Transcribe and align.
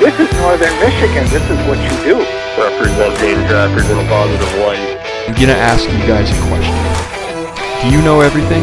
This 0.00 0.18
is 0.18 0.32
northern 0.38 0.72
Michigan. 0.80 1.28
This 1.28 1.44
is 1.50 1.58
what 1.68 1.76
you 1.76 1.90
do. 2.02 2.16
Representing 2.58 3.46
trappers 3.48 3.84
in 3.90 3.98
a 3.98 4.08
positive 4.08 4.48
light. 4.60 4.96
I'm 5.28 5.34
gonna 5.34 5.52
ask 5.52 5.84
you 5.84 5.98
guys 6.08 6.30
a 6.30 6.40
question. 6.48 6.72
Do 7.82 7.94
you 7.94 8.02
know 8.02 8.22
everything? 8.22 8.62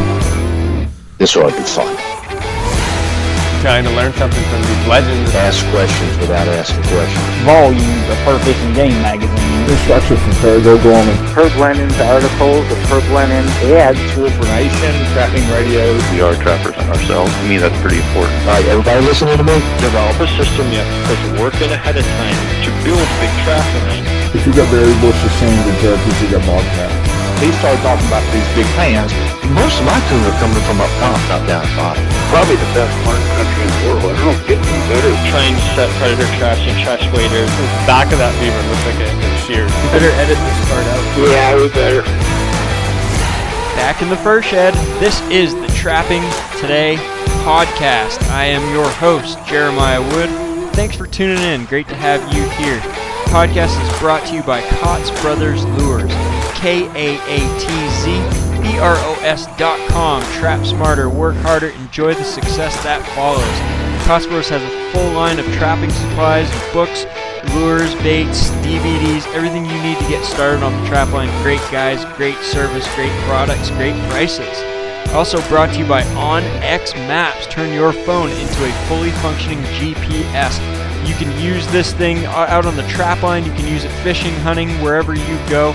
This 1.19 1.35
will 1.35 1.51
be 1.51 1.61
fun. 1.61 2.06
Trying 3.65 3.89
to 3.89 3.93
learn 3.97 4.13
something 4.13 4.43
from 4.53 4.61
these 4.61 4.85
legends. 4.85 5.33
Ask 5.33 5.65
questions 5.73 6.13
without 6.21 6.47
asking 6.47 6.85
questions. 6.93 7.25
Volumes 7.41 8.05
of 8.05 8.17
Fur 8.21 8.37
Fishing 8.45 8.73
Game 8.77 8.95
magazine. 9.01 9.33
Instruction 9.65 10.15
from 10.15 10.33
Craig 10.39 10.61
O'Gorman. 10.61 11.17
Herb 11.33 11.51
Lennon's 11.57 11.97
articles, 11.99 12.63
the 12.69 12.77
Herb 12.87 13.03
Lennon 13.09 13.43
ads. 13.73 13.97
Information, 14.13 14.93
trapping 15.17 15.43
radios. 15.49 15.99
We 16.13 16.21
are 16.21 16.37
trappers 16.37 16.77
ourselves. 16.85 17.33
To 17.33 17.43
me, 17.49 17.57
that's 17.57 17.75
pretty 17.81 17.97
important. 17.97 18.37
All 18.45 18.61
right, 18.61 18.65
everybody 18.69 19.01
listening 19.01 19.35
to 19.41 19.43
me? 19.43 19.57
Develop 19.81 20.15
a 20.21 20.29
system 20.37 20.69
you 20.69 20.85
put 21.09 21.19
work 21.41 21.57
in 21.57 21.73
ahead 21.73 21.97
of 21.97 22.05
time 22.05 22.39
to 22.61 22.69
build 22.85 23.03
big 23.19 23.33
trapping. 23.41 24.05
If 24.37 24.45
you 24.45 24.53
got 24.53 24.69
berry 24.69 24.93
bushes, 25.01 25.33
sand, 25.41 25.65
and 25.65 25.77
turkeys, 25.81 26.17
you 26.21 26.29
got 26.29 26.45
bobcat. 26.45 27.06
He 27.37 27.53
started 27.61 27.77
talking 27.85 28.07
about 28.09 28.25
these 28.33 28.49
big 28.57 28.65
pans. 28.73 29.13
Most 29.53 29.77
of 29.77 29.85
my 29.85 29.93
tuna 30.09 30.25
are 30.25 30.39
coming 30.41 30.57
from 30.65 30.81
up 30.81 30.89
top, 30.97 31.21
not 31.29 31.45
down 31.45 31.61
at 31.61 31.73
bottom. 31.77 32.01
Probably 32.33 32.57
the 32.57 32.71
best 32.73 32.89
mark 33.05 33.21
country 33.37 33.61
in 33.61 33.69
the 33.69 33.81
world. 33.85 34.09
I 34.09 34.17
don't 34.25 34.41
get 34.49 34.57
any 34.57 34.81
better. 34.89 35.13
Trying 35.29 35.53
to 35.53 35.65
set 35.77 35.87
predator 36.01 36.25
traps 36.41 36.65
and 36.65 36.73
trash 36.81 37.05
waders. 37.13 37.45
The 37.45 37.67
back 37.85 38.09
of 38.09 38.17
that 38.17 38.33
beaver 38.41 38.57
looks 38.65 38.85
like 38.89 38.97
it 39.05 39.13
was 39.13 39.37
sheared. 39.45 39.69
You 39.69 39.87
better 39.93 40.13
edit 40.17 40.33
this 40.33 40.59
part 40.65 40.85
out. 40.89 41.03
Yeah, 41.29 41.53
we 41.61 41.69
better. 41.77 42.01
Back 43.77 44.01
in 44.01 44.09
the 44.09 44.17
fur 44.17 44.41
shed, 44.41 44.73
this 44.97 45.21
is 45.29 45.53
the 45.53 45.69
Trapping 45.77 46.25
Today 46.57 46.97
podcast. 47.45 48.17
I 48.33 48.45
am 48.45 48.65
your 48.73 48.89
host, 48.97 49.37
Jeremiah 49.45 50.01
Wood. 50.01 50.29
Thanks 50.73 50.97
for 50.97 51.05
tuning 51.05 51.37
in. 51.37 51.65
Great 51.65 51.87
to 51.89 51.95
have 51.95 52.21
you 52.33 52.41
here. 52.57 52.81
The 52.81 53.29
podcast 53.29 53.77
is 53.77 53.99
brought 53.99 54.25
to 54.25 54.33
you 54.33 54.41
by 54.41 54.61
Kaatz 54.61 55.13
Brothers 55.21 55.63
Lures. 55.77 56.11
K 56.57 56.85
A 56.87 57.17
A 57.17 57.59
T 57.59 57.67
Z 58.01 58.61
B 58.61 58.79
R 58.79 58.95
O 58.95 59.19
S 59.21 59.45
dot 59.57 59.79
com. 59.89 60.21
Trap 60.33 60.65
smarter, 60.65 61.09
work 61.09 61.35
harder, 61.37 61.69
enjoy 61.69 62.13
the 62.13 62.23
success 62.23 62.75
that 62.83 63.05
follows. 63.15 63.87
Brothers 64.07 64.47
has 64.49 64.63
a 64.63 64.91
full 64.93 65.11
line 65.11 65.37
of 65.37 65.45
trapping 65.53 65.89
supplies, 65.91 66.49
books, 66.71 67.05
lures, 67.55 67.93
baits, 67.95 68.49
DVDs, 68.63 69.27
everything 69.35 69.65
you 69.65 69.83
need 69.83 69.97
to 69.99 70.07
get 70.07 70.23
started 70.23 70.63
on 70.63 70.71
the 70.71 70.87
trap 70.87 71.11
line. 71.11 71.27
Great 71.43 71.59
guys, 71.71 72.05
great 72.15 72.37
service, 72.37 72.87
great 72.95 73.11
products, 73.23 73.69
great 73.71 73.95
prices. 74.09 74.63
Also 75.13 75.45
brought 75.49 75.73
to 75.73 75.79
you 75.79 75.85
by 75.85 76.03
OnX 76.15 76.93
Maps. 77.07 77.47
Turn 77.47 77.73
your 77.73 77.91
phone 77.91 78.29
into 78.29 78.65
a 78.65 78.71
fully 78.87 79.11
functioning 79.11 79.59
GPS. 79.75 80.55
You 81.07 81.13
can 81.15 81.31
use 81.41 81.67
this 81.67 81.93
thing 81.93 82.25
out 82.25 82.65
on 82.65 82.75
the 82.77 82.87
trap 82.87 83.21
line. 83.23 83.45
You 83.45 83.51
can 83.51 83.67
use 83.67 83.83
it 83.83 83.91
fishing, 84.03 84.33
hunting, 84.35 84.69
wherever 84.81 85.13
you 85.13 85.37
go. 85.49 85.73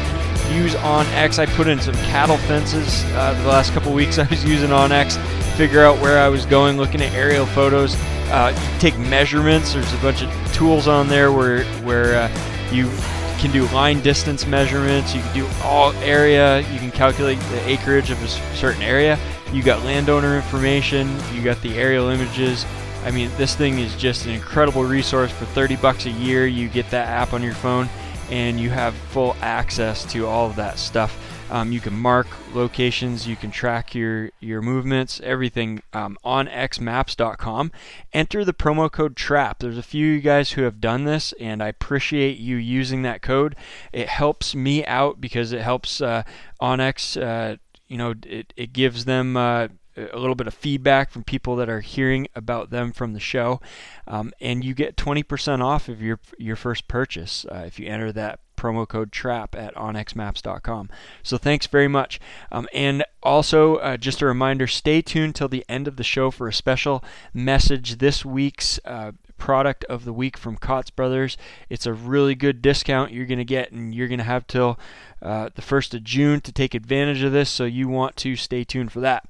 Use 0.54 0.74
OnX. 0.74 1.38
I 1.38 1.46
put 1.46 1.66
in 1.66 1.80
some 1.80 1.94
cattle 1.94 2.36
fences 2.36 3.04
uh, 3.14 3.34
the 3.42 3.48
last 3.48 3.72
couple 3.72 3.92
weeks. 3.92 4.18
I 4.18 4.26
was 4.28 4.44
using 4.44 4.70
OnX, 4.70 5.16
figure 5.56 5.82
out 5.82 5.98
where 6.00 6.22
I 6.22 6.28
was 6.28 6.44
going, 6.46 6.76
looking 6.76 7.00
at 7.00 7.12
aerial 7.12 7.46
photos. 7.46 7.94
Uh, 8.30 8.52
take 8.78 8.96
measurements. 8.98 9.72
There's 9.72 9.92
a 9.92 9.98
bunch 9.98 10.22
of 10.22 10.52
tools 10.52 10.88
on 10.88 11.08
there 11.08 11.32
where 11.32 11.64
where 11.82 12.16
uh, 12.16 12.70
you 12.70 12.90
can 13.38 13.50
do 13.50 13.66
line 13.74 14.00
distance 14.02 14.46
measurements. 14.46 15.14
You 15.14 15.22
can 15.22 15.34
do 15.34 15.48
all 15.64 15.92
area. 15.94 16.60
You 16.72 16.78
can 16.78 16.90
calculate 16.90 17.38
the 17.40 17.68
acreage 17.68 18.10
of 18.10 18.22
a 18.22 18.28
certain 18.56 18.82
area. 18.82 19.18
You 19.52 19.62
got 19.62 19.84
landowner 19.84 20.36
information. 20.36 21.10
You 21.32 21.42
got 21.42 21.60
the 21.62 21.76
aerial 21.76 22.08
images. 22.08 22.64
I 23.04 23.10
mean, 23.10 23.30
this 23.36 23.56
thing 23.56 23.78
is 23.78 23.96
just 23.96 24.26
an 24.26 24.32
incredible 24.32 24.84
resource 24.84 25.32
for 25.32 25.44
30 25.46 25.76
bucks 25.76 26.06
a 26.06 26.10
year. 26.10 26.46
You 26.46 26.68
get 26.68 26.88
that 26.90 27.08
app 27.08 27.32
on 27.32 27.42
your 27.42 27.54
phone, 27.54 27.88
and 28.30 28.58
you 28.58 28.70
have 28.70 28.94
full 28.94 29.36
access 29.40 30.04
to 30.12 30.26
all 30.26 30.46
of 30.46 30.56
that 30.56 30.78
stuff. 30.78 31.16
Um, 31.50 31.70
you 31.70 31.80
can 31.80 31.92
mark 31.92 32.26
locations, 32.54 33.28
you 33.28 33.36
can 33.36 33.50
track 33.50 33.94
your 33.94 34.30
your 34.40 34.62
movements, 34.62 35.20
everything 35.22 35.82
um, 35.92 36.16
on 36.24 36.46
xmaps.com. 36.46 37.70
Enter 38.14 38.42
the 38.42 38.54
promo 38.54 38.90
code 38.90 39.16
TRAP. 39.16 39.58
There's 39.58 39.76
a 39.76 39.82
few 39.82 40.08
of 40.08 40.14
you 40.14 40.20
guys 40.22 40.52
who 40.52 40.62
have 40.62 40.80
done 40.80 41.04
this, 41.04 41.34
and 41.38 41.62
I 41.62 41.68
appreciate 41.68 42.38
you 42.38 42.56
using 42.56 43.02
that 43.02 43.20
code. 43.20 43.54
It 43.92 44.08
helps 44.08 44.54
me 44.54 44.82
out 44.86 45.20
because 45.20 45.52
it 45.52 45.60
helps 45.60 46.00
uh. 46.00 46.22
Uh, 46.62 47.56
you 47.88 47.98
know, 47.98 48.14
it, 48.24 48.54
it 48.56 48.72
gives 48.72 49.04
them. 49.04 49.36
Uh, 49.36 49.68
a 49.96 50.18
little 50.18 50.34
bit 50.34 50.46
of 50.46 50.54
feedback 50.54 51.10
from 51.10 51.24
people 51.24 51.56
that 51.56 51.68
are 51.68 51.80
hearing 51.80 52.28
about 52.34 52.70
them 52.70 52.92
from 52.92 53.12
the 53.12 53.20
show, 53.20 53.60
um, 54.06 54.32
and 54.40 54.64
you 54.64 54.74
get 54.74 54.96
20% 54.96 55.62
off 55.62 55.88
of 55.88 56.02
your 56.02 56.18
your 56.38 56.56
first 56.56 56.88
purchase 56.88 57.44
uh, 57.50 57.64
if 57.66 57.78
you 57.78 57.86
enter 57.86 58.12
that 58.12 58.40
promo 58.56 58.86
code 58.86 59.10
TRAP 59.10 59.56
at 59.56 59.74
onxmaps.com. 59.74 60.88
So 61.22 61.36
thanks 61.36 61.66
very 61.66 61.88
much. 61.88 62.20
Um, 62.52 62.68
and 62.72 63.04
also, 63.22 63.76
uh, 63.76 63.96
just 63.96 64.22
a 64.22 64.26
reminder 64.26 64.66
stay 64.66 65.02
tuned 65.02 65.34
till 65.34 65.48
the 65.48 65.64
end 65.68 65.88
of 65.88 65.96
the 65.96 66.04
show 66.04 66.30
for 66.30 66.46
a 66.46 66.52
special 66.52 67.02
message. 67.34 67.98
This 67.98 68.24
week's 68.24 68.78
uh, 68.84 69.12
product 69.42 69.84
of 69.86 70.04
the 70.04 70.12
week 70.12 70.36
from 70.36 70.56
Kaatz 70.56 70.94
Brothers. 70.94 71.36
It's 71.68 71.86
a 71.86 71.92
really 71.92 72.36
good 72.36 72.62
discount 72.62 73.10
you're 73.10 73.26
going 73.26 73.38
to 73.38 73.44
get, 73.44 73.72
and 73.72 73.92
you're 73.92 74.06
going 74.06 74.18
to 74.18 74.24
have 74.24 74.46
till 74.46 74.78
uh, 75.20 75.50
the 75.56 75.62
1st 75.62 75.94
of 75.94 76.04
June 76.04 76.40
to 76.42 76.52
take 76.52 76.74
advantage 76.74 77.24
of 77.24 77.32
this, 77.32 77.50
so 77.50 77.64
you 77.64 77.88
want 77.88 78.14
to 78.18 78.36
stay 78.36 78.62
tuned 78.62 78.92
for 78.92 79.00
that. 79.00 79.28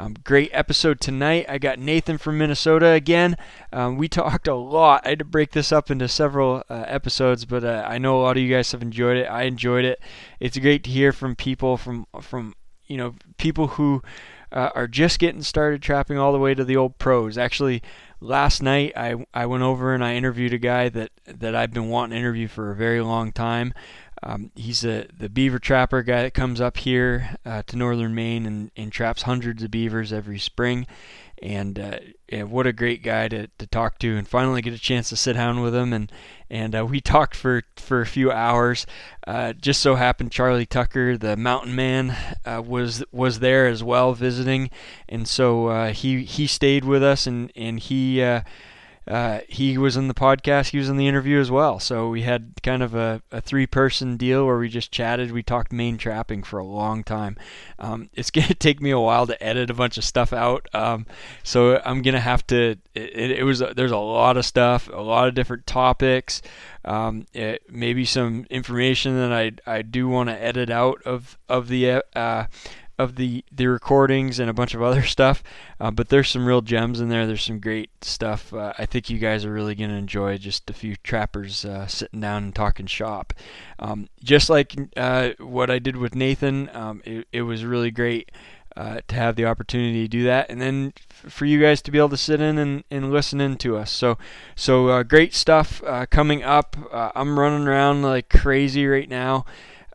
Um, 0.00 0.14
great 0.22 0.50
episode 0.52 1.00
tonight. 1.00 1.46
I 1.48 1.58
got 1.58 1.80
Nathan 1.80 2.18
from 2.18 2.38
Minnesota 2.38 2.90
again. 2.90 3.36
Um, 3.72 3.96
we 3.96 4.06
talked 4.08 4.46
a 4.46 4.54
lot. 4.54 5.04
I 5.04 5.10
had 5.10 5.18
to 5.18 5.24
break 5.24 5.50
this 5.50 5.72
up 5.72 5.90
into 5.90 6.06
several 6.06 6.62
uh, 6.70 6.84
episodes, 6.86 7.44
but 7.44 7.64
uh, 7.64 7.84
I 7.84 7.98
know 7.98 8.20
a 8.20 8.22
lot 8.22 8.36
of 8.36 8.42
you 8.44 8.54
guys 8.54 8.70
have 8.70 8.80
enjoyed 8.80 9.16
it. 9.16 9.26
I 9.26 9.42
enjoyed 9.42 9.84
it. 9.84 10.00
It's 10.38 10.56
great 10.56 10.84
to 10.84 10.90
hear 10.90 11.12
from 11.12 11.34
people 11.34 11.76
from 11.76 12.06
from 12.22 12.54
you 12.86 12.96
know 12.96 13.16
people 13.38 13.66
who 13.66 14.00
uh, 14.52 14.70
are 14.72 14.86
just 14.86 15.18
getting 15.18 15.42
started 15.42 15.82
trapping 15.82 16.16
all 16.16 16.32
the 16.32 16.38
way 16.38 16.54
to 16.54 16.64
the 16.64 16.76
old 16.76 16.96
pros. 16.98 17.36
Actually, 17.36 17.82
last 18.20 18.62
night 18.62 18.92
I 18.96 19.16
I 19.34 19.46
went 19.46 19.64
over 19.64 19.94
and 19.94 20.04
I 20.04 20.14
interviewed 20.14 20.52
a 20.52 20.58
guy 20.58 20.88
that 20.90 21.10
that 21.26 21.56
I've 21.56 21.72
been 21.72 21.88
wanting 21.88 22.14
to 22.14 22.20
interview 22.20 22.46
for 22.46 22.70
a 22.70 22.76
very 22.76 23.00
long 23.00 23.32
time. 23.32 23.74
Um, 24.22 24.50
he's 24.54 24.84
a, 24.84 25.06
the 25.16 25.28
beaver 25.28 25.58
trapper 25.58 26.02
guy 26.02 26.22
that 26.22 26.34
comes 26.34 26.60
up 26.60 26.78
here 26.78 27.36
uh, 27.44 27.62
to 27.66 27.76
northern 27.76 28.14
Maine 28.14 28.46
and, 28.46 28.70
and 28.76 28.92
traps 28.92 29.22
hundreds 29.22 29.62
of 29.62 29.70
beavers 29.70 30.12
every 30.12 30.38
spring. 30.38 30.86
And, 31.40 31.78
uh, 31.78 31.98
what 32.46 32.66
a 32.66 32.72
great 32.72 33.02
guy 33.04 33.28
to, 33.28 33.46
to 33.46 33.66
talk 33.68 33.98
to 34.00 34.16
and 34.16 34.26
finally 34.26 34.60
get 34.60 34.74
a 34.74 34.78
chance 34.78 35.08
to 35.10 35.16
sit 35.16 35.34
down 35.34 35.60
with 35.60 35.74
him. 35.74 35.92
And, 35.92 36.10
and 36.50 36.74
uh, 36.74 36.84
we 36.84 37.00
talked 37.00 37.36
for, 37.36 37.62
for 37.76 38.00
a 38.00 38.06
few 38.06 38.32
hours. 38.32 38.86
Uh, 39.26 39.52
just 39.52 39.80
so 39.80 39.94
happened 39.94 40.32
Charlie 40.32 40.66
Tucker, 40.66 41.16
the 41.16 41.36
mountain 41.36 41.76
man, 41.76 42.16
uh, 42.44 42.60
was 42.64 43.04
was 43.12 43.38
there 43.38 43.66
as 43.68 43.84
well 43.84 44.14
visiting. 44.14 44.70
And 45.08 45.28
so 45.28 45.68
uh, 45.68 45.92
he, 45.92 46.24
he 46.24 46.46
stayed 46.46 46.84
with 46.84 47.02
us 47.02 47.26
and, 47.26 47.52
and 47.54 47.78
he 47.78 48.20
uh, 49.08 49.40
he 49.48 49.78
was 49.78 49.96
in 49.96 50.06
the 50.06 50.14
podcast, 50.14 50.68
he 50.68 50.78
was 50.78 50.90
in 50.90 50.98
the 50.98 51.08
interview 51.08 51.40
as 51.40 51.50
well. 51.50 51.80
So 51.80 52.10
we 52.10 52.22
had 52.22 52.52
kind 52.62 52.82
of 52.82 52.94
a, 52.94 53.22
a 53.32 53.40
three 53.40 53.66
person 53.66 54.18
deal 54.18 54.44
where 54.44 54.58
we 54.58 54.68
just 54.68 54.92
chatted. 54.92 55.32
We 55.32 55.42
talked 55.42 55.72
Maine 55.72 55.96
trapping 55.96 56.42
for 56.42 56.58
a 56.58 56.64
long 56.64 57.02
time. 57.02 57.38
Um, 57.78 58.10
it's 58.14 58.30
going 58.30 58.48
to 58.48 58.54
take 58.54 58.82
me 58.82 58.90
a 58.90 59.00
while 59.00 59.26
to 59.26 59.42
edit 59.42 59.70
a 59.70 59.74
bunch 59.74 59.96
of 59.96 60.04
stuff 60.04 60.32
out. 60.32 60.68
Um, 60.74 61.06
so 61.42 61.80
I'm 61.84 62.02
going 62.02 62.14
to 62.14 62.20
have 62.20 62.46
to, 62.48 62.76
it, 62.94 63.30
it, 63.30 63.44
was, 63.44 63.60
there's 63.60 63.92
a 63.92 63.96
lot 63.96 64.36
of 64.36 64.44
stuff, 64.44 64.88
a 64.92 65.00
lot 65.00 65.26
of 65.26 65.34
different 65.34 65.66
topics. 65.66 66.42
Um, 66.84 67.26
it, 67.32 67.62
maybe 67.70 68.04
some 68.04 68.46
information 68.50 69.16
that 69.16 69.32
I, 69.32 69.52
I 69.66 69.82
do 69.82 70.08
want 70.08 70.28
to 70.28 70.42
edit 70.42 70.68
out 70.68 71.02
of, 71.04 71.38
of 71.48 71.68
the, 71.68 72.02
uh, 72.14 72.44
of 72.98 73.16
the 73.16 73.44
the 73.52 73.66
recordings 73.66 74.38
and 74.38 74.50
a 74.50 74.52
bunch 74.54 74.74
of 74.74 74.82
other 74.82 75.02
stuff. 75.16 75.42
Uh, 75.80 75.90
but 75.90 76.08
there's 76.08 76.28
some 76.28 76.46
real 76.46 76.60
gems 76.60 77.00
in 77.00 77.08
there. 77.08 77.26
There's 77.26 77.44
some 77.44 77.60
great 77.60 77.90
stuff. 78.02 78.52
Uh, 78.52 78.72
I 78.78 78.86
think 78.86 79.08
you 79.08 79.18
guys 79.18 79.44
are 79.44 79.52
really 79.52 79.74
to 79.76 79.84
enjoy 79.84 80.38
just 80.38 80.68
a 80.68 80.72
few 80.72 80.96
trappers 80.96 81.64
uh, 81.64 81.86
sitting 81.86 82.20
down 82.20 82.44
and 82.44 82.54
talking 82.54 82.86
shop. 82.86 83.32
Um, 83.78 84.08
just 84.22 84.50
like 84.50 84.74
uh, 84.96 85.30
what 85.38 85.70
I 85.70 85.78
did 85.78 85.96
with 85.96 86.14
Nathan, 86.14 86.68
um, 86.74 87.02
it, 87.04 87.28
it, 87.32 87.42
was 87.42 87.64
really 87.64 87.92
great. 87.92 88.32
uh, 88.76 89.00
to 89.08 89.14
have 89.16 89.34
the 89.34 89.44
opportunity 89.44 90.02
to 90.02 90.08
do 90.08 90.22
that, 90.22 90.48
and 90.48 90.60
then 90.60 90.92
f- 91.10 91.32
for 91.32 91.46
you 91.46 91.60
guys 91.60 91.82
to 91.82 91.90
be 91.90 91.98
able 91.98 92.08
to 92.08 92.16
sit 92.16 92.40
in 92.40 92.58
and, 92.58 92.84
and 92.92 93.10
listen 93.10 93.40
in 93.40 93.56
to 93.56 93.76
us. 93.76 93.90
So, 93.90 94.18
so 94.54 94.88
uh, 94.88 95.02
great 95.02 95.34
stuff 95.34 95.82
uh, 95.84 96.06
coming 96.06 96.44
up. 96.44 96.76
Uh, 96.92 97.10
I'm 97.16 97.38
running 97.40 97.66
around 97.66 98.02
like 98.02 98.28
crazy 98.28 98.86
right 98.86 99.08
now. 99.08 99.44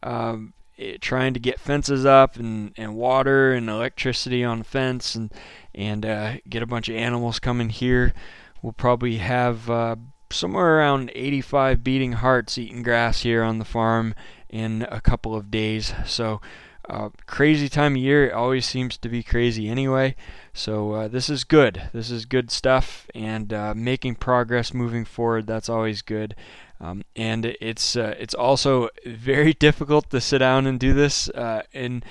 Um, 0.01 0.53
it, 0.77 1.01
trying 1.01 1.33
to 1.33 1.39
get 1.39 1.59
fences 1.59 2.05
up 2.05 2.35
and, 2.37 2.73
and 2.77 2.95
water 2.95 3.53
and 3.53 3.69
electricity 3.69 4.43
on 4.43 4.59
the 4.59 4.65
fence 4.65 5.15
and 5.15 5.31
and 5.75 6.05
uh, 6.05 6.33
get 6.47 6.63
a 6.63 6.67
bunch 6.67 6.89
of 6.89 6.95
animals 6.95 7.39
coming 7.39 7.69
here. 7.69 8.13
We'll 8.61 8.73
probably 8.73 9.17
have 9.17 9.69
uh, 9.69 9.95
somewhere 10.31 10.77
around 10.77 11.11
85 11.15 11.83
beating 11.83 12.13
hearts 12.13 12.57
eating 12.57 12.83
grass 12.83 13.21
here 13.21 13.43
on 13.43 13.59
the 13.59 13.65
farm 13.65 14.15
in 14.49 14.85
a 14.89 15.01
couple 15.01 15.35
of 15.35 15.51
days. 15.51 15.93
So 16.05 16.41
uh, 16.89 17.09
crazy 17.25 17.69
time 17.69 17.93
of 17.93 18.01
year. 18.01 18.27
It 18.27 18.33
always 18.33 18.65
seems 18.65 18.97
to 18.97 19.09
be 19.09 19.23
crazy 19.23 19.69
anyway. 19.69 20.15
So 20.53 20.91
uh, 20.91 21.07
this 21.07 21.29
is 21.29 21.43
good. 21.43 21.89
This 21.93 22.11
is 22.11 22.25
good 22.25 22.51
stuff, 22.51 23.07
and 23.15 23.53
uh, 23.53 23.73
making 23.75 24.15
progress 24.15 24.73
moving 24.73 25.05
forward. 25.05 25.47
That's 25.47 25.69
always 25.69 26.01
good. 26.01 26.35
Um, 26.83 27.05
and 27.15 27.45
it's 27.45 27.95
uh, 27.95 28.13
it's 28.19 28.33
also 28.33 28.89
very 29.05 29.53
difficult 29.67 30.09
to 30.09 30.19
sit 30.19 30.39
down 30.39 30.67
and 30.67 30.77
do 30.77 30.93
this 30.93 31.29
uh, 31.29 31.61
in 31.71 32.03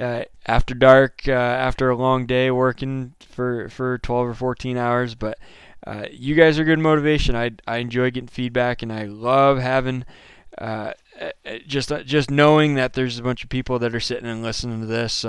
uh, 0.00 0.22
after 0.46 0.74
dark, 0.74 1.22
uh, 1.28 1.32
after 1.32 1.90
a 1.90 1.96
long 1.96 2.24
day 2.24 2.50
working 2.50 3.14
for 3.20 3.68
for 3.68 3.98
12 3.98 4.28
or 4.28 4.34
14 4.34 4.78
hours. 4.78 5.14
But 5.14 5.38
uh, 5.86 6.06
you 6.10 6.34
guys 6.34 6.58
are 6.58 6.64
good 6.64 6.78
motivation. 6.78 7.36
I 7.36 7.52
I 7.66 7.76
enjoy 7.78 8.10
getting 8.10 8.28
feedback, 8.28 8.82
and 8.82 8.92
I 8.92 9.04
love 9.04 9.58
having. 9.58 10.04
Uh, 10.56 10.92
just 11.66 11.92
just 12.06 12.30
knowing 12.30 12.76
that 12.76 12.94
there's 12.94 13.18
a 13.18 13.22
bunch 13.22 13.44
of 13.44 13.50
people 13.50 13.78
that 13.78 13.94
are 13.94 14.00
sitting 14.00 14.26
and 14.26 14.42
listening 14.42 14.80
to 14.80 14.86
this, 14.86 15.26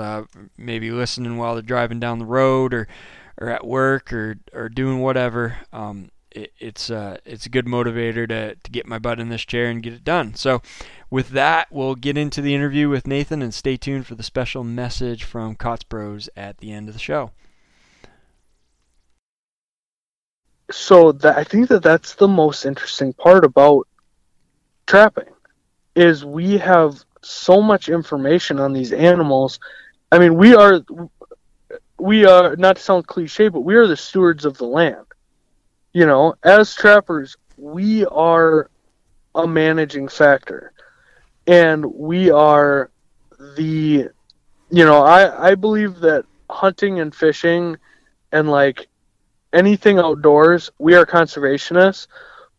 maybe 0.56 0.90
listening 0.90 1.36
while 1.36 1.54
they're 1.54 1.62
driving 1.62 2.00
down 2.00 2.18
the 2.18 2.24
road 2.24 2.72
or 2.72 2.88
or 3.36 3.50
at 3.50 3.66
work 3.66 4.10
or 4.14 4.36
or 4.54 4.70
doing 4.70 5.00
whatever. 5.00 5.58
Um, 5.74 6.10
it, 6.30 6.52
it's 6.58 6.90
uh, 6.90 7.18
it's 7.24 7.46
a 7.46 7.50
good 7.50 7.66
motivator 7.66 8.28
to 8.28 8.54
to 8.54 8.70
get 8.70 8.86
my 8.86 8.98
butt 8.98 9.20
in 9.20 9.28
this 9.28 9.44
chair 9.44 9.66
and 9.66 9.82
get 9.82 9.92
it 9.92 10.04
done. 10.04 10.34
So, 10.34 10.62
with 11.10 11.30
that, 11.30 11.68
we'll 11.70 11.94
get 11.94 12.18
into 12.18 12.40
the 12.42 12.54
interview 12.54 12.88
with 12.88 13.06
Nathan 13.06 13.42
and 13.42 13.52
stay 13.54 13.76
tuned 13.76 14.06
for 14.06 14.14
the 14.14 14.22
special 14.22 14.64
message 14.64 15.24
from 15.24 15.56
Kaatz 15.56 15.88
Bros 15.88 16.28
at 16.36 16.58
the 16.58 16.72
end 16.72 16.88
of 16.88 16.94
the 16.94 17.00
show. 17.00 17.30
So 20.70 21.12
that 21.12 21.38
I 21.38 21.44
think 21.44 21.68
that 21.68 21.82
that's 21.82 22.14
the 22.14 22.28
most 22.28 22.66
interesting 22.66 23.14
part 23.14 23.44
about 23.44 23.88
trapping 24.86 25.32
is 25.94 26.24
we 26.24 26.58
have 26.58 27.04
so 27.22 27.62
much 27.62 27.88
information 27.88 28.60
on 28.60 28.74
these 28.74 28.92
animals. 28.92 29.58
I 30.12 30.18
mean, 30.18 30.36
we 30.36 30.54
are 30.54 30.84
we 31.98 32.26
are 32.26 32.54
not 32.56 32.76
to 32.76 32.82
sound 32.82 33.06
cliche, 33.06 33.48
but 33.48 33.60
we 33.60 33.76
are 33.76 33.86
the 33.86 33.96
stewards 33.96 34.44
of 34.44 34.58
the 34.58 34.66
land 34.66 35.07
you 35.92 36.06
know, 36.06 36.34
as 36.42 36.74
trappers, 36.74 37.36
we 37.56 38.04
are 38.06 38.70
a 39.34 39.46
managing 39.46 40.08
factor. 40.08 40.72
And 41.46 41.84
we 41.84 42.30
are 42.30 42.90
the, 43.56 44.08
you 44.70 44.84
know, 44.84 45.02
I, 45.02 45.50
I 45.50 45.54
believe 45.54 46.00
that 46.00 46.24
hunting 46.50 47.00
and 47.00 47.14
fishing 47.14 47.76
and 48.32 48.50
like 48.50 48.88
anything 49.52 49.98
outdoors, 49.98 50.70
we 50.78 50.94
are 50.94 51.06
conservationists, 51.06 52.06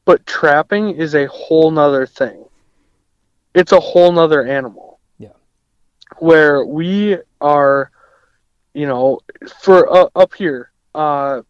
but 0.06 0.26
trapping 0.26 0.90
is 0.90 1.14
a 1.16 1.28
whole 1.28 1.72
nother 1.72 2.06
thing. 2.06 2.46
It's 3.54 3.72
a 3.72 3.80
whole 3.80 4.12
nother 4.12 4.46
animal. 4.46 5.00
Yeah. 5.18 5.30
Where 6.18 6.66
we 6.66 7.18
are, 7.42 7.92
you 8.74 8.88
know, 8.88 9.20
for 9.62 9.92
uh, 9.92 10.10
up 10.16 10.34
here, 10.34 10.72
uh, 10.96 11.42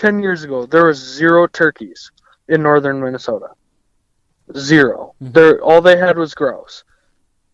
10 0.00 0.22
years 0.22 0.44
ago, 0.44 0.64
there 0.64 0.86
was 0.86 0.96
zero 0.96 1.46
turkeys 1.46 2.10
in 2.48 2.62
northern 2.62 3.02
Minnesota. 3.02 3.48
0 4.56 5.14
mm-hmm. 5.22 5.32
There, 5.32 5.62
all 5.62 5.82
they 5.82 5.98
had 5.98 6.16
was 6.16 6.32
grouse. 6.32 6.84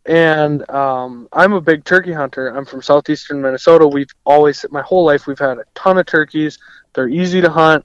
And 0.07 0.69
um, 0.71 1.29
I'm 1.33 1.55
a 1.55 1.61
big 1.61 1.85
turkey 1.85 2.13
hunter. 2.13 2.47
I'm 2.47 2.65
from 2.65 2.83
southeastern 2.83 3.43
Minnesota. 3.43 3.89
We've 3.89 4.15
always, 4.25 4.65
my 4.71 4.83
whole 4.83 5.05
life, 5.05 5.27
we've 5.27 5.41
had 5.41 5.59
a 5.59 5.65
ton 5.75 5.99
of 5.99 6.07
turkeys. 6.07 6.61
They're 6.93 7.09
easy 7.09 7.41
to 7.41 7.51
hunt. 7.51 7.85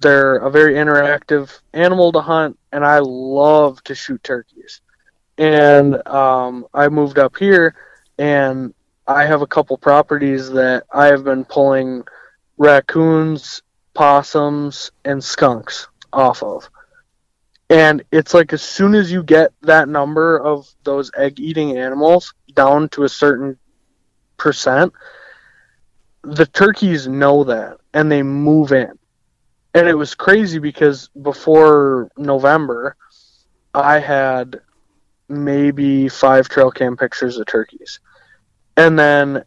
They're 0.00 0.36
a 0.36 0.50
very 0.50 0.74
interactive 0.74 1.60
animal 1.74 2.10
to 2.12 2.22
hunt, 2.22 2.58
and 2.72 2.86
I 2.86 3.00
love 3.00 3.84
to 3.84 3.94
shoot 3.94 4.22
turkeys. 4.22 4.80
And 5.36 6.06
um, 6.08 6.66
I 6.72 6.88
moved 6.88 7.18
up 7.18 7.36
here, 7.36 7.74
and 8.18 8.72
I 9.06 9.26
have 9.26 9.42
a 9.42 9.46
couple 9.46 9.76
properties 9.76 10.50
that 10.52 10.84
I 10.90 11.06
have 11.08 11.22
been 11.22 11.44
pulling 11.44 12.04
raccoons 12.56 13.60
possums, 13.94 14.90
and 15.04 15.22
skunks 15.22 15.88
off 16.12 16.42
of. 16.42 16.68
And 17.70 18.04
it's 18.12 18.34
like 18.34 18.52
as 18.52 18.62
soon 18.62 18.94
as 18.94 19.10
you 19.10 19.22
get 19.22 19.52
that 19.62 19.88
number 19.88 20.38
of 20.38 20.68
those 20.84 21.10
egg 21.16 21.40
eating 21.40 21.78
animals 21.78 22.34
down 22.54 22.88
to 22.90 23.04
a 23.04 23.08
certain 23.08 23.58
percent, 24.36 24.92
the 26.22 26.46
turkeys 26.46 27.08
know 27.08 27.44
that 27.44 27.78
and 27.92 28.10
they 28.10 28.22
move 28.22 28.72
in. 28.72 28.98
And 29.74 29.88
it 29.88 29.94
was 29.94 30.14
crazy 30.14 30.58
because 30.58 31.08
before 31.20 32.10
November, 32.16 32.96
I 33.74 33.98
had 33.98 34.60
maybe 35.28 36.08
five 36.08 36.48
trail 36.48 36.70
cam 36.70 36.96
pictures 36.96 37.38
of 37.38 37.46
turkeys. 37.46 37.98
And 38.76 38.98
then 38.98 39.44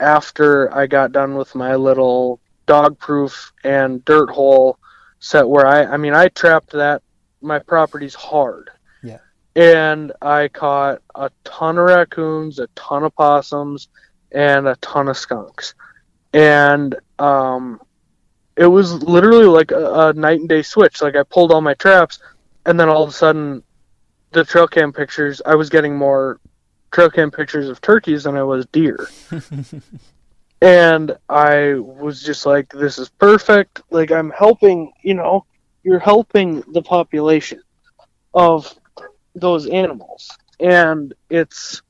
after 0.00 0.74
I 0.74 0.86
got 0.86 1.12
done 1.12 1.36
with 1.36 1.54
my 1.54 1.76
little 1.76 2.40
dog 2.72 2.98
proof 2.98 3.52
and 3.64 4.02
dirt 4.06 4.30
hole 4.30 4.78
set 5.18 5.46
where 5.46 5.66
I 5.66 5.84
I 5.84 5.98
mean 5.98 6.14
I 6.14 6.28
trapped 6.28 6.70
that 6.72 7.02
my 7.42 7.58
property's 7.58 8.14
hard. 8.14 8.70
Yeah. 9.02 9.18
And 9.54 10.10
I 10.22 10.48
caught 10.48 11.02
a 11.14 11.30
ton 11.44 11.76
of 11.76 11.84
raccoons, 11.84 12.58
a 12.58 12.68
ton 12.68 13.04
of 13.04 13.14
possums, 13.14 13.88
and 14.30 14.66
a 14.66 14.76
ton 14.76 15.08
of 15.08 15.18
skunks. 15.18 15.74
And 16.32 16.94
um 17.18 17.78
it 18.56 18.68
was 18.78 19.02
literally 19.02 19.44
like 19.44 19.70
a, 19.70 20.08
a 20.08 20.12
night 20.14 20.40
and 20.40 20.48
day 20.48 20.62
switch. 20.62 21.02
Like 21.02 21.14
I 21.14 21.24
pulled 21.24 21.52
all 21.52 21.60
my 21.60 21.74
traps 21.74 22.20
and 22.64 22.80
then 22.80 22.88
all 22.88 23.02
of 23.02 23.10
a 23.10 23.12
sudden 23.12 23.62
the 24.30 24.44
trail 24.46 24.66
cam 24.66 24.94
pictures 24.94 25.42
I 25.44 25.56
was 25.56 25.68
getting 25.68 25.94
more 25.94 26.40
trail 26.90 27.10
cam 27.10 27.30
pictures 27.30 27.68
of 27.68 27.82
turkeys 27.82 28.24
than 28.24 28.34
I 28.34 28.44
was 28.44 28.64
deer. 28.72 29.10
and 30.62 31.18
I 31.28 31.74
was 31.74 32.22
just 32.22 32.46
like, 32.46 32.72
this 32.72 32.96
is 32.96 33.08
perfect. 33.08 33.82
Like, 33.90 34.12
I'm 34.12 34.30
helping, 34.30 34.92
you 35.02 35.14
know, 35.14 35.44
you're 35.82 35.98
helping 35.98 36.62
the 36.72 36.82
population 36.82 37.60
of 38.32 38.72
those 39.34 39.66
animals. 39.66 40.30
And 40.60 41.14
it's 41.28 41.82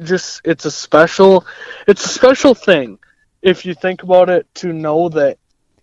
just, 0.00 0.42
it's 0.44 0.64
a 0.64 0.70
special, 0.70 1.44
it's 1.88 2.04
a 2.04 2.08
special 2.08 2.54
thing 2.54 3.00
if 3.42 3.66
you 3.66 3.74
think 3.74 4.04
about 4.04 4.30
it 4.30 4.46
to 4.54 4.72
know 4.72 5.08
that 5.08 5.36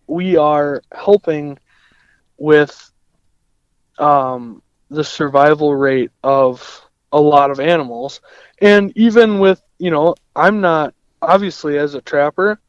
we 0.07 0.37
are 0.37 0.81
helping 0.93 1.59
with 2.37 2.91
um, 3.99 4.63
the 4.89 5.03
survival 5.03 5.75
rate 5.75 6.11
of 6.23 6.81
a 7.11 7.19
lot 7.19 7.51
of 7.51 7.59
animals. 7.59 8.21
And 8.61 8.93
even 8.95 9.39
with, 9.39 9.61
you 9.79 9.91
know, 9.91 10.15
I'm 10.33 10.61
not 10.61 10.93
obviously 11.21 11.77
as 11.77 11.93
a 11.93 12.01
trapper, 12.01 12.59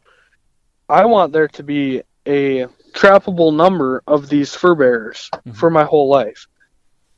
I 0.89 1.07
want 1.07 1.33
there 1.33 1.49
to 1.49 1.63
be 1.63 2.03
a 2.27 2.67
trappable 2.93 3.55
number 3.55 4.03
of 4.07 4.29
these 4.29 4.55
fur 4.55 4.75
bearers 4.75 5.31
mm-hmm. 5.33 5.53
for 5.53 5.71
my 5.71 5.85
whole 5.85 6.09
life. 6.09 6.47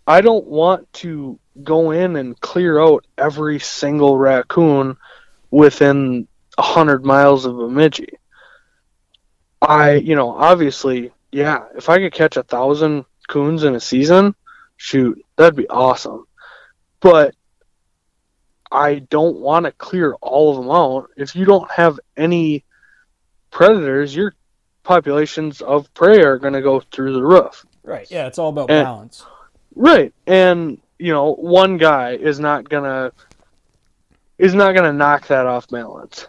I 0.06 0.20
don't 0.20 0.46
want 0.46 0.92
to 0.94 1.38
go 1.62 1.90
in 1.90 2.16
and 2.16 2.38
clear 2.40 2.80
out 2.80 3.06
every 3.16 3.58
single 3.58 4.18
raccoon 4.18 4.96
within 5.50 6.28
a 6.58 6.62
hundred 6.62 7.04
miles 7.04 7.46
of 7.46 7.56
Bemidji. 7.56 8.18
I, 9.62 9.94
you 9.94 10.14
know, 10.14 10.30
obviously, 10.30 11.12
yeah, 11.32 11.64
if 11.76 11.88
I 11.88 11.98
could 11.98 12.12
catch 12.12 12.36
a 12.36 12.42
thousand 12.42 13.06
coons 13.28 13.64
in 13.64 13.74
a 13.74 13.80
season, 13.80 14.34
shoot, 14.76 15.24
that'd 15.36 15.56
be 15.56 15.68
awesome. 15.68 16.26
But 17.00 17.34
I 18.70 18.96
don't 18.96 19.36
want 19.36 19.66
to 19.66 19.72
clear 19.72 20.14
all 20.14 20.50
of 20.50 20.56
them 20.64 20.70
out. 20.70 21.10
If 21.16 21.36
you 21.36 21.44
don't 21.44 21.70
have 21.70 22.00
any 22.16 22.64
predators, 23.50 24.14
your 24.14 24.34
populations 24.82 25.60
of 25.60 25.92
prey 25.94 26.22
are 26.22 26.38
going 26.38 26.54
to 26.54 26.62
go 26.62 26.80
through 26.80 27.14
the 27.14 27.22
roof. 27.22 27.64
Right. 27.82 28.10
Yeah, 28.10 28.26
it's 28.26 28.38
all 28.38 28.50
about 28.50 28.70
and, 28.70 28.84
balance. 28.84 29.24
Right. 29.74 30.12
And, 30.26 30.80
you 30.98 31.12
know, 31.12 31.34
one 31.34 31.76
guy 31.76 32.12
is 32.12 32.40
not 32.40 32.68
going 32.68 32.84
to 32.84 33.12
is 34.38 34.54
not 34.54 34.72
going 34.72 34.84
to 34.84 34.92
knock 34.92 35.28
that 35.28 35.46
off 35.46 35.68
balance. 35.68 36.26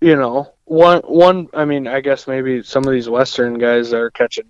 You 0.00 0.16
know, 0.16 0.54
one 0.64 1.00
one 1.00 1.48
I 1.52 1.66
mean, 1.66 1.86
I 1.86 2.00
guess 2.00 2.26
maybe 2.26 2.62
some 2.62 2.84
of 2.84 2.92
these 2.92 3.08
western 3.08 3.58
guys 3.58 3.92
are 3.92 4.10
catching 4.10 4.46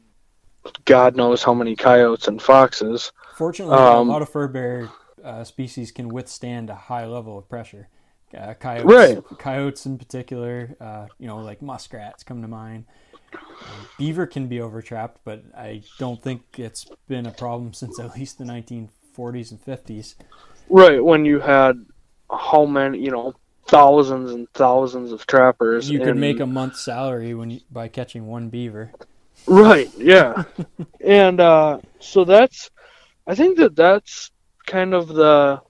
god 0.84 1.16
knows 1.16 1.42
how 1.42 1.54
many 1.54 1.74
coyotes 1.74 2.28
and 2.28 2.40
foxes. 2.40 3.12
Fortunately, 3.34 3.74
um, 3.74 4.08
a 4.08 4.12
lot 4.12 4.22
of 4.22 4.28
fur 4.28 4.46
bear 4.46 4.90
uh, 5.24 5.44
species 5.44 5.92
can 5.92 6.08
withstand 6.08 6.70
a 6.70 6.74
high 6.74 7.06
level 7.06 7.38
of 7.38 7.48
pressure. 7.48 7.88
Uh, 8.36 8.54
coyotes, 8.54 8.84
Right. 8.86 9.38
coyotes 9.38 9.86
in 9.86 9.98
particular, 9.98 10.76
uh, 10.80 11.06
you 11.18 11.26
know, 11.26 11.40
like 11.40 11.60
muskrats 11.60 12.22
come 12.22 12.42
to 12.42 12.48
mind. 12.48 12.84
Beaver 13.98 14.26
can 14.26 14.46
be 14.46 14.60
overtrapped, 14.60 15.20
but 15.24 15.42
I 15.56 15.82
don't 15.98 16.22
think 16.22 16.42
it's 16.58 16.86
been 17.08 17.26
a 17.26 17.32
problem 17.32 17.72
since 17.80 17.98
at 17.98 18.16
least 18.16 18.38
the 18.38 18.44
1940s 18.44 19.50
and 19.50 19.64
50s. 19.64 20.14
Right 20.68 21.04
when 21.04 21.24
you 21.24 21.40
had 21.40 21.84
how 22.30 22.64
many, 22.64 22.98
you 22.98 23.10
know, 23.10 23.34
thousands 23.66 24.30
and 24.30 24.48
thousands 24.54 25.12
of 25.12 25.26
trappers. 25.26 25.90
You 25.90 25.98
could 25.98 26.08
in- 26.10 26.20
make 26.20 26.40
a 26.40 26.46
month's 26.46 26.80
salary 26.80 27.34
when 27.34 27.50
you, 27.50 27.60
by 27.70 27.88
catching 27.88 28.26
one 28.26 28.48
beaver. 28.48 28.92
Right, 29.46 29.90
yeah. 29.96 30.44
and 31.04 31.40
uh, 31.40 31.80
so 31.98 32.24
that's, 32.24 32.70
I 33.26 33.34
think 33.34 33.58
that 33.58 33.74
that's 33.74 34.30
kind 34.70 34.94
of 34.94 35.08
the, 35.08 35.60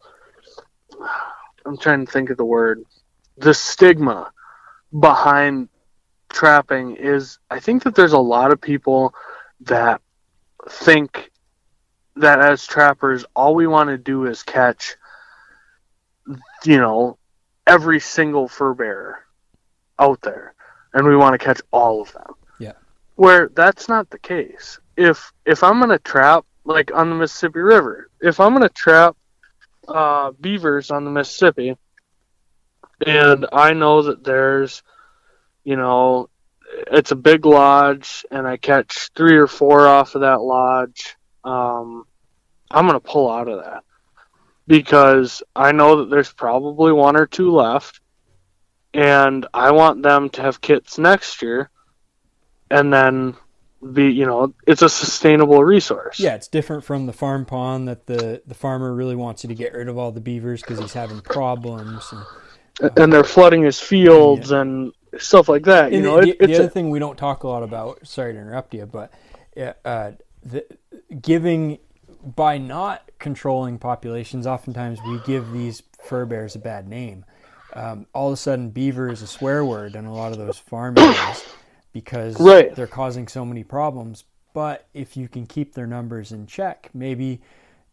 I'm 1.65 1.79
trying 1.79 2.05
to 2.05 2.13
think 2.13 2.31
of 2.31 2.37
the 2.37 2.45
word, 2.45 2.85
the 3.39 3.55
stigma 3.55 4.31
behind 4.99 5.69
trapping 6.29 6.97
is 6.97 7.39
I 7.51 7.61
think 7.61 7.85
that 7.85 7.95
there's 7.95 8.13
a 8.13 8.19
lot 8.19 8.53
of 8.53 8.61
people 8.61 9.15
that 9.63 10.01
think 10.69 11.31
that 12.17 12.41
as 12.41 12.67
trappers, 12.67 13.25
all 13.35 13.55
we 13.55 13.67
want 13.67 13.89
to 13.89 13.97
do 13.99 14.27
is 14.27 14.43
catch, 14.43 14.97
you 16.65 16.77
know, 16.79 17.17
every 17.67 18.01
single 18.01 18.49
fur 18.49 18.75
bearer 18.75 19.21
out 19.99 20.21
there, 20.21 20.55
and 20.93 21.07
we 21.07 21.17
want 21.17 21.33
to 21.33 21.45
catch 21.45 21.61
all 21.73 22.03
of 22.03 22.13
them 22.13 22.35
Yeah. 22.59 22.73
where 23.15 23.49
that's 23.49 23.89
not 23.89 24.11
the 24.11 24.19
case. 24.19 24.79
If 24.97 25.33
if 25.47 25.63
I'm 25.63 25.81
gonna 25.81 25.99
trap 25.99 26.45
like 26.65 26.93
on 26.95 27.09
the 27.09 27.17
Mississippi 27.17 27.61
River, 27.61 28.10
if 28.21 28.41
I'm 28.41 28.53
gonna 28.53 28.69
trap 28.69 29.17
uh, 29.89 30.33
beavers 30.41 30.91
on 30.91 31.05
the 31.05 31.11
Mississippi, 31.11 31.77
and 33.07 33.47
I 33.53 33.73
know 33.73 34.03
that 34.03 34.25
there's, 34.25 34.83
you 35.65 35.77
know, 35.77 36.29
it's 36.91 37.11
a 37.11 37.17
big 37.17 37.47
lodge, 37.47 38.25
and 38.31 38.47
I 38.47 38.57
catch 38.57 39.11
three 39.15 39.37
or 39.37 39.47
four 39.47 39.87
off 39.89 40.15
of 40.15 40.21
that 40.23 40.41
lodge, 40.41 41.17
um, 41.45 42.05
I'm 42.71 42.87
gonna 42.87 43.01
pull 43.01 43.31
out 43.31 43.49
of 43.49 43.65
that. 43.65 43.83
Because 44.67 45.43
I 45.57 45.73
know 45.73 45.97
that 45.97 46.11
there's 46.11 46.33
probably 46.33 46.93
one 46.93 47.17
or 47.17 47.27
two 47.27 47.51
left, 47.51 48.01
and 48.95 49.47
I 49.53 49.73
want 49.73 50.03
them 50.03 50.31
to 50.31 50.43
have 50.43 50.61
kits 50.61 50.99
next 50.99 51.43
year 51.43 51.71
and 52.71 52.93
then 52.93 53.35
be 53.81 54.11
you 54.11 54.27
know 54.27 54.53
it's 54.67 54.83
a 54.83 54.89
sustainable 54.89 55.65
resource 55.65 56.21
Yeah, 56.21 56.35
it's 56.35 56.49
different 56.49 56.85
from 56.85 57.07
the 57.07 57.13
farm 57.13 57.47
pond 57.47 57.89
that 57.89 58.07
the, 58.07 58.43
the 58.47 58.55
farmer 58.55 58.95
really 58.95 59.17
wants 59.17 59.43
you 59.43 59.49
to 59.49 59.55
get 59.55 59.73
rid 59.73 59.89
of 59.89 59.97
all 59.97 60.13
the 60.13 60.21
beavers 60.21 60.61
because 60.61 60.79
he's 60.79 60.93
having 60.93 61.21
problems. 61.23 62.13
And, 62.81 62.99
and 62.99 63.13
they're 63.13 63.25
flooding 63.25 63.63
his 63.63 63.81
fields 63.81 64.51
and 64.51 64.93
stuff 65.19 65.49
like 65.49 65.65
that 65.65 65.93
you 65.93 65.99
And 65.99 66.07
know 66.07 66.21
the, 66.21 66.31
it, 66.31 66.39
the 66.39 66.55
other 66.55 66.65
a, 66.65 66.69
thing 66.69 66.91
we 66.91 66.99
don't 66.99 67.17
talk 67.17 67.43
a 67.43 67.49
lot 67.49 67.63
about, 67.63 68.07
sorry 68.07 68.35
to 68.35 68.39
interrupt 68.39 68.75
you, 68.75 68.85
but 68.85 69.13
uh, 69.85 70.13
the, 70.43 70.65
giving 71.21 71.79
by 72.23 72.59
not 72.59 73.11
controlling 73.19 73.79
populations, 73.79 74.47
oftentimes 74.47 74.99
we 75.07 75.21
give 75.25 75.53
these 75.53 75.83
fur 76.05 76.27
bears 76.27 76.55
a 76.55 76.59
bad 76.59 76.87
name. 76.87 77.25
Um, 77.73 78.07
all 78.15 78.29
of 78.29 78.35
a 78.35 78.37
sudden, 78.37 78.71
beaver 78.71 79.11
is 79.11 79.23
a 79.23 79.27
swear 79.27 79.65
word 79.65 79.95
in 79.95 80.05
a 80.05 80.13
lot 80.13 80.33
of 80.33 80.39
those 80.39 80.59
farm 80.59 80.99
areas 80.99 81.45
because 81.93 82.41
Right. 82.41 82.75
they're 82.75 82.87
causing 82.87 83.29
so 83.29 83.45
many 83.45 83.65
problems. 83.65 84.25
But 84.53 84.87
if 84.95 85.17
you 85.17 85.29
can 85.29 85.47
keep 85.47 85.75
their 85.75 85.87
numbers 85.87 86.33
in 86.33 86.47
check, 86.47 86.91
maybe 86.93 87.41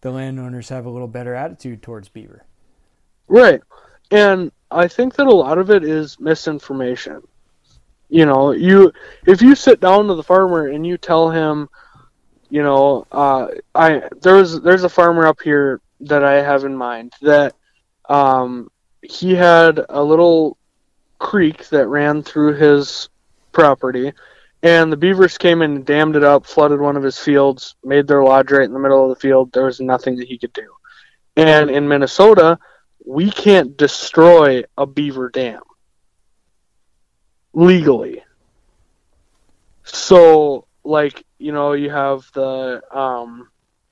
the 0.02 0.12
landowners 0.12 0.70
have 0.70 0.86
a 0.86 0.90
little 0.90 1.08
better 1.08 1.34
attitude 1.36 1.82
towards 1.82 2.10
beaver. 2.10 2.44
right 3.28 3.62
and 4.12 4.52
i 4.72 4.88
think 4.88 5.16
that 5.16 5.28
a 5.28 5.32
lot 5.36 5.58
of 5.58 5.70
it 5.70 5.84
is 5.84 6.18
misinformation 6.20 7.22
you 8.10 8.26
know 8.26 8.52
you 8.52 8.90
if 9.26 9.42
you 9.42 9.54
sit 9.54 9.82
down 9.82 10.08
to 10.08 10.14
the 10.14 10.24
farmer 10.24 10.68
and 10.68 10.88
you 10.88 10.98
tell 10.98 11.30
him 11.30 11.68
you 12.50 12.64
know 12.64 13.06
uh, 13.12 13.48
i 13.76 14.02
there's 14.22 14.62
there's 14.62 14.84
a 14.86 14.90
farmer 14.90 15.28
up 15.28 15.42
here 15.42 15.82
that 16.00 16.24
i 16.24 16.36
have 16.42 16.64
in 16.64 16.76
mind 16.78 17.12
that 17.22 17.54
um, 18.08 18.70
he 19.02 19.36
had 19.36 19.84
a 19.90 20.02
little 20.02 20.58
creek 21.20 21.68
that 21.70 21.88
ran 21.88 22.24
through 22.24 22.54
his 22.54 23.10
property. 23.58 24.14
And 24.64 24.92
the 24.92 24.98
beavers 24.98 25.38
came 25.38 25.62
in 25.62 25.72
and 25.78 25.86
dammed 25.86 26.16
it 26.16 26.24
up 26.24 26.46
flooded 26.46 26.80
one 26.80 26.98
of 26.98 27.04
his 27.04 27.18
fields 27.18 27.76
made 27.84 28.08
their 28.08 28.24
lodge 28.24 28.52
right 28.52 28.64
in 28.70 28.74
the 28.74 28.80
middle 28.80 29.04
of 29.04 29.10
the 29.10 29.20
field. 29.20 29.52
There 29.52 29.66
was 29.66 29.80
nothing 29.80 30.16
that 30.18 30.28
he 30.28 30.38
could 30.38 30.54
do. 30.54 30.70
And 31.36 31.70
in 31.70 31.88
minnesota 31.88 32.58
we 33.06 33.32
can't 33.32 33.78
destroy 33.78 34.64
a 34.78 34.86
beaver 34.86 35.30
dam 35.30 35.62
legally. 37.54 38.24
So 39.84 40.66
like 40.84 41.24
you 41.40 41.52
know 41.52 41.74
you 41.74 41.90
have 41.90 42.30
the 42.34 42.82
um 42.92 43.50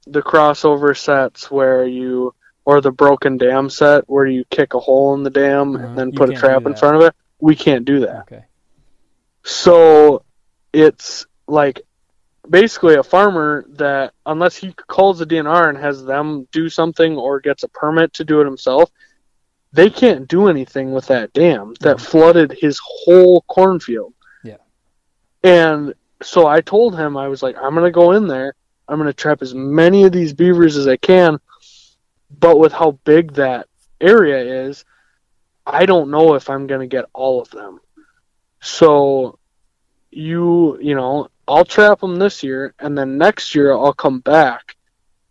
the 0.07 0.21
crossover 0.21 0.95
sets 0.95 1.49
where 1.49 1.85
you 1.85 2.33
or 2.65 2.81
the 2.81 2.91
broken 2.91 3.37
dam 3.37 3.69
set 3.69 4.03
where 4.07 4.25
you 4.25 4.43
kick 4.49 4.73
a 4.73 4.79
hole 4.79 5.13
in 5.15 5.23
the 5.23 5.29
dam 5.29 5.75
Uh-huh. 5.75 5.85
and 5.85 5.97
then 5.97 6.11
put 6.11 6.29
a 6.29 6.33
trap 6.33 6.65
in 6.65 6.75
front 6.75 6.95
of 6.95 7.01
it. 7.03 7.13
We 7.39 7.55
can't 7.55 7.85
do 7.85 7.99
that. 8.01 8.21
Okay. 8.31 8.43
So 9.45 10.23
it's 10.73 11.27
like 11.47 11.81
basically 12.49 12.95
a 12.95 13.03
farmer 13.03 13.65
that 13.69 14.13
unless 14.25 14.57
he 14.57 14.73
calls 14.73 15.19
the 15.19 15.25
DNR 15.25 15.69
and 15.69 15.77
has 15.77 16.03
them 16.03 16.47
do 16.51 16.67
something 16.67 17.15
or 17.15 17.39
gets 17.39 17.61
a 17.61 17.67
permit 17.69 18.11
to 18.13 18.25
do 18.25 18.41
it 18.41 18.45
himself, 18.45 18.89
they 19.71 19.91
can't 19.91 20.27
do 20.27 20.47
anything 20.47 20.91
with 20.91 21.05
that 21.07 21.31
dam 21.33 21.75
that 21.81 22.01
flooded 22.01 22.57
his 22.59 22.79
whole 22.83 23.41
cornfield. 23.41 24.13
Yeah. 24.43 24.57
And 25.43 25.93
so 26.23 26.47
I 26.47 26.61
told 26.61 26.97
him 26.97 27.15
I 27.15 27.27
was 27.27 27.43
like 27.43 27.55
I'm 27.55 27.75
going 27.75 27.85
to 27.85 27.91
go 27.91 28.13
in 28.13 28.27
there. 28.27 28.55
I'm 28.87 28.97
going 28.97 29.07
to 29.07 29.13
trap 29.13 29.43
as 29.43 29.53
many 29.53 30.05
of 30.05 30.11
these 30.11 30.33
beavers 30.33 30.75
as 30.75 30.87
I 30.87 30.97
can, 30.97 31.39
but 32.39 32.57
with 32.57 32.73
how 32.73 32.99
big 33.03 33.33
that 33.33 33.67
area 34.01 34.65
is, 34.65 34.85
I 35.67 35.85
don't 35.85 36.09
know 36.09 36.33
if 36.33 36.49
I'm 36.49 36.65
going 36.65 36.81
to 36.81 36.87
get 36.87 37.05
all 37.13 37.41
of 37.41 37.49
them. 37.51 37.79
So 38.61 39.39
you 40.11 40.79
you 40.81 40.95
know 40.95 41.27
i'll 41.45 41.65
trap 41.65 41.99
them 41.99 42.15
this 42.15 42.41
year 42.41 42.73
and 42.79 42.97
then 42.97 43.17
next 43.17 43.53
year 43.53 43.73
i'll 43.73 43.93
come 43.93 44.19
back. 44.19 44.75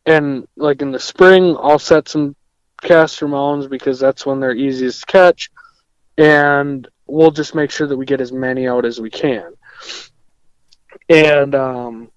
And 0.07 0.47
like 0.57 0.83
in 0.83 0.93
the 0.93 1.01
spring 1.01 1.57
i'll 1.59 1.79
set 1.79 2.09
some 2.09 2.37
castor 2.83 3.27
mounds 3.29 3.67
because 3.67 3.99
that's 3.99 4.27
when 4.27 4.41
they're 4.41 4.55
easiest 4.55 5.01
to 5.01 5.07
catch. 5.07 5.51
And 6.19 6.87
we'll 7.07 7.31
just 7.31 7.55
make 7.55 7.71
sure 7.71 7.87
that 7.87 7.97
we 7.97 8.07
get 8.07 8.21
as 8.21 8.33
many 8.33 8.69
out 8.69 8.85
as 8.85 9.01
we 9.01 9.11
can. 9.11 9.55
And 11.09 11.55
um 11.55 12.11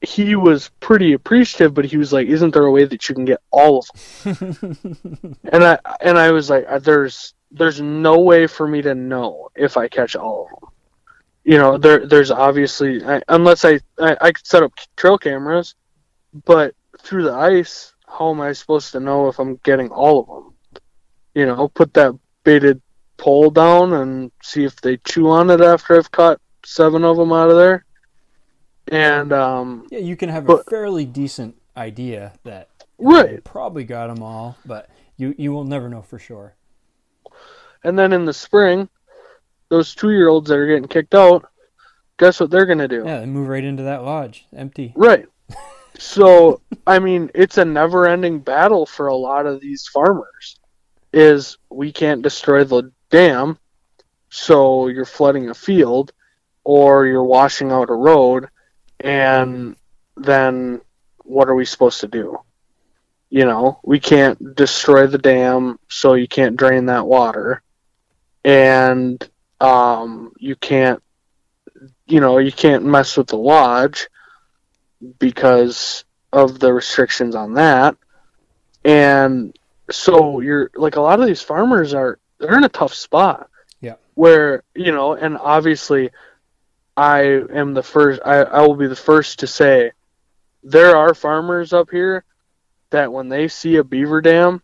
he 0.00 0.36
was 0.36 0.70
pretty 0.80 1.14
appreciative 1.14 1.72
but 1.72 1.84
he 1.84 1.96
was 1.96 2.12
like 2.12 2.26
isn't 2.28 2.52
there 2.52 2.66
a 2.66 2.70
way 2.70 2.84
that 2.84 3.08
you 3.08 3.14
can 3.14 3.24
get 3.24 3.40
all 3.50 3.78
of 3.78 4.24
them? 4.24 5.38
And 5.52 5.64
i 5.64 5.78
and 6.00 6.18
i 6.18 6.30
was 6.30 6.50
like 6.50 6.66
uh, 6.68 6.78
there's 6.78 7.34
there's 7.50 7.80
no 7.80 8.20
way 8.20 8.46
for 8.46 8.68
me 8.68 8.82
to 8.82 8.94
know 8.94 9.48
if 9.54 9.76
i 9.76 9.88
catch 9.88 10.14
all 10.14 10.44
of 10.44 10.60
them 10.60 10.70
you 11.44 11.56
know 11.56 11.78
there 11.78 12.06
there's 12.06 12.30
obviously 12.30 13.02
I, 13.04 13.22
unless 13.28 13.64
I, 13.64 13.80
I 13.98 14.16
i 14.20 14.32
could 14.32 14.46
set 14.46 14.62
up 14.62 14.72
trail 14.96 15.16
cameras 15.16 15.74
but 16.44 16.74
through 17.00 17.24
the 17.24 17.32
ice 17.32 17.94
how 18.06 18.30
am 18.30 18.40
i 18.40 18.52
supposed 18.52 18.92
to 18.92 19.00
know 19.00 19.28
if 19.28 19.38
i'm 19.38 19.56
getting 19.64 19.88
all 19.88 20.20
of 20.20 20.26
them 20.26 20.54
you 21.34 21.46
know 21.46 21.68
put 21.68 21.94
that 21.94 22.12
baited 22.44 22.82
pole 23.16 23.50
down 23.50 23.94
and 23.94 24.30
see 24.42 24.64
if 24.64 24.78
they 24.82 24.98
chew 24.98 25.30
on 25.30 25.48
it 25.48 25.60
after 25.62 25.96
i've 25.96 26.10
caught 26.10 26.40
seven 26.64 27.02
of 27.02 27.16
them 27.16 27.32
out 27.32 27.48
of 27.48 27.56
there 27.56 27.85
and 28.92 29.32
um 29.32 29.86
Yeah, 29.90 29.98
you 30.00 30.16
can 30.16 30.28
have 30.28 30.48
a 30.48 30.62
fairly 30.64 31.04
decent 31.04 31.56
idea 31.76 32.32
that 32.44 32.70
Right. 32.98 33.42
probably 33.44 33.84
got 33.84 34.06
them 34.14 34.22
all, 34.22 34.56
but 34.64 34.88
you 35.16 35.34
you 35.38 35.52
will 35.52 35.64
never 35.64 35.88
know 35.88 36.02
for 36.02 36.18
sure. 36.18 36.54
and 37.84 37.98
then 37.98 38.12
in 38.12 38.24
the 38.24 38.32
spring 38.32 38.88
those 39.68 39.94
two 39.94 40.10
year 40.12 40.28
olds 40.28 40.48
that 40.48 40.56
are 40.58 40.66
getting 40.66 40.88
kicked 40.88 41.14
out 41.14 41.44
guess 42.18 42.40
what 42.40 42.50
they're 42.50 42.66
gonna 42.66 42.88
do 42.88 43.02
Yeah, 43.04 43.20
they 43.20 43.26
move 43.26 43.48
right 43.48 43.64
into 43.64 43.82
that 43.84 44.02
lodge, 44.04 44.46
empty. 44.54 44.92
Right. 44.96 45.26
So, 45.98 46.60
I 46.86 46.98
mean, 46.98 47.30
it's 47.34 47.56
a 47.56 47.64
never-ending 47.64 48.40
battle 48.40 48.84
for 48.84 49.06
a 49.06 49.16
lot 49.16 49.46
of 49.46 49.62
these 49.62 49.86
farmers. 49.88 50.60
Is 51.14 51.56
we 51.70 51.90
can't 51.90 52.20
destroy 52.20 52.64
the 52.64 52.92
dam, 53.08 53.58
so 54.28 54.88
you're 54.88 55.06
flooding 55.06 55.48
a 55.48 55.54
field, 55.54 56.12
or 56.64 57.06
you're 57.06 57.24
washing 57.24 57.72
out 57.72 57.88
a 57.88 57.94
road, 57.94 58.48
and 59.00 59.76
then 60.16 60.80
what 61.24 61.48
are 61.48 61.54
we 61.54 61.64
supposed 61.64 62.00
to 62.00 62.08
do? 62.08 62.38
You 63.28 63.44
know, 63.44 63.80
we 63.82 63.98
can't 63.98 64.54
destroy 64.54 65.06
the 65.06 65.18
dam, 65.18 65.78
so 65.88 66.14
you 66.14 66.28
can't 66.28 66.56
drain 66.56 66.86
that 66.86 67.06
water, 67.06 67.62
and 68.44 69.28
um, 69.60 70.32
you 70.38 70.54
can't, 70.56 71.02
you 72.06 72.20
know, 72.20 72.38
you 72.38 72.52
can't 72.52 72.84
mess 72.84 73.16
with 73.16 73.26
the 73.28 73.36
lodge 73.36 74.08
because 75.18 76.04
of 76.32 76.58
the 76.58 76.72
restrictions 76.72 77.34
on 77.34 77.54
that. 77.54 77.96
And 78.84 79.56
so 79.90 80.40
you're 80.40 80.70
like 80.74 80.96
a 80.96 81.00
lot 81.00 81.20
of 81.20 81.26
these 81.26 81.42
farmers 81.42 81.94
are 81.94 82.18
they're 82.38 82.56
in 82.56 82.64
a 82.64 82.68
tough 82.68 82.94
spot. 82.94 83.48
Yeah. 83.80 83.94
Where 84.14 84.62
you 84.74 84.92
know, 84.92 85.14
and 85.14 85.36
obviously, 85.36 86.10
I 86.96 87.20
am 87.52 87.74
the 87.74 87.82
first. 87.82 88.20
I 88.24 88.38
I 88.42 88.60
will 88.62 88.76
be 88.76 88.86
the 88.86 88.96
first 88.96 89.38
to 89.40 89.46
say, 89.46 89.92
there 90.62 90.96
are 90.96 91.14
farmers 91.14 91.72
up 91.72 91.90
here 91.90 92.24
that 92.90 93.12
when 93.12 93.28
they 93.28 93.48
see 93.48 93.76
a 93.76 93.84
beaver 93.84 94.20
dam, 94.20 94.62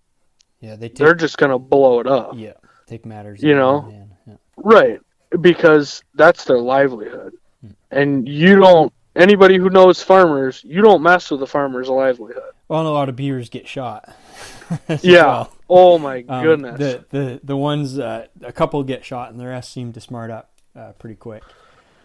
Yeah, 0.61 0.77
they 0.77 0.89
take, 0.89 0.99
they're 0.99 1.15
just 1.15 1.37
gonna 1.39 1.59
blow 1.59 2.01
it 2.01 2.07
up. 2.07 2.33
yeah 2.37 2.53
take 2.87 3.05
matters. 3.07 3.43
You 3.43 3.55
know? 3.55 4.07
yeah. 4.27 4.35
Right. 4.57 5.01
Because 5.41 6.03
that's 6.15 6.45
their 6.45 6.59
livelihood. 6.59 7.35
Hmm. 7.63 7.71
And 7.91 8.29
you 8.29 8.57
don't 8.57 8.93
anybody 9.17 9.57
who 9.59 9.69
knows 9.71 10.03
farmers, 10.03 10.63
you 10.65 10.81
don't 10.83 11.03
mess 11.03 11.31
with 11.31 11.41
the 11.41 11.47
farmer's 11.47 11.89
livelihood. 11.89 12.43
Well, 12.69 12.81
and 12.81 12.89
a 12.89 12.93
lot 12.93 13.09
of 13.11 13.17
beavers 13.17 13.49
get 13.51 13.69
shot. 13.69 14.09
Yeah. 15.03 15.25
well. 15.27 15.53
Oh 15.69 15.99
my 15.99 16.25
Um, 16.29 16.43
goodness. 16.45 16.79
The 16.79 17.05
the 17.11 17.41
the 17.45 17.57
ones 17.57 17.99
uh, 17.99 18.27
a 18.43 18.53
couple 18.53 18.83
get 18.85 19.05
shot 19.05 19.31
and 19.31 19.39
the 19.39 19.47
rest 19.47 19.71
seem 19.71 19.93
to 19.93 20.01
smart 20.01 20.31
up 20.31 20.51
uh, 20.75 20.93
pretty 20.93 21.17
quick. 21.17 21.43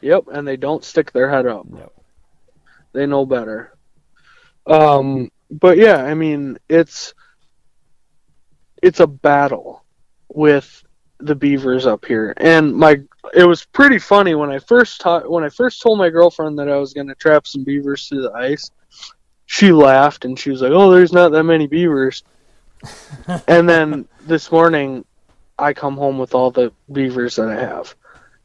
Yep, 0.02 0.26
and 0.32 0.48
they 0.48 0.58
don't 0.58 0.84
stick 0.84 1.12
their 1.12 1.30
head 1.30 1.48
up. 1.48 1.66
Yep. 1.74 1.94
They 2.94 3.06
know 3.06 3.26
better. 3.26 3.74
Um 4.66 5.32
but 5.50 5.78
yeah, 5.78 6.04
I 6.04 6.14
mean, 6.14 6.58
it's 6.70 7.14
it's 8.82 9.00
a 9.00 9.08
battle 9.08 9.84
with 10.30 10.84
the 11.20 11.36
beavers 11.36 11.86
up 11.86 12.06
here. 12.06 12.34
And 12.38 12.76
my 12.76 13.02
it 13.34 13.44
was 13.44 13.66
pretty 13.66 14.00
funny 14.00 14.36
when 14.36 14.50
I 14.50 14.60
first 14.60 15.02
taught 15.02 15.30
when 15.30 15.44
I 15.44 15.50
first 15.50 15.82
told 15.82 15.98
my 15.98 16.10
girlfriend 16.10 16.60
that 16.60 16.70
I 16.70 16.78
was 16.78 16.94
going 16.94 17.08
to 17.08 17.16
trap 17.16 17.48
some 17.48 17.64
beavers 17.64 18.08
through 18.08 18.24
the 18.24 18.32
ice. 18.34 18.72
She 19.46 19.72
laughed 19.72 20.26
and 20.26 20.38
she 20.38 20.52
was 20.52 20.62
like, 20.62 20.72
"Oh, 20.72 20.92
there's 20.92 21.14
not 21.14 21.32
that 21.32 21.44
many 21.44 21.68
beavers." 21.68 22.24
and 23.48 23.68
then 23.68 24.08
this 24.26 24.52
morning 24.52 25.06
I 25.58 25.74
come 25.74 25.98
home 25.98 26.20
with 26.20 26.36
all 26.36 26.52
the 26.52 26.72
beavers 26.92 27.38
that 27.38 27.50
I 27.50 27.56
have. 27.56 27.96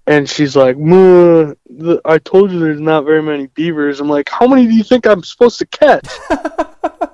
And 0.06 0.28
she's 0.28 0.56
like, 0.56 0.76
"Muh, 0.76 1.54
the- 1.71 2.00
I 2.04 2.18
told 2.18 2.50
you 2.50 2.59
there's 2.59 2.80
not 2.80 3.04
very 3.04 3.23
many 3.23 3.47
beavers." 3.49 4.00
I'm 4.00 4.09
like, 4.09 4.28
"How 4.28 4.47
many 4.47 4.66
do 4.66 4.75
you 4.75 4.82
think 4.82 5.06
I'm 5.06 5.23
supposed 5.23 5.59
to 5.61 5.66
catch? 5.66 6.09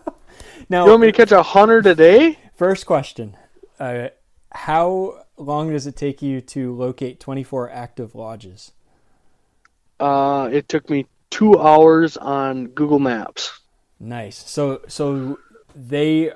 Now, 0.71 0.85
You 0.85 0.91
want 0.91 1.01
me 1.03 1.07
to 1.09 1.13
catch 1.13 1.33
a 1.33 1.43
hundred 1.43 1.87
a 1.87 1.95
day?" 1.95 2.39
first 2.55 2.85
question: 2.87 3.37
uh, 3.81 4.09
How 4.53 5.25
long 5.39 5.71
does 5.71 5.87
it 5.87 5.97
take 5.97 6.21
you 6.21 6.41
to 6.43 6.75
locate 6.75 7.21
24 7.21 7.71
active 7.71 8.15
lodges? 8.15 8.73
Uh, 10.01 10.49
it 10.53 10.69
took 10.69 10.91
me 10.91 11.07
two 11.31 11.59
hours 11.59 12.17
on 12.17 12.67
Google 12.69 12.99
Maps. 12.99 13.61
Nice. 14.01 14.37
So 14.49 14.83
so 14.89 15.39
they 15.75 16.33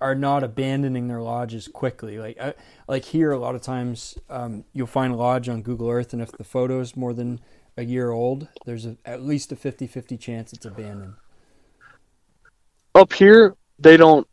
are 0.00 0.14
not 0.14 0.44
abandoning 0.44 1.08
their 1.08 1.20
lodges 1.20 1.68
quickly. 1.68 2.18
Like 2.18 2.38
like 2.86 3.04
here, 3.04 3.32
a 3.32 3.38
lot 3.38 3.54
of 3.54 3.62
times 3.62 4.16
um, 4.30 4.64
you'll 4.72 4.86
find 4.86 5.12
a 5.12 5.16
lodge 5.16 5.48
on 5.48 5.62
Google 5.62 5.90
Earth, 5.90 6.12
and 6.12 6.22
if 6.22 6.32
the 6.32 6.44
photo 6.44 6.80
is 6.80 6.96
more 6.96 7.12
than 7.12 7.40
a 7.76 7.84
year 7.84 8.10
old, 8.10 8.48
there's 8.64 8.86
a, 8.86 8.96
at 9.04 9.22
least 9.22 9.52
a 9.52 9.56
50-50 9.56 10.18
chance 10.18 10.52
it's 10.52 10.64
abandoned. 10.64 11.14
Up 12.94 13.12
here, 13.12 13.54
they 13.78 13.96
don't. 13.96 14.26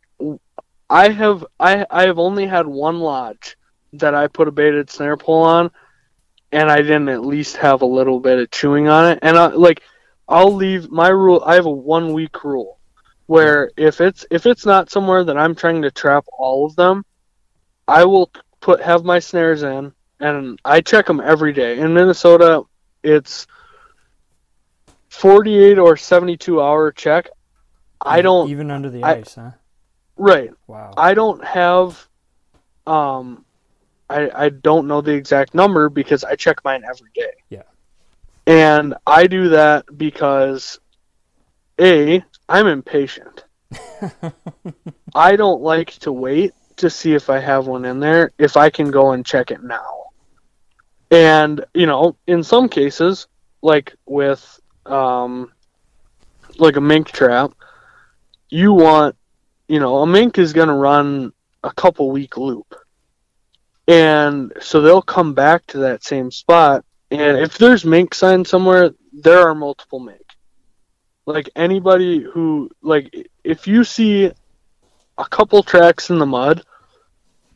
I 0.88 1.10
have 1.10 1.44
I 1.58 1.86
I 1.90 2.06
have 2.06 2.18
only 2.18 2.46
had 2.46 2.66
one 2.66 3.00
lodge 3.00 3.56
that 3.92 4.14
I 4.14 4.28
put 4.28 4.48
a 4.48 4.52
baited 4.52 4.90
snare 4.90 5.16
pole 5.16 5.42
on, 5.42 5.70
and 6.52 6.70
I 6.70 6.78
didn't 6.78 7.08
at 7.08 7.24
least 7.24 7.56
have 7.56 7.82
a 7.82 7.86
little 7.86 8.20
bit 8.20 8.38
of 8.38 8.50
chewing 8.50 8.88
on 8.88 9.12
it. 9.12 9.18
And 9.22 9.36
I, 9.36 9.46
like, 9.48 9.82
I'll 10.28 10.54
leave 10.54 10.90
my 10.90 11.08
rule. 11.08 11.42
I 11.44 11.54
have 11.54 11.66
a 11.66 11.70
one 11.70 12.12
week 12.12 12.44
rule 12.44 12.75
where 13.26 13.70
if 13.76 14.00
it's 14.00 14.24
if 14.30 14.46
it's 14.46 14.64
not 14.64 14.90
somewhere 14.90 15.24
that 15.24 15.36
I'm 15.36 15.54
trying 15.54 15.82
to 15.82 15.90
trap 15.90 16.24
all 16.38 16.66
of 16.66 16.76
them, 16.76 17.04
I 17.86 18.04
will 18.04 18.30
put 18.60 18.80
have 18.82 19.04
my 19.04 19.18
snares 19.18 19.62
in, 19.62 19.92
and 20.20 20.58
I 20.64 20.80
check 20.80 21.06
them 21.06 21.20
every 21.20 21.52
day. 21.52 21.78
In 21.78 21.94
Minnesota, 21.94 22.62
it's 23.02 23.46
48 25.10 25.78
or 25.78 25.96
72 25.96 26.60
hour 26.60 26.92
check. 26.92 27.28
I 28.00 28.22
don't 28.22 28.50
even 28.50 28.70
under 28.70 28.90
the 28.90 29.02
I- 29.02 29.16
ice, 29.16 29.34
huh? 29.34 29.52
right. 30.16 30.50
Wow. 30.66 30.92
I 30.96 31.14
don't 31.14 31.44
have 31.44 32.06
um 32.86 33.44
I 34.08 34.30
I 34.34 34.48
don't 34.50 34.86
know 34.86 35.00
the 35.00 35.14
exact 35.14 35.54
number 35.54 35.88
because 35.88 36.22
I 36.22 36.36
check 36.36 36.64
mine 36.64 36.82
every 36.88 37.10
day. 37.14 37.32
Yeah. 37.50 37.62
And 38.46 38.94
I 39.06 39.26
do 39.26 39.48
that 39.48 39.86
because 39.96 40.78
A, 41.80 42.22
I'm 42.48 42.66
impatient. 42.66 43.44
I 45.14 45.36
don't 45.36 45.62
like 45.62 45.92
to 46.00 46.12
wait 46.12 46.54
to 46.76 46.90
see 46.90 47.14
if 47.14 47.30
I 47.30 47.38
have 47.40 47.66
one 47.66 47.84
in 47.84 48.00
there 48.00 48.32
if 48.38 48.56
I 48.56 48.70
can 48.70 48.90
go 48.90 49.12
and 49.12 49.24
check 49.24 49.50
it 49.50 49.62
now. 49.62 50.04
And, 51.10 51.64
you 51.74 51.86
know, 51.86 52.16
in 52.26 52.42
some 52.42 52.68
cases, 52.68 53.26
like 53.62 53.94
with 54.06 54.60
um 54.84 55.52
like 56.58 56.76
a 56.76 56.80
mink 56.80 57.10
trap, 57.10 57.52
you 58.48 58.72
want 58.72 59.16
you 59.68 59.80
know, 59.80 59.98
a 59.98 60.06
mink 60.06 60.38
is 60.38 60.52
going 60.52 60.68
to 60.68 60.74
run 60.74 61.32
a 61.64 61.72
couple 61.72 62.10
week 62.10 62.36
loop. 62.36 62.74
And 63.88 64.52
so 64.60 64.80
they'll 64.80 65.02
come 65.02 65.34
back 65.34 65.66
to 65.68 65.78
that 65.78 66.04
same 66.04 66.30
spot. 66.30 66.84
And 67.10 67.38
if 67.38 67.58
there's 67.58 67.84
mink 67.84 68.14
sign 68.14 68.44
somewhere, 68.44 68.90
there 69.12 69.48
are 69.48 69.54
multiple 69.54 70.00
mink. 70.00 70.25
Like 71.26 71.50
anybody 71.56 72.20
who, 72.22 72.70
like, 72.82 73.28
if 73.42 73.66
you 73.66 73.82
see 73.84 74.30
a 75.18 75.24
couple 75.28 75.62
tracks 75.62 76.10
in 76.10 76.18
the 76.18 76.26
mud 76.26 76.62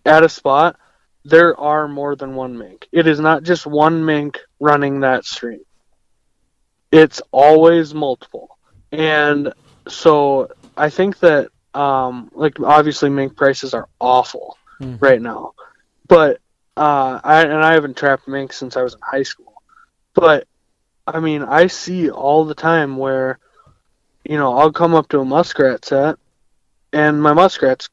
at 0.04 0.24
a 0.24 0.28
spot, 0.28 0.76
there 1.24 1.58
are 1.58 1.86
more 1.86 2.16
than 2.16 2.34
one 2.34 2.58
mink. 2.58 2.88
It 2.90 3.06
is 3.06 3.20
not 3.20 3.42
just 3.44 3.66
one 3.66 4.04
mink 4.04 4.40
running 4.58 5.00
that 5.00 5.24
stream, 5.24 5.60
it's 6.90 7.22
always 7.30 7.94
multiple. 7.94 8.58
And 8.90 9.52
so 9.86 10.50
I 10.76 10.90
think 10.90 11.18
that 11.20 11.48
um, 11.74 12.30
like 12.34 12.58
obviously 12.60 13.10
mink 13.10 13.36
prices 13.36 13.74
are 13.74 13.88
awful 14.00 14.56
Mhm. 14.80 15.00
right 15.00 15.20
now, 15.20 15.52
but 16.08 16.38
uh, 16.76 17.20
I 17.22 17.42
and 17.42 17.62
I 17.64 17.74
haven't 17.74 17.96
trapped 17.98 18.26
mink 18.26 18.52
since 18.52 18.76
I 18.76 18.82
was 18.82 18.94
in 18.94 19.00
high 19.02 19.22
school, 19.22 19.52
but 20.14 20.48
I 21.06 21.20
mean 21.20 21.42
I 21.42 21.66
see 21.68 22.10
all 22.10 22.44
the 22.46 22.54
time 22.54 22.96
where, 22.96 23.38
you 24.24 24.36
know, 24.36 24.56
I'll 24.56 24.72
come 24.72 24.94
up 24.94 25.08
to 25.08 25.20
a 25.20 25.24
muskrat 25.24 25.84
set, 25.84 26.16
and 26.92 27.22
my 27.22 27.32
muskrat's 27.32 27.88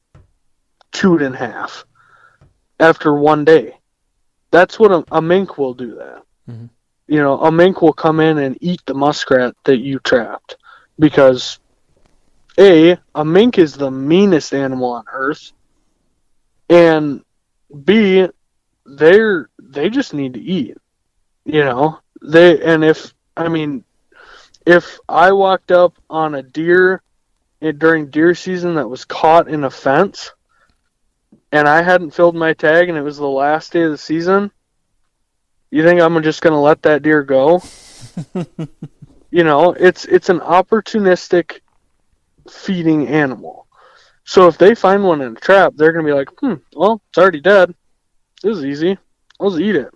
chewed 0.94 1.22
in 1.22 1.34
half 1.34 1.86
after 2.80 3.14
one 3.14 3.46
day. 3.46 3.78
That's 4.52 4.80
what 4.80 4.92
a, 4.92 5.04
a 5.12 5.22
mink 5.22 5.58
will 5.58 5.74
do. 5.74 5.96
That 5.96 6.24
Mhm. 6.50 6.70
you 7.08 7.20
know, 7.22 7.40
a 7.40 7.52
mink 7.52 7.82
will 7.82 7.94
come 7.94 8.20
in 8.20 8.38
and 8.38 8.58
eat 8.62 8.82
the 8.86 8.94
muskrat 8.94 9.56
that 9.66 9.78
you 9.78 10.00
trapped 10.00 10.58
because 11.00 11.60
a 12.60 12.98
a 13.16 13.26
mink 13.26 13.58
is 13.58 13.74
the 13.76 13.92
meanest 13.92 14.54
animal 14.54 14.92
on 14.94 15.04
earth 15.12 15.52
and 16.70 17.22
b 17.84 18.28
they're 18.86 19.50
they 19.60 19.90
just 19.90 20.14
need 20.14 20.34
to 20.34 20.40
eat 20.42 20.78
you 21.46 21.64
know 21.64 22.00
they 22.22 22.62
and 22.64 22.84
if 22.84 23.14
i 23.36 23.48
mean 23.48 23.84
if 24.68 25.00
i 25.08 25.32
walked 25.32 25.72
up 25.72 25.96
on 26.10 26.36
a 26.36 26.44
deer 26.44 27.02
during 27.78 28.10
deer 28.10 28.36
season 28.36 28.76
that 28.76 28.90
was 28.90 29.06
caught 29.06 29.48
in 29.48 29.64
a 29.64 29.70
fence 29.70 30.32
and 31.52 31.68
i 31.68 31.82
hadn't 31.82 32.12
filled 32.12 32.36
my 32.36 32.54
tag 32.54 32.90
and 32.90 32.98
it 32.98 33.02
was 33.02 33.18
the 33.18 33.26
last 33.26 33.72
day 33.72 33.84
of 33.84 33.92
the 33.92 33.98
season 33.98 34.52
you 35.72 35.84
think 35.84 36.02
i'm 36.02 36.22
just 36.22 36.42
going 36.42 36.54
to 36.54 36.60
let 36.60 36.82
that 36.82 37.02
deer 37.02 37.24
go 37.24 37.62
you 39.32 39.44
know 39.44 39.72
it's 39.74 40.06
it's 40.06 40.30
an 40.30 40.40
opportunistic 40.40 41.62
feeding 42.50 43.08
animal. 43.08 43.68
So 44.24 44.48
if 44.48 44.58
they 44.58 44.76
find 44.76 45.04
one 45.04 45.22
in 45.22 45.34
a 45.34 45.40
trap, 45.40 45.74
they're 45.76 45.92
gonna 45.92 46.06
be 46.06 46.14
like, 46.14 46.30
hmm, 46.40 46.56
well, 46.76 47.02
it's 47.10 47.18
already 47.18 47.42
dead. 47.42 47.74
This 48.44 48.58
is 48.58 48.66
easy. 48.66 48.98
I'll 49.40 49.52
just 49.52 49.62
eat 49.62 49.76
it. 49.76 49.94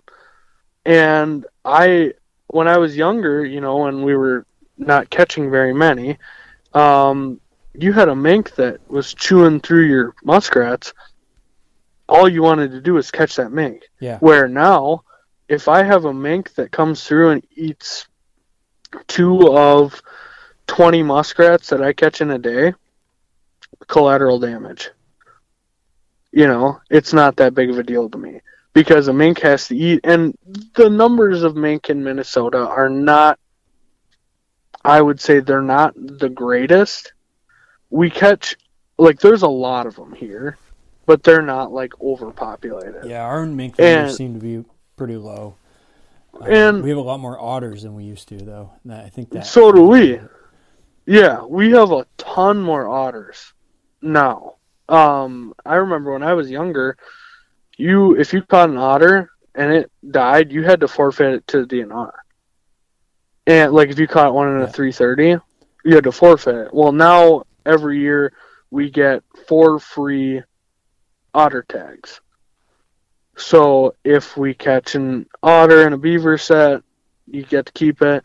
And 0.84 1.46
I, 1.64 2.14
when 2.48 2.68
I 2.68 2.78
was 2.78 2.96
younger, 2.96 3.44
you 3.44 3.60
know, 3.60 3.78
when 3.78 4.02
we 4.02 4.16
were 4.16 4.46
not 4.76 5.10
catching 5.10 5.50
very 5.50 5.74
many, 5.74 6.18
um, 6.74 7.40
you 7.74 7.92
had 7.92 8.08
a 8.08 8.14
mink 8.14 8.54
that 8.56 8.88
was 8.90 9.14
chewing 9.14 9.60
through 9.60 9.86
your 9.86 10.14
muskrats. 10.24 10.92
All 12.08 12.28
you 12.28 12.42
wanted 12.42 12.72
to 12.72 12.80
do 12.80 12.94
was 12.94 13.10
catch 13.10 13.36
that 13.36 13.52
mink. 13.52 13.84
Yeah. 14.00 14.18
Where 14.18 14.48
now, 14.48 15.04
if 15.48 15.68
I 15.68 15.82
have 15.82 16.04
a 16.04 16.12
mink 16.12 16.54
that 16.54 16.72
comes 16.72 17.04
through 17.04 17.30
and 17.30 17.46
eats 17.54 18.06
two 19.06 19.48
of 19.56 20.02
20 20.66 21.02
muskrats 21.02 21.68
that 21.68 21.82
I 21.82 21.92
catch 21.92 22.20
in 22.20 22.30
a 22.30 22.38
day, 22.38 22.74
collateral 23.88 24.38
damage. 24.38 24.90
You 26.30 26.46
know, 26.46 26.80
it's 26.90 27.12
not 27.12 27.36
that 27.36 27.54
big 27.54 27.70
of 27.70 27.78
a 27.78 27.82
deal 27.82 28.08
to 28.08 28.18
me 28.18 28.40
because 28.72 29.08
a 29.08 29.12
mink 29.12 29.40
has 29.40 29.68
to 29.68 29.76
eat, 29.76 30.00
and 30.04 30.36
the 30.74 30.88
numbers 30.88 31.42
of 31.42 31.56
mink 31.56 31.90
in 31.90 32.02
Minnesota 32.02 32.58
are 32.58 32.88
not, 32.88 33.38
I 34.84 35.00
would 35.00 35.20
say, 35.20 35.40
they're 35.40 35.62
not 35.62 35.94
the 35.96 36.28
greatest. 36.28 37.12
We 37.90 38.10
catch, 38.10 38.56
like, 38.98 39.20
there's 39.20 39.42
a 39.42 39.48
lot 39.48 39.86
of 39.86 39.96
them 39.96 40.12
here, 40.12 40.56
but 41.06 41.22
they're 41.22 41.42
not 41.42 41.72
like 41.72 41.92
overpopulated. 42.00 43.04
Yeah, 43.04 43.22
our 43.22 43.44
mink 43.46 43.78
numbers 43.78 44.16
seem 44.16 44.34
to 44.34 44.40
be 44.40 44.64
pretty 44.96 45.16
low. 45.16 45.54
Um, 46.40 46.46
And- 46.50 46.82
we 46.82 46.88
have 46.88 46.98
a 46.98 47.02
lot 47.02 47.20
more 47.20 47.38
otters 47.38 47.82
than 47.82 47.94
we 47.94 48.04
used 48.04 48.28
to, 48.28 48.36
though. 48.38 48.70
I 48.90 49.08
think 49.08 49.30
that. 49.30 49.46
So 49.46 49.70
do 49.72 49.82
we. 49.82 50.18
Yeah, 51.04 51.44
we 51.44 51.72
have 51.72 51.90
a 51.92 52.06
ton 52.16 52.62
more 52.62 52.88
otters 52.88 53.52
now. 54.00 54.54
Um, 54.88 55.52
I 55.66 55.76
remember 55.76 56.12
when 56.12 56.22
I 56.22 56.34
was 56.34 56.50
younger, 56.50 56.96
you 57.76 58.16
if 58.18 58.32
you 58.32 58.42
caught 58.42 58.68
an 58.70 58.76
otter 58.78 59.30
and 59.54 59.72
it 59.72 59.90
died, 60.10 60.52
you 60.52 60.62
had 60.64 60.80
to 60.80 60.88
forfeit 60.88 61.34
it 61.34 61.46
to 61.48 61.64
the 61.64 61.66
DNR. 61.66 62.12
And 63.46 63.72
like 63.72 63.90
if 63.90 63.98
you 63.98 64.06
caught 64.06 64.34
one 64.34 64.54
in 64.54 64.62
a 64.62 64.70
330, 64.70 65.42
you 65.84 65.94
had 65.94 66.04
to 66.04 66.12
forfeit 66.12 66.66
it. 66.66 66.74
Well, 66.74 66.92
now 66.92 67.44
every 67.66 67.98
year 67.98 68.32
we 68.70 68.90
get 68.90 69.22
four 69.48 69.78
free 69.78 70.42
otter 71.34 71.64
tags. 71.68 72.20
So 73.36 73.94
if 74.04 74.36
we 74.36 74.54
catch 74.54 74.94
an 74.94 75.26
otter 75.42 75.84
and 75.84 75.94
a 75.94 75.98
beaver 75.98 76.38
set, 76.38 76.82
you 77.26 77.42
get 77.44 77.66
to 77.66 77.72
keep 77.72 78.02
it. 78.02 78.22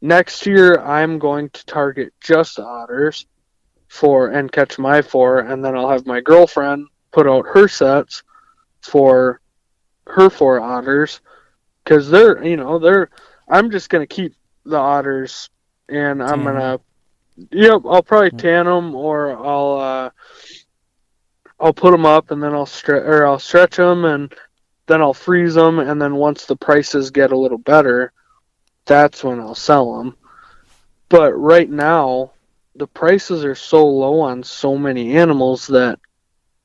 Next 0.00 0.46
year, 0.46 0.80
I'm 0.80 1.18
going 1.18 1.50
to 1.50 1.66
target 1.66 2.12
just 2.20 2.58
otters 2.58 3.26
for 3.88 4.28
and 4.28 4.50
catch 4.50 4.78
my 4.78 5.02
four, 5.02 5.40
and 5.40 5.64
then 5.64 5.76
I'll 5.76 5.90
have 5.90 6.06
my 6.06 6.20
girlfriend 6.20 6.86
put 7.10 7.26
out 7.26 7.46
her 7.46 7.68
sets 7.68 8.22
for 8.82 9.40
her 10.06 10.30
four 10.30 10.60
otters 10.60 11.20
because 11.84 12.08
they're 12.08 12.42
you 12.44 12.56
know 12.56 12.78
they're. 12.78 13.10
I'm 13.48 13.70
just 13.70 13.90
gonna 13.90 14.06
keep 14.06 14.34
the 14.64 14.76
otters, 14.76 15.50
and 15.88 16.22
I'm 16.22 16.44
gonna. 16.44 16.80
Yep, 17.52 17.82
I'll 17.86 18.02
probably 18.02 18.32
tan 18.32 18.66
them 18.66 18.94
or 18.94 19.32
I'll 19.32 19.80
uh, 19.80 20.10
I'll 21.58 21.74
put 21.74 21.90
them 21.90 22.06
up 22.06 22.30
and 22.30 22.42
then 22.42 22.54
I'll 22.54 22.66
stretch 22.66 23.02
or 23.02 23.26
I'll 23.26 23.38
stretch 23.38 23.76
them 23.76 24.04
and 24.04 24.34
then 24.86 25.00
I'll 25.00 25.14
freeze 25.14 25.54
them 25.54 25.78
and 25.78 26.00
then 26.00 26.16
once 26.16 26.46
the 26.46 26.56
prices 26.56 27.10
get 27.10 27.32
a 27.32 27.38
little 27.38 27.58
better, 27.58 28.12
that's 28.86 29.22
when 29.22 29.40
I'll 29.40 29.54
sell 29.54 29.98
them. 29.98 30.16
But 31.08 31.34
right 31.34 31.68
now, 31.68 32.32
the 32.76 32.86
prices 32.86 33.44
are 33.44 33.54
so 33.54 33.86
low 33.86 34.20
on 34.20 34.42
so 34.42 34.76
many 34.76 35.16
animals 35.16 35.66
that 35.68 35.98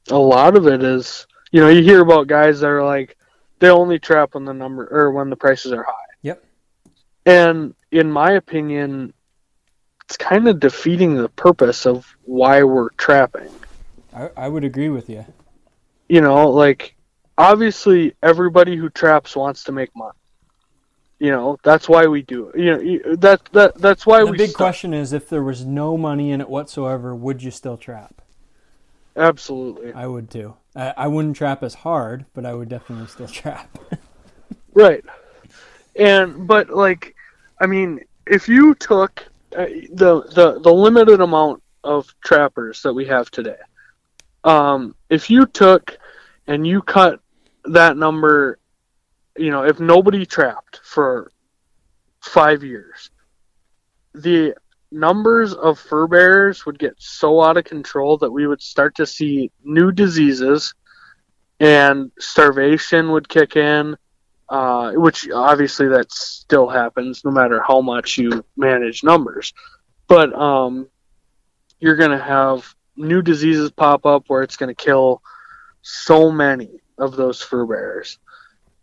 a 0.10 0.18
lot 0.18 0.56
of 0.56 0.68
it 0.68 0.84
is, 0.84 1.28
you 1.52 1.60
know, 1.60 1.70
you 1.70 1.84
hear 1.84 2.02
about 2.02 2.28
guys 2.28 2.60
that 2.62 2.70
are 2.70 2.86
like 2.86 3.18
they 3.60 3.70
only 3.70 4.00
trap 4.00 4.34
when 4.34 4.46
the 4.46 4.54
number 4.54 4.88
or 4.88 5.12
when 5.12 5.30
the 5.30 5.36
prices 5.36 5.72
are 5.74 5.84
high. 5.84 6.05
And 7.26 7.74
in 7.92 8.12
my 8.12 8.32
opinion, 8.34 9.14
it's 10.06 10.18
kind 10.18 10.48
of 10.48 10.60
defeating 10.60 11.16
the 11.16 11.30
purpose 11.30 11.86
of 11.86 12.06
why 12.24 12.64
we're 12.64 12.90
trapping. 12.92 13.50
I, 14.16 14.30
I 14.38 14.48
would 14.48 14.64
agree 14.64 14.90
with 14.90 15.10
you. 15.10 15.26
You 16.08 16.22
know, 16.22 16.50
like 16.50 16.96
obviously 17.38 18.14
everybody 18.22 18.76
who 18.76 18.90
traps 18.90 19.36
wants 19.36 19.64
to 19.66 19.72
make 19.72 19.90
money. 19.96 20.12
You 21.18 21.32
know, 21.32 21.58
that's 21.64 21.88
why 21.90 22.06
we 22.08 22.22
do 22.22 22.50
it. 22.50 22.60
You 22.60 23.02
know, 23.04 23.16
that 23.16 23.42
that 23.54 23.76
that's 23.78 24.06
why 24.06 24.20
The 24.24 24.32
we 24.32 24.38
big 24.38 24.50
start- 24.52 24.58
question 24.58 24.94
is 24.94 25.14
if 25.14 25.30
there 25.30 25.42
was 25.42 25.66
no 25.66 25.98
money 25.98 26.32
in 26.32 26.42
it 26.42 26.50
whatsoever, 26.50 27.16
would 27.16 27.42
you 27.42 27.52
still 27.52 27.78
trap? 27.78 28.22
Absolutely. 29.16 29.94
I 29.94 30.08
would 30.08 30.30
too. 30.30 30.56
I, 30.76 30.94
I 30.98 31.08
wouldn't 31.08 31.38
trap 31.38 31.64
as 31.64 31.74
hard, 31.74 32.26
but 32.34 32.46
I 32.46 32.54
would 32.54 32.68
definitely 32.70 33.08
still 33.08 33.28
trap. 33.42 33.76
Right. 34.74 35.04
And 35.96 36.46
but 36.48 36.70
like 36.70 37.15
I 37.60 37.68
mean, 37.68 38.02
if 38.26 38.48
you 38.48 38.76
took 38.76 39.26
uh, 39.56 39.68
the 39.94 40.24
the 40.34 40.60
the 40.60 40.74
limited 40.74 41.22
amount 41.22 41.62
of 41.84 42.14
trappers 42.24 42.82
that 42.82 42.94
we 42.94 43.06
have 43.06 43.32
today. 43.32 43.60
Um 44.44 44.96
if 45.10 45.30
you 45.30 45.46
took 45.46 45.98
and 46.48 46.68
you 46.68 46.82
cut 46.82 47.20
that 47.66 47.96
number, 47.96 48.60
you 49.38 49.52
know, 49.52 49.64
if 49.64 49.80
nobody 49.80 50.26
trapped 50.26 50.82
for 50.84 51.32
5 52.22 52.64
years, 52.64 53.10
the 54.14 54.56
numbers 54.92 55.54
of 55.54 55.80
fur 55.80 56.08
bearers 56.08 56.66
would 56.66 56.78
get 56.80 56.96
so 56.98 57.42
out 57.42 57.58
of 57.58 57.64
control 57.64 58.18
that 58.18 58.32
we 58.32 58.48
would 58.48 58.62
start 58.62 58.96
to 58.96 59.06
see 59.06 59.52
new 59.64 59.92
diseases 59.92 60.74
and 61.60 62.12
starvation 62.20 63.12
would 63.12 63.30
kick 63.30 63.56
in 63.56 63.96
uh, 64.50 64.92
which 64.92 65.30
obviously 65.32 65.88
that 65.88 66.12
still 66.12 66.68
happens 66.68 67.24
no 67.26 67.32
matter 67.32 67.62
how 67.62 67.82
much 67.82 68.18
you 68.18 68.46
manage 68.56 69.04
numbers. 69.04 69.54
But 70.08 70.34
um, 70.34 70.88
you're 71.80 71.96
going 71.96 72.12
to 72.12 72.24
have 72.24 72.74
new 72.96 73.22
diseases 73.22 73.72
pop 73.72 74.06
up 74.06 74.26
where 74.28 74.44
it's 74.44 74.58
going 74.58 74.74
to 74.74 74.84
kill 74.84 75.22
so 75.82 76.32
many 76.32 76.70
of 76.98 77.16
those 77.16 77.42
fur 77.42 77.66
bearers. 77.66 78.20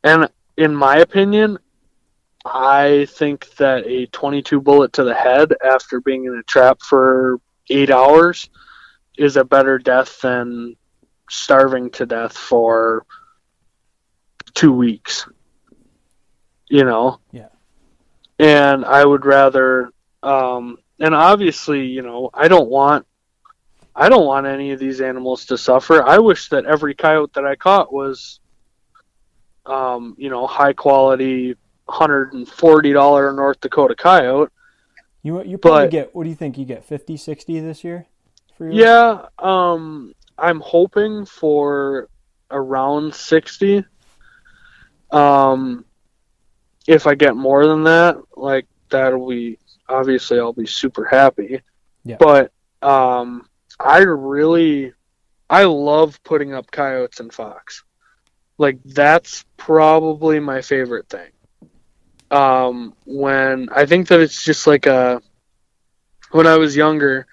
And 0.02 0.28
in 0.56 0.74
my 0.74 0.96
opinion, 0.98 1.58
I 2.44 3.06
think 3.10 3.48
that 3.56 3.86
a 3.86 4.06
22 4.06 4.60
bullet 4.60 4.92
to 4.94 5.04
the 5.04 5.14
head 5.14 5.54
after 5.64 6.00
being 6.00 6.24
in 6.24 6.34
a 6.34 6.42
trap 6.42 6.80
for 6.82 7.40
eight 7.70 7.90
hours 7.90 8.50
is 9.16 9.36
a 9.36 9.44
better 9.44 9.78
death 9.78 10.20
than 10.22 10.76
starving 11.30 11.90
to 11.90 12.04
death 12.04 12.36
for 12.36 13.06
two 14.54 14.72
weeks 14.72 15.26
you 16.72 16.84
know? 16.84 17.20
Yeah. 17.32 17.48
and 18.38 18.84
i 18.86 19.04
would 19.04 19.24
rather 19.26 19.90
um 20.22 20.78
and 20.98 21.14
obviously 21.14 21.86
you 21.86 22.00
know 22.02 22.30
i 22.32 22.48
don't 22.48 22.70
want 22.70 23.04
i 23.94 24.08
don't 24.08 24.24
want 24.24 24.46
any 24.46 24.72
of 24.72 24.78
these 24.80 25.00
animals 25.02 25.44
to 25.46 25.58
suffer. 25.58 26.02
I 26.02 26.16
wish 26.18 26.48
that 26.48 26.64
every 26.64 26.94
coyote 26.94 27.32
that 27.34 27.44
i 27.44 27.54
caught 27.56 27.92
was 27.92 28.40
um 29.66 30.14
you 30.18 30.30
know 30.30 30.46
high 30.46 30.72
quality 30.72 31.56
$140 31.88 33.36
north 33.36 33.60
dakota 33.60 33.94
coyote. 33.94 34.50
You 35.22 35.42
you 35.44 35.58
probably 35.58 35.84
But- 35.84 35.90
get 35.90 36.14
what 36.14 36.24
do 36.24 36.30
you 36.30 36.36
think? 36.36 36.56
You 36.56 36.64
get 36.64 36.84
50 36.84 37.16
60 37.18 37.60
this 37.60 37.84
year 37.84 38.06
yeah 38.60 39.26
um 39.38 40.14
i'm 40.38 40.60
hoping 40.60 41.24
for 41.26 42.08
around 42.50 43.12
60 43.14 43.84
um 45.10 45.84
if 46.86 47.06
i 47.06 47.14
get 47.14 47.36
more 47.36 47.66
than 47.66 47.84
that 47.84 48.16
like 48.36 48.66
that'll 48.90 49.28
be 49.28 49.58
obviously 49.88 50.38
i'll 50.38 50.52
be 50.52 50.66
super 50.66 51.04
happy. 51.04 51.60
Yeah. 52.04 52.16
but 52.18 52.52
um 52.82 53.48
i 53.78 53.98
really 53.98 54.92
i 55.48 55.64
love 55.64 56.20
putting 56.24 56.54
up 56.54 56.70
coyotes 56.70 57.20
and 57.20 57.32
fox. 57.32 57.84
Like 58.58 58.78
that's 58.84 59.44
probably 59.56 60.38
my 60.40 60.62
favorite 60.62 61.08
thing. 61.08 61.30
Um 62.30 62.94
when 63.04 63.68
i 63.70 63.86
think 63.86 64.08
that 64.08 64.20
it's 64.20 64.42
just 64.44 64.66
like 64.66 64.86
a 64.86 65.20
when 66.30 66.46
i 66.46 66.56
was 66.56 66.76
younger 66.76 67.26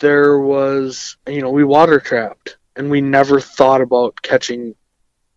there 0.00 0.38
was 0.38 1.16
you 1.28 1.40
know 1.40 1.50
we 1.50 1.64
water 1.64 2.00
trapped 2.00 2.56
and 2.76 2.90
we 2.90 3.00
never 3.00 3.40
thought 3.40 3.80
about 3.80 4.20
catching 4.22 4.74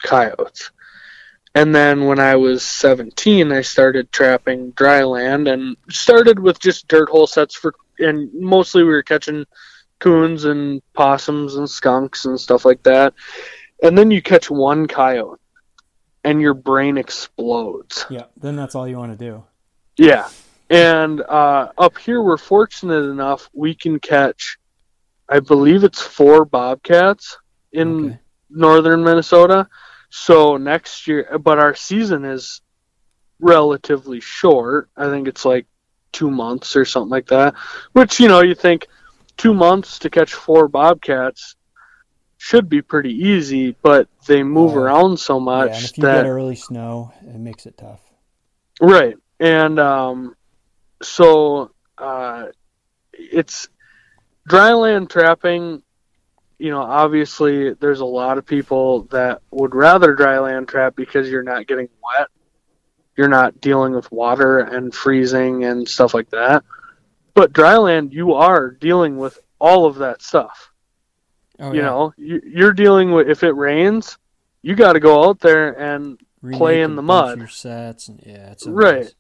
coyotes 0.03 0.71
and 1.55 1.73
then 1.73 2.05
when 2.05 2.19
i 2.19 2.35
was 2.35 2.63
17 2.63 3.51
i 3.51 3.61
started 3.61 4.11
trapping 4.11 4.71
dry 4.71 5.03
land 5.03 5.47
and 5.47 5.75
started 5.89 6.37
with 6.37 6.59
just 6.59 6.87
dirt 6.87 7.09
hole 7.09 7.27
sets 7.27 7.55
for 7.55 7.73
and 7.99 8.29
mostly 8.33 8.83
we 8.83 8.89
were 8.89 9.01
catching 9.03 9.45
coons 9.99 10.45
and 10.45 10.81
possums 10.93 11.55
and 11.55 11.69
skunks 11.69 12.25
and 12.25 12.39
stuff 12.39 12.65
like 12.65 12.83
that 12.83 13.13
and 13.81 13.97
then 13.97 14.11
you 14.11 14.21
catch 14.21 14.51
one 14.51 14.87
coyote 14.87 15.39
and 16.23 16.41
your 16.41 16.53
brain 16.53 16.97
explodes 16.97 18.05
Yeah, 18.09 18.25
then 18.37 18.55
that's 18.55 18.73
all 18.75 18.87
you 18.87 18.97
want 18.97 19.17
to 19.17 19.25
do. 19.25 19.43
yeah. 19.97 20.27
And 20.71 21.21
uh, 21.21 21.69
up 21.77 21.99
here, 21.99 22.23
we're 22.23 22.37
fortunate 22.37 23.03
enough 23.03 23.47
we 23.53 23.75
can 23.75 23.99
catch, 23.99 24.57
I 25.29 25.39
believe 25.39 25.83
it's 25.83 26.01
four 26.01 26.43
bobcats 26.43 27.37
in 27.71 28.05
Okay. 28.05 28.19
northern 28.49 29.03
Minnesota. 29.03 29.67
So 30.17 30.55
next 30.55 31.07
year, 31.07 31.37
but 31.39 31.59
our 31.59 31.75
season 31.75 32.23
is 32.23 32.61
relatively 33.41 34.21
short. 34.21 34.89
I 34.95 35.09
think 35.09 35.27
it's 35.27 35.43
like 35.43 35.67
two 36.13 36.31
months 36.31 36.77
or 36.77 36.85
something 36.85 37.09
like 37.09 37.27
that. 37.27 37.53
Which, 37.91 38.21
you 38.21 38.29
know, 38.29 38.39
you 38.39 38.55
think 38.55 38.87
two 39.35 39.53
months 39.53 39.99
to 39.99 40.09
catch 40.09 40.33
four 40.33 40.69
bobcats 40.69 41.57
should 42.37 42.69
be 42.69 42.81
pretty 42.81 43.11
easy, 43.11 43.75
but 43.81 44.07
they 44.25 44.41
move 44.41 44.77
around 44.77 45.19
so 45.19 45.37
Yeah, 45.37 45.43
much 45.43 45.75
and 45.75 45.85
if 45.85 45.97
you 45.97 46.03
that 46.03 46.23
get 46.23 46.25
early 46.25 46.55
snow, 46.55 47.11
it 47.21 47.37
makes 47.37 47.65
it 47.65 47.77
tough. 47.77 47.99
Right. 48.81 49.17
And 49.41 49.77
um, 49.79 50.35
so 51.03 51.71
uh, 51.97 52.45
it's 53.11 53.67
dryland 54.49 55.09
trapping. 55.09 55.83
You 56.57 56.71
know, 56.71 56.81
obviously, 56.81 57.73
there's 57.73 57.99
a 57.99 58.05
lot 58.05 58.37
of 58.37 58.45
people 58.45 59.03
that 59.05 59.41
would 59.51 59.75
rather 59.75 60.13
dry 60.13 60.39
land 60.39 60.67
trap 60.67 60.95
because 60.95 61.29
you're 61.29 61.43
not 61.43 61.67
getting 61.67 61.89
wet. 62.03 62.27
You're 63.17 63.27
not 63.29 63.61
dealing 63.61 63.93
with 63.93 64.11
water 64.11 64.59
and 64.59 64.93
freezing 64.93 65.63
and 65.65 65.87
stuff 65.87 66.13
like 66.13 66.29
that. 66.31 66.63
But 67.33 67.53
dry 67.53 67.77
land, 67.77 68.13
you 68.13 68.33
are 68.33 68.71
dealing 68.71 69.17
with 69.17 69.39
all 69.59 69.85
of 69.85 69.95
that 69.95 70.21
stuff. 70.21 70.71
Oh, 71.59 71.71
you 71.71 71.79
yeah. 71.79 71.85
know, 71.85 72.13
you, 72.17 72.41
you're 72.45 72.73
dealing 72.73 73.11
with 73.11 73.29
if 73.29 73.43
it 73.43 73.51
rains, 73.51 74.17
you 74.61 74.75
got 74.75 74.93
to 74.93 74.99
go 74.99 75.27
out 75.27 75.39
there 75.39 75.79
and 75.79 76.19
Remake 76.41 76.57
play 76.57 76.81
in 76.81 76.95
the 76.95 77.01
mud. 77.01 77.37
Your 77.37 77.47
sets, 77.47 78.07
and 78.07 78.21
yeah, 78.25 78.51
it's 78.51 78.65
Right. 78.65 79.03
mess. 79.03 79.15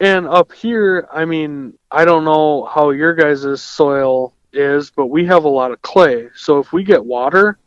And 0.00 0.26
up 0.26 0.52
here, 0.52 1.06
I 1.12 1.26
mean, 1.26 1.78
I 1.90 2.06
don't 2.06 2.24
know 2.24 2.64
how 2.64 2.90
your 2.90 3.14
guys' 3.14 3.62
soil 3.62 4.34
is, 4.52 4.90
but 4.90 5.06
we 5.06 5.26
have 5.26 5.44
a 5.44 5.48
lot 5.48 5.70
of 5.70 5.82
clay. 5.82 6.28
So 6.34 6.58
if 6.58 6.72
we 6.72 6.82
get 6.84 7.04
water, 7.04 7.58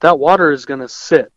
that 0.00 0.18
water 0.18 0.50
is 0.52 0.66
going 0.66 0.80
to 0.80 0.88
sit. 0.88 1.32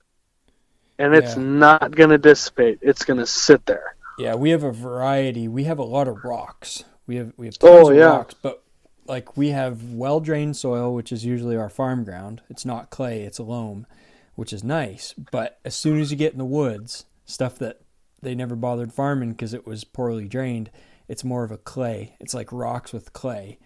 And 1.00 1.14
it's 1.14 1.36
Yeah. 1.36 1.44
not 1.44 1.96
going 1.96 2.10
to 2.10 2.18
dissipate. 2.18 2.80
It's 2.82 3.06
going 3.06 3.20
to 3.20 3.26
sit 3.28 3.66
there. 3.66 3.96
Yeah, 4.18 4.36
we 4.36 4.50
have 4.50 4.64
a 4.64 4.72
variety. 4.72 5.48
We 5.48 5.66
have 5.66 5.78
a 5.78 5.84
lot 5.84 6.08
of 6.08 6.24
rocks. 6.24 6.84
We 7.06 7.18
have 7.18 7.34
we 7.38 7.46
have 7.46 7.56
Oh, 7.62 7.78
tons 7.78 7.90
of 7.90 7.96
yeah. 7.98 8.06
rocks, 8.06 8.34
but 8.42 8.64
like 9.06 9.38
we 9.38 9.50
have 9.50 9.94
well 9.94 10.20
drained 10.20 10.58
soil, 10.58 10.94
which 10.94 11.12
is 11.12 11.24
usually 11.24 11.56
our 11.56 11.70
farm 11.70 12.04
ground. 12.04 12.42
It's 12.50 12.66
not 12.66 12.90
clay, 12.90 13.22
it's 13.22 13.40
loam, 13.40 13.86
which 14.36 14.52
is 14.52 14.64
nice. 14.64 15.14
But 15.32 15.60
as 15.64 15.76
soon 15.76 16.02
as 16.02 16.10
you 16.12 16.18
get 16.18 16.34
in 16.34 16.40
the 16.40 16.46
woods, 16.46 17.06
stuff 17.26 17.58
that 17.60 17.80
they 18.22 18.34
never 18.34 18.56
bothered 18.56 18.92
farming 18.92 19.32
because 19.32 19.54
it 19.54 19.68
was 19.68 19.84
poorly 19.84 20.28
drained, 20.28 20.72
it's 21.08 21.24
more 21.24 21.44
of 21.44 21.52
a 21.52 21.58
clay. 21.58 22.18
It's 22.20 22.34
like 22.34 22.52
rocks 22.52 22.92
with 22.92 23.14
clay, 23.14 23.60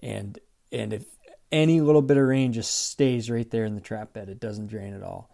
and 0.00 0.38
and 0.72 0.92
if 0.92 1.04
any 1.50 1.80
little 1.80 2.02
bit 2.02 2.16
of 2.16 2.24
rain 2.24 2.52
just 2.52 2.88
stays 2.90 3.30
right 3.30 3.48
there 3.50 3.64
in 3.66 3.74
the 3.74 3.80
trap 3.80 4.12
bed, 4.14 4.28
it 4.28 4.40
doesn't 4.40 4.68
drain 4.68 4.94
at 4.94 5.02
all. 5.02 5.28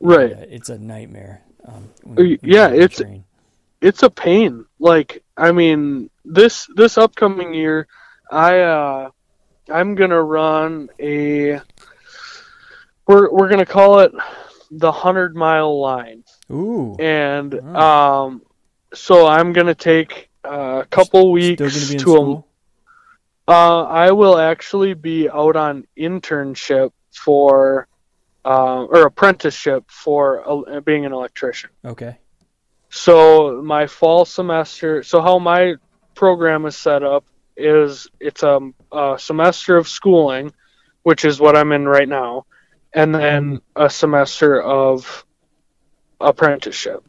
Right. 0.00 0.32
And, 0.32 0.40
uh, 0.42 0.46
it's 0.48 0.68
a 0.68 0.78
nightmare. 0.78 1.42
Um, 1.64 1.88
when- 2.02 2.18
Uh, 2.18 2.22
when 2.22 2.38
yeah, 2.42 2.68
it's- 2.72 3.00
rain. 3.00 3.24
it's 3.80 4.02
a 4.02 4.10
pain. 4.10 4.64
Like 4.78 5.22
I 5.36 5.52
mean, 5.52 6.10
this 6.24 6.66
this 6.74 6.98
upcoming 6.98 7.54
year, 7.54 7.86
I 8.30 8.60
uh, 8.60 9.10
I'm 9.72 9.94
gonna 9.94 10.22
run 10.22 10.88
a. 10.98 11.60
We're 13.06 13.30
we're 13.30 13.48
gonna 13.48 13.66
call 13.66 14.00
it 14.00 14.12
the 14.70 14.92
hundred 14.92 15.34
mile 15.36 15.80
line, 15.80 16.24
Ooh. 16.50 16.96
and 16.98 17.52
Mm. 17.52 17.76
um, 17.76 18.42
so 18.94 19.26
I'm 19.26 19.52
gonna 19.52 19.74
take 19.74 20.28
uh, 20.44 20.82
a 20.82 20.86
couple 20.90 21.32
weeks 21.32 21.56
Still 21.62 21.68
gonna 21.70 21.86
be 21.88 21.92
in 21.94 21.98
to. 21.98 22.02
school? 22.02 22.46
Uh, 23.50 23.82
I 23.82 24.12
will 24.12 24.38
actually 24.38 24.94
be 24.94 25.28
out 25.28 25.56
on 25.56 25.84
internship 25.98 26.92
for, 27.10 27.88
uh, 28.44 28.84
or 28.84 29.06
apprenticeship 29.06 29.90
for 29.90 30.48
uh, 30.48 30.80
being 30.82 31.04
an 31.04 31.12
electrician. 31.12 31.70
Okay. 31.84 32.16
So 32.90 33.60
my 33.60 33.88
fall 33.88 34.24
semester. 34.24 35.02
So 35.02 35.20
how 35.20 35.40
my 35.40 35.74
program 36.14 36.64
is 36.64 36.76
set 36.76 37.02
up 37.02 37.24
is 37.56 38.06
it's 38.20 38.44
a, 38.44 38.60
a 38.92 39.16
semester 39.18 39.76
of 39.76 39.88
schooling, 39.88 40.52
which 41.02 41.24
is 41.24 41.40
what 41.40 41.56
I'm 41.56 41.72
in 41.72 41.88
right 41.88 42.08
now, 42.08 42.46
and 42.92 43.12
then 43.12 43.62
a 43.74 43.90
semester 43.90 44.62
of 44.62 45.24
apprenticeship, 46.20 47.04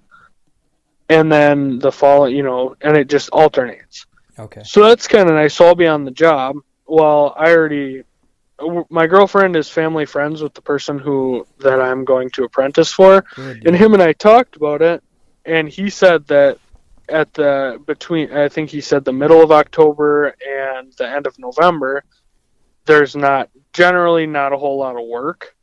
and 1.07 1.31
then 1.31 1.77
the 1.77 1.91
fall. 1.91 2.27
You 2.27 2.41
know, 2.41 2.75
and 2.81 2.97
it 2.97 3.09
just 3.09 3.29
alternates. 3.29 4.07
Okay. 4.41 4.61
So 4.63 4.83
that's 4.83 5.07
kind 5.07 5.29
of 5.29 5.35
nice. 5.35 5.53
So 5.53 5.65
I'll 5.65 5.75
be 5.75 5.87
on 5.87 6.03
the 6.03 6.11
job. 6.11 6.55
Well, 6.87 7.33
I 7.37 7.51
already. 7.51 8.03
My 8.89 9.07
girlfriend 9.07 9.55
is 9.55 9.69
family 9.69 10.05
friends 10.05 10.43
with 10.43 10.53
the 10.53 10.61
person 10.61 10.99
who 10.99 11.47
that 11.59 11.81
I'm 11.81 12.05
going 12.05 12.29
to 12.31 12.43
apprentice 12.43 12.91
for, 12.91 13.23
Good. 13.35 13.65
and 13.65 13.75
him 13.75 13.95
and 13.95 14.03
I 14.03 14.13
talked 14.13 14.55
about 14.55 14.83
it, 14.83 15.03
and 15.45 15.67
he 15.67 15.89
said 15.89 16.27
that 16.27 16.59
at 17.09 17.33
the 17.33 17.81
between 17.87 18.31
I 18.31 18.49
think 18.49 18.69
he 18.69 18.79
said 18.79 19.03
the 19.03 19.13
middle 19.13 19.41
of 19.41 19.51
October 19.51 20.35
and 20.47 20.93
the 20.93 21.09
end 21.09 21.25
of 21.25 21.39
November, 21.39 22.03
there's 22.85 23.15
not 23.15 23.49
generally 23.73 24.27
not 24.27 24.53
a 24.53 24.57
whole 24.57 24.77
lot 24.77 24.95
of 24.95 25.07
work 25.07 25.55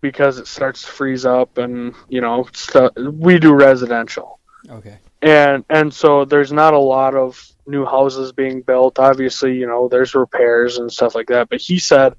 because 0.00 0.38
it 0.38 0.46
starts 0.46 0.82
to 0.82 0.88
freeze 0.88 1.26
up 1.26 1.58
and 1.58 1.94
you 2.08 2.22
know 2.22 2.46
stu 2.52 2.90
we 2.96 3.38
do 3.38 3.54
residential 3.54 4.38
Okay. 4.70 4.98
And 5.24 5.64
and 5.70 5.92
so 5.92 6.24
there's 6.24 6.52
not 6.52 6.74
a 6.74 6.78
lot 6.78 7.14
of 7.16 7.40
new 7.66 7.84
houses 7.86 8.32
being 8.32 8.60
built. 8.62 8.98
Obviously 8.98 9.56
you 9.58 9.66
know 9.66 9.88
there's 9.88 10.14
repairs 10.14 10.78
and 10.78 10.92
stuff 10.92 11.14
like 11.14 11.28
that. 11.28 11.48
But 11.48 11.60
he 11.60 11.78
said 11.78 12.14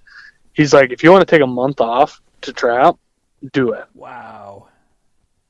he's 0.53 0.73
like 0.73 0.91
if 0.91 1.03
you 1.03 1.11
want 1.11 1.21
to 1.27 1.31
take 1.35 1.43
a 1.43 1.47
month 1.47 1.81
off 1.81 2.21
to 2.41 2.51
trap 2.53 2.97
do 3.53 3.73
it. 3.73 3.85
Wow. 3.93 4.67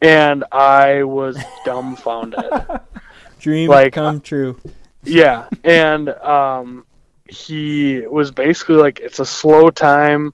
and 0.02 0.44
i 0.52 1.04
was 1.04 1.38
dumbfounded. 1.66 2.44
Dream 3.40 3.70
Like, 3.70 3.94
come 3.94 4.22
true. 4.22 4.60
yeah. 5.04 5.48
And 5.64 6.10
um 6.10 6.86
he 7.30 8.02
was 8.06 8.32
basically 8.32 8.76
like 8.76 9.00
it's 9.00 9.20
a 9.20 9.26
slow 9.26 9.70
time. 9.70 10.34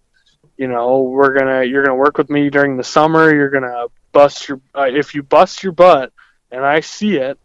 You 0.58 0.68
know 0.68 1.02
we're 1.04 1.38
gonna 1.38 1.64
you're 1.64 1.84
gonna 1.84 1.96
work 1.98 2.18
with 2.18 2.30
me 2.30 2.50
during 2.50 2.78
the 2.78 2.84
summer. 2.84 3.34
You're 3.34 3.50
gonna 3.50 3.86
bust 4.12 4.48
your 4.50 4.60
uh, 4.76 4.88
if 4.90 5.14
you 5.16 5.24
bust 5.24 5.64
your 5.64 5.72
butt 5.74 6.12
and 6.52 6.66
i 6.66 6.80
see 6.80 7.18
it 7.18 7.38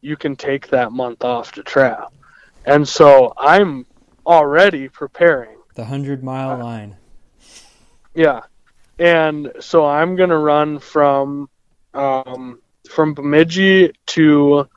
you 0.00 0.16
can 0.16 0.34
take 0.36 0.68
that 0.68 0.92
month 0.92 1.24
off 1.24 1.52
to 1.52 1.62
trap 1.62 2.12
and 2.64 2.86
so 2.86 3.32
i'm 3.38 3.86
already 4.26 4.88
preparing. 4.88 5.56
The 5.74 5.84
hundred 5.84 6.22
mile 6.22 6.58
line. 6.58 6.96
yeah. 8.14 8.40
And 8.98 9.52
so 9.60 9.86
i'm 9.86 10.16
gonna 10.16 10.38
run 10.38 10.78
from 10.78 11.48
um 11.94 12.60
from 12.90 13.14
bemidji 13.14 13.92
to 14.06 14.68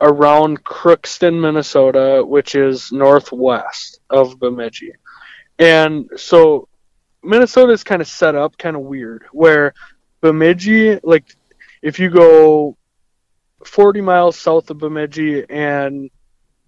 around 0.00 0.62
crookston 0.64 1.40
minnesota 1.40 2.22
which 2.24 2.54
is 2.54 2.92
northwest 2.92 4.00
of 4.10 4.38
bemidji. 4.38 4.92
And 5.58 6.08
so 6.16 6.68
minnesota 7.22 7.72
is 7.72 7.84
kind 7.84 8.00
of 8.00 8.08
set 8.08 8.34
up 8.34 8.56
kind 8.56 8.76
of 8.76 8.82
weird 8.82 9.24
where 9.32 9.74
bemidji 10.20 11.00
like 11.02 11.36
if 11.84 11.98
you 11.98 12.08
go 12.08 12.76
40 13.64 14.00
miles 14.00 14.36
south 14.36 14.70
of 14.70 14.78
bemidji 14.78 15.44
and 15.48 16.10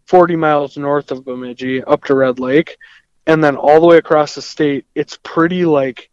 40 0.05 0.37
miles 0.37 0.77
north 0.77 1.11
of 1.11 1.25
bemidji 1.25 1.83
up 1.83 2.05
to 2.05 2.15
red 2.15 2.39
lake 2.39 2.77
and 3.27 3.43
then 3.43 3.57
all 3.57 3.81
the 3.81 3.87
way 3.87 3.97
across 3.97 4.35
the 4.35 4.43
state 4.43 4.85
it's 4.95 5.19
pretty 5.23 5.65
like 5.65 6.11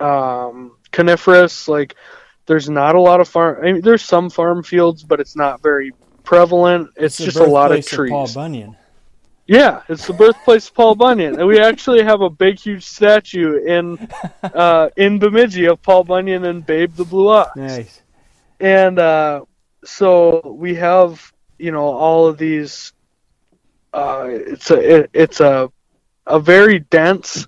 um 0.00 0.76
coniferous. 0.90 1.68
Like 1.68 1.94
there's 2.46 2.70
not 2.70 2.94
a 2.94 3.00
lot 3.00 3.20
of 3.20 3.28
farm 3.28 3.58
I 3.62 3.72
mean, 3.72 3.82
there's 3.82 4.02
some 4.02 4.30
farm 4.30 4.62
fields 4.62 5.04
but 5.04 5.20
it's 5.20 5.36
not 5.36 5.62
very 5.62 5.92
prevalent. 6.24 6.90
It's, 6.96 7.18
the 7.18 7.26
just 7.26 7.36
a 7.36 7.44
lot 7.44 7.72
of 7.72 7.86
trees 7.86 8.10
Paul 8.10 8.32
Bunyan. 8.32 8.76
Yeah 9.48 9.82
it's 9.88 10.06
the 10.06 10.12
birthplace 10.12 10.68
of 10.68 10.74
paul 10.74 10.94
bunyan 10.94 11.38
and 11.40 11.48
we 11.48 11.58
actually 11.58 12.02
have 12.02 12.20
a 12.20 12.30
big 12.30 12.58
huge 12.58 12.84
statue 12.84 13.56
in 13.64 13.98
uh 14.54 14.88
in 14.96 15.18
bemidji 15.18 15.64
of 15.66 15.80
paul 15.82 16.04
bunyan 16.04 16.44
and 16.44 16.64
babe 16.64 16.94
the 16.94 17.04
blue 17.04 17.28
ox 17.28 17.56
Nice. 17.56 18.02
and 18.60 18.98
uh, 18.98 19.40
so 19.84 20.54
we 20.58 20.74
have 20.76 21.32
you 21.58 21.72
know 21.72 21.86
all 21.86 22.26
of 22.28 22.38
these 22.38 22.92
uh, 23.94 24.26
it's 24.28 24.70
a 24.70 24.96
it, 24.96 25.10
it's 25.14 25.40
a 25.40 25.72
a 26.26 26.38
very 26.38 26.80
dense 26.80 27.46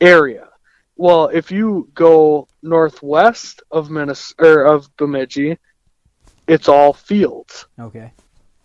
area 0.00 0.48
well 0.96 1.26
if 1.26 1.50
you 1.50 1.88
go 1.94 2.46
northwest 2.62 3.62
of 3.70 3.90
Minnesota 3.90 4.34
or 4.48 4.64
of 4.64 4.96
Bemidji 4.96 5.58
it's 6.46 6.68
all 6.68 6.92
fields 6.92 7.66
Okay. 7.80 8.12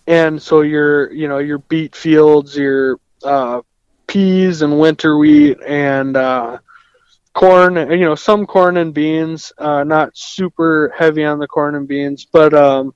And 0.10 0.42
so 0.42 0.62
your 0.62 1.14
you 1.14 1.28
know 1.28 1.38
your 1.38 1.60
beet 1.60 1.96
fields 1.96 2.58
your 2.58 3.00
uh, 3.24 3.62
peas 4.08 4.64
and 4.64 4.78
winter 4.78 5.18
wheat 5.18 5.58
and 5.66 6.18
uh, 6.18 6.58
corn 7.34 7.76
you 7.92 8.06
know 8.06 8.16
some 8.16 8.46
corn 8.46 8.76
and 8.78 8.94
beans 8.94 9.54
uh, 9.60 9.84
not 9.84 10.18
super 10.18 10.92
heavy 10.98 11.24
on 11.24 11.38
the 11.40 11.48
corn 11.48 11.76
and 11.76 11.88
beans 11.88 12.26
but 12.26 12.54
um, 12.54 12.94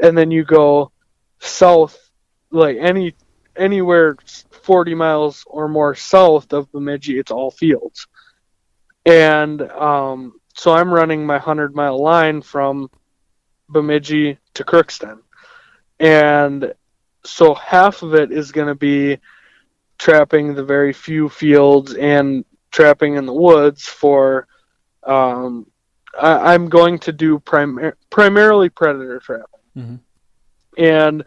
and 0.00 0.16
then 0.16 0.30
you 0.30 0.42
go 0.42 0.90
south 1.38 2.10
like 2.50 2.78
any 2.80 3.14
anywhere 3.56 4.16
40 4.62 4.94
miles 4.94 5.44
or 5.46 5.68
more 5.68 5.94
south 5.94 6.52
of 6.54 6.72
Bemidji 6.72 7.18
it's 7.18 7.30
all 7.30 7.50
fields. 7.50 8.06
And 9.04 9.60
um, 9.60 10.40
so 10.54 10.72
I'm 10.72 10.92
running 10.92 11.26
my 11.26 11.34
100 11.34 11.74
mile 11.74 12.02
line 12.02 12.40
from 12.40 12.90
Bemidji 13.68 14.38
to 14.54 14.64
Crookston 14.64 15.18
and 16.00 16.74
so 17.24 17.54
half 17.54 18.02
of 18.02 18.14
it 18.14 18.30
is 18.32 18.52
going 18.52 18.68
to 18.68 18.74
be 18.74 19.18
trapping 19.98 20.54
the 20.54 20.64
very 20.64 20.92
few 20.92 21.28
fields 21.28 21.94
and 21.94 22.44
trapping 22.70 23.14
in 23.14 23.26
the 23.26 23.32
woods 23.32 23.86
for 23.86 24.46
um, 25.04 25.66
I, 26.20 26.54
I'm 26.54 26.68
going 26.68 26.98
to 27.00 27.12
do 27.12 27.38
prim- 27.38 27.92
primarily 28.10 28.68
predator 28.68 29.20
trapping 29.20 29.46
Mhm. 29.76 30.00
and 30.78 31.24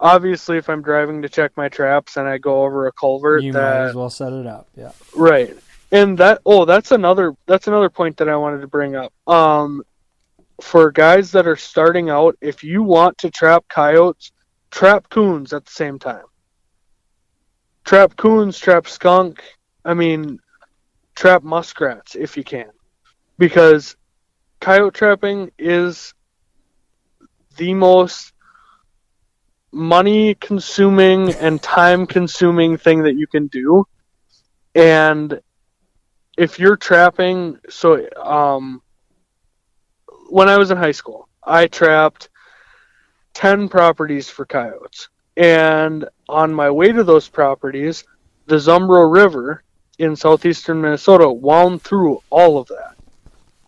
obviously 0.00 0.58
if 0.58 0.68
I'm 0.68 0.82
driving 0.82 1.22
to 1.22 1.28
check 1.28 1.52
my 1.56 1.68
traps 1.68 2.16
and 2.16 2.28
I 2.28 2.38
go 2.38 2.62
over 2.64 2.86
a 2.86 2.92
culvert 2.92 3.42
You 3.42 3.52
might 3.52 3.86
as 3.88 3.94
well 3.94 4.10
set 4.10 4.32
it 4.32 4.46
up. 4.46 4.68
Yeah. 4.76 4.92
Right. 5.16 5.56
And 5.90 6.18
that 6.18 6.40
oh, 6.46 6.64
that's 6.64 6.92
another 6.92 7.34
that's 7.46 7.66
another 7.66 7.88
point 7.90 8.18
that 8.18 8.28
I 8.28 8.36
wanted 8.36 8.60
to 8.60 8.68
bring 8.68 8.94
up. 8.94 9.12
Um 9.26 9.82
for 10.60 10.90
guys 10.90 11.32
that 11.32 11.46
are 11.46 11.56
starting 11.56 12.10
out, 12.10 12.36
if 12.40 12.64
you 12.64 12.82
want 12.82 13.18
to 13.18 13.30
trap 13.30 13.64
coyotes, 13.68 14.32
trap 14.70 15.08
coons 15.08 15.52
at 15.52 15.64
the 15.64 15.70
same 15.70 15.98
time. 15.98 16.24
Trap 17.84 18.16
coons, 18.16 18.58
trap 18.58 18.86
skunk, 18.86 19.42
I 19.84 19.94
mean, 19.94 20.38
trap 21.14 21.42
muskrats 21.42 22.14
if 22.14 22.36
you 22.36 22.44
can, 22.44 22.70
because 23.38 23.96
coyote 24.60 24.94
trapping 24.94 25.50
is 25.58 26.12
the 27.56 27.74
most 27.74 28.32
money 29.72 30.34
consuming 30.34 31.32
and 31.34 31.62
time 31.62 32.06
consuming 32.06 32.76
thing 32.76 33.02
that 33.02 33.14
you 33.16 33.26
can 33.26 33.46
do. 33.48 33.86
And 34.74 35.40
if 36.36 36.58
you're 36.58 36.76
trapping, 36.76 37.58
so 37.68 38.06
um, 38.16 38.82
when 40.28 40.48
I 40.48 40.58
was 40.58 40.70
in 40.70 40.76
high 40.76 40.92
school, 40.92 41.28
I 41.42 41.66
trapped 41.66 42.28
10 43.34 43.68
properties 43.68 44.28
for 44.28 44.44
coyotes. 44.46 45.08
And 45.36 46.08
on 46.28 46.52
my 46.52 46.70
way 46.70 46.92
to 46.92 47.04
those 47.04 47.28
properties, 47.28 48.04
the 48.46 48.56
Zumbro 48.56 49.12
River 49.12 49.62
in 49.98 50.16
southeastern 50.16 50.80
Minnesota 50.80 51.30
wound 51.30 51.82
through 51.82 52.22
all 52.30 52.58
of 52.58 52.68
that. 52.68 52.96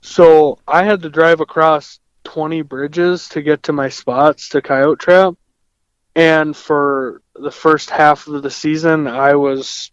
So 0.03 0.59
I 0.67 0.85
had 0.85 1.03
to 1.03 1.11
drive 1.11 1.41
across 1.41 2.01
20 2.25 2.63
bridges 2.63 3.29
to 3.31 3.43
get 3.43 3.65
to 3.65 3.73
my 3.73 3.89
spots 3.89 4.49
to 4.51 4.63
coyote 4.63 5.01
trap. 5.01 5.35
And 6.17 6.57
for 6.57 7.23
the 7.35 7.51
first 7.51 7.91
half 7.91 8.27
of 8.27 8.43
the 8.43 8.51
season, 8.51 9.07
I 9.07 9.35
was, 9.35 9.93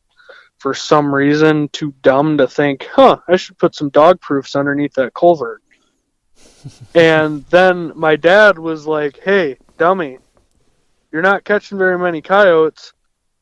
for 0.58 0.74
some 0.74 1.14
reason, 1.14 1.70
too 1.70 1.94
dumb 2.02 2.38
to 2.40 2.48
think, 2.48 2.88
huh, 2.92 3.18
I 3.28 3.36
should 3.36 3.58
put 3.58 3.76
some 3.76 3.90
dog 3.90 4.20
proofs 4.20 4.56
underneath 4.56 4.94
that 4.96 5.14
culvert. 5.14 5.62
And 6.96 7.46
then 7.46 7.92
my 7.96 8.16
dad 8.16 8.58
was 8.58 8.86
like, 8.86 9.20
hey, 9.24 9.58
dummy, 9.78 10.20
you're 11.12 11.22
not 11.22 11.44
catching 11.44 11.78
very 11.78 11.98
many 11.98 12.22
coyotes. 12.22 12.94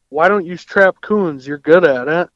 Why 0.09 0.27
don't 0.27 0.45
you 0.45 0.57
trap 0.57 0.95
coons? 1.01 1.47
You're 1.47 1.57
good 1.57 1.83
at 1.83 2.07
it. 2.07 2.29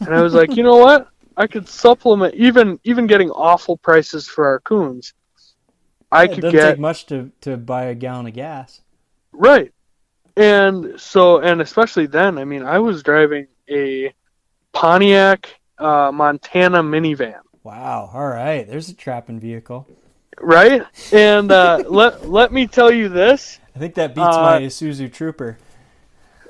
And 0.00 0.14
I 0.14 0.22
was 0.22 0.34
like, 0.34 0.56
you 0.56 0.62
know 0.62 0.76
what? 0.76 1.08
I 1.36 1.46
could 1.46 1.68
supplement 1.68 2.34
even 2.34 2.80
even 2.84 3.06
getting 3.06 3.30
awful 3.30 3.76
prices 3.76 4.26
for 4.26 4.46
our 4.46 4.60
coons. 4.60 5.12
I 6.10 6.24
Yeah, 6.24 6.30
it 6.30 6.34
could 6.34 6.40
doesn't 6.42 6.58
get 6.58 6.70
take 6.70 6.78
much 6.78 7.06
to, 7.06 7.30
to 7.42 7.56
buy 7.56 7.86
a 7.86 7.94
gallon 7.94 8.26
of 8.26 8.32
gas. 8.32 8.80
Right. 9.32 9.72
And 10.36 10.98
so, 11.00 11.40
and 11.40 11.60
especially 11.60 12.06
then, 12.06 12.38
I 12.38 12.44
mean, 12.44 12.62
I 12.62 12.78
was 12.78 13.02
driving 13.02 13.48
a 13.68 14.14
Pontiac 14.72 15.58
uh, 15.78 16.10
Montana 16.12 16.82
minivan, 16.82 17.40
Wow. 17.66 18.10
All 18.14 18.28
right. 18.28 18.64
There's 18.64 18.88
a 18.90 18.94
trapping 18.94 19.40
vehicle. 19.40 19.88
Right? 20.40 20.82
And 21.12 21.50
uh, 21.52 21.84
let 21.88 22.28
let 22.28 22.52
me 22.52 22.66
tell 22.66 22.90
you 22.90 23.08
this. 23.08 23.58
I 23.74 23.78
think 23.78 23.94
that 23.96 24.14
beats 24.14 24.36
Uh, 24.36 24.42
my 24.42 24.60
Isuzu 24.62 25.12
Trooper. 25.12 25.58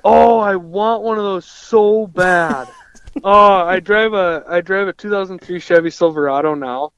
Oh, 0.04 0.38
I 0.38 0.54
want 0.56 1.02
one 1.02 1.18
of 1.18 1.24
those 1.24 1.44
so 1.44 2.06
bad. 2.06 2.68
oh, 3.24 3.54
I 3.56 3.80
drive 3.80 4.12
a 4.12 4.44
I 4.48 4.60
drive 4.60 4.88
a 4.88 4.92
2003 4.92 5.58
Chevy 5.58 5.90
Silverado 5.90 6.54
now, 6.54 6.92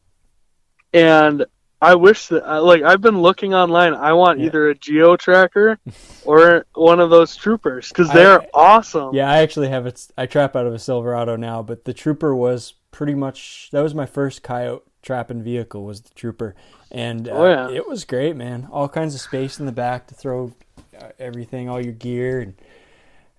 and 0.92 1.46
I 1.80 1.94
wish 1.94 2.26
that 2.28 2.44
uh, 2.50 2.60
like 2.62 2.82
I've 2.82 3.00
been 3.00 3.20
looking 3.22 3.54
online. 3.54 3.94
I 3.94 4.12
want 4.12 4.40
Yeah. 4.40 4.46
either 4.46 4.68
a 4.68 4.74
Geo 4.74 5.16
Tracker 5.16 5.78
or 6.24 6.66
one 6.74 7.00
of 7.00 7.08
those 7.10 7.36
Troopers 7.36 7.88
because 7.88 8.10
they're 8.10 8.44
awesome. 8.52 9.14
Yeah, 9.14 9.30
I 9.30 9.38
actually 9.38 9.68
have 9.68 9.86
it. 9.86 10.06
I 10.18 10.26
trap 10.26 10.56
out 10.56 10.66
of 10.66 10.74
a 10.74 10.78
Silverado 10.78 11.36
now, 11.36 11.62
but 11.62 11.84
the 11.84 11.94
Trooper 11.94 12.34
was 12.34 12.74
pretty 12.90 13.14
much 13.14 13.68
that 13.72 13.80
was 13.80 13.94
my 13.94 14.06
first 14.06 14.42
coyote 14.42 14.82
trapping 15.08 15.42
vehicle 15.42 15.84
was 15.84 16.02
the 16.02 16.10
Trooper, 16.10 16.54
and 16.90 17.26
uh, 17.28 17.32
Oh, 17.32 17.46
yeah. 17.48 17.70
it 17.70 17.88
was 17.88 18.04
great, 18.04 18.36
man. 18.36 18.68
All 18.70 18.90
kinds 18.90 19.14
of 19.14 19.22
space 19.22 19.58
in 19.58 19.64
the 19.64 19.72
back 19.72 20.06
to 20.08 20.14
throw 20.14 20.52
uh, 21.00 21.08
everything, 21.18 21.66
all 21.70 21.80
your 21.82 21.94
gear, 21.94 22.40
and 22.40 22.54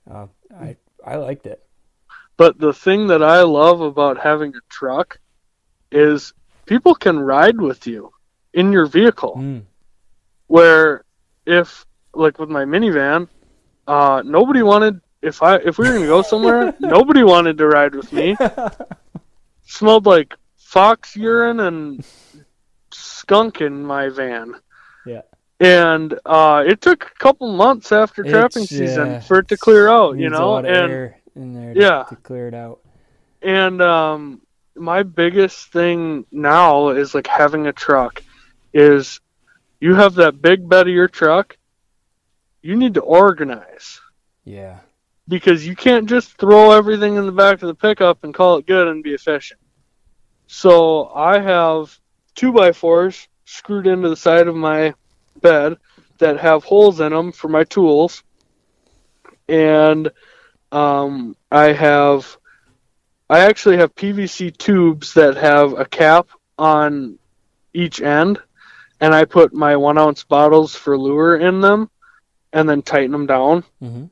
uh, 0.10 0.26
I 0.60 0.78
I 1.06 1.18
liked 1.18 1.46
it. 1.46 1.64
But 2.38 2.58
the 2.58 2.74
thing 2.74 3.06
that 3.08 3.22
I 3.22 3.44
love 3.44 3.82
about 3.82 4.18
having 4.18 4.56
a 4.56 4.62
truck 4.68 5.20
is 5.92 6.34
people 6.66 6.96
can 6.96 7.20
ride 7.20 7.62
with 7.62 7.86
you 7.86 8.14
in 8.52 8.74
your 8.74 8.88
vehicle. 8.88 9.36
Mm. 9.38 9.62
Where 10.48 11.04
if 11.46 11.86
like 12.16 12.40
with 12.40 12.50
my 12.50 12.66
minivan, 12.66 13.28
uh, 13.86 14.24
nobody 14.26 14.64
wanted 14.64 15.02
if 15.22 15.44
I 15.44 15.58
if 15.58 15.78
we 15.78 15.88
were 15.88 15.94
gonna 15.94 16.08
go 16.08 16.24
somewhere, 16.24 16.74
nobody 16.80 17.22
wanted 17.22 17.60
to 17.60 17.68
ride 17.68 17.94
with 17.94 18.12
me. 18.12 18.36
Smelled 19.68 20.08
like 20.08 20.34
fox 20.74 21.16
urine 21.16 21.60
and 21.62 22.06
skunk 22.92 23.60
in 23.62 23.84
my 23.84 24.10
van. 24.10 24.54
Yeah. 25.06 25.22
And 25.60 26.18
uh, 26.26 26.64
it 26.68 26.80
took 26.80 27.06
a 27.06 27.20
couple 27.20 27.52
months 27.52 27.92
after 27.92 28.24
trapping 28.24 28.64
It's, 28.64 28.72
season 28.72 29.08
yeah, 29.08 29.20
for 29.20 29.40
it 29.40 29.48
to 29.48 29.58
clear 29.58 29.90
out, 29.90 30.18
you 30.20 30.30
know. 30.30 30.58
and 30.58 30.68
air 30.68 31.20
in 31.36 31.54
there 31.54 31.74
to, 31.74 31.80
Yeah. 31.80 32.04
to 32.10 32.16
clear 32.18 32.48
it 32.48 32.54
out. 32.54 32.80
and 33.42 33.82
um 33.82 34.42
my 34.76 35.02
biggest 35.04 35.72
thing 35.74 36.26
now 36.32 36.90
is 36.90 37.14
like 37.16 37.28
having 37.28 37.68
a 37.68 37.74
truck 37.74 38.22
is 38.74 39.20
you 39.82 39.96
have 39.96 40.14
that 40.16 40.42
big 40.42 40.68
bed 40.70 40.88
of 40.88 40.94
your 40.94 41.08
truck 41.08 41.58
you 42.62 42.76
need 42.76 42.94
to 42.94 43.02
organize 43.02 44.00
Yeah. 44.46 44.78
because 45.28 45.66
you 45.68 45.76
can't 45.76 46.08
just 46.08 46.38
throw 46.38 46.72
everything 46.72 47.16
in 47.16 47.26
the 47.26 47.32
back 47.44 47.62
of 47.62 47.68
the 47.68 47.76
pickup 47.76 48.24
and 48.24 48.34
call 48.34 48.58
it 48.58 48.66
good 48.68 48.88
and 48.88 49.04
be 49.04 49.14
efficient 49.14 49.60
so 50.52 51.10
i 51.16 51.40
have 51.40 51.98
two 52.36 52.52
by 52.52 52.72
fours 52.72 53.28
screwed 53.46 53.88
into 53.88 54.10
the 54.10 54.16
side 54.16 54.48
of 54.48 54.56
my 54.56 54.94
bed 55.42 55.78
that 56.18 56.40
have 56.40 56.64
holes 56.66 57.00
in 57.00 57.14
them 57.14 57.32
for 57.32 57.48
my 57.48 57.64
tools 57.64 58.24
and 59.48 60.12
um, 60.72 61.36
i 61.52 61.72
have 61.72 62.38
I 63.30 63.42
actually 63.42 63.78
have 63.78 63.94
PVC 63.94 64.58
tubes 64.58 65.14
that 65.14 65.38
have 65.38 65.74
a 65.74 65.86
cap 65.86 66.30
on 66.58 67.20
each 67.74 68.02
end, 68.02 68.40
and 69.00 69.14
I 69.14 69.26
put 69.26 69.54
my 69.54 69.76
one 69.76 70.00
ounce 70.00 70.24
bottles 70.24 70.76
for 70.76 70.98
lure 70.98 71.38
in 71.38 71.62
them, 71.62 71.92
and 72.52 72.68
then 72.68 72.82
tighten 72.82 73.12
them 73.12 73.28
down. 73.28 73.64
Mm-hmm. 73.84 74.06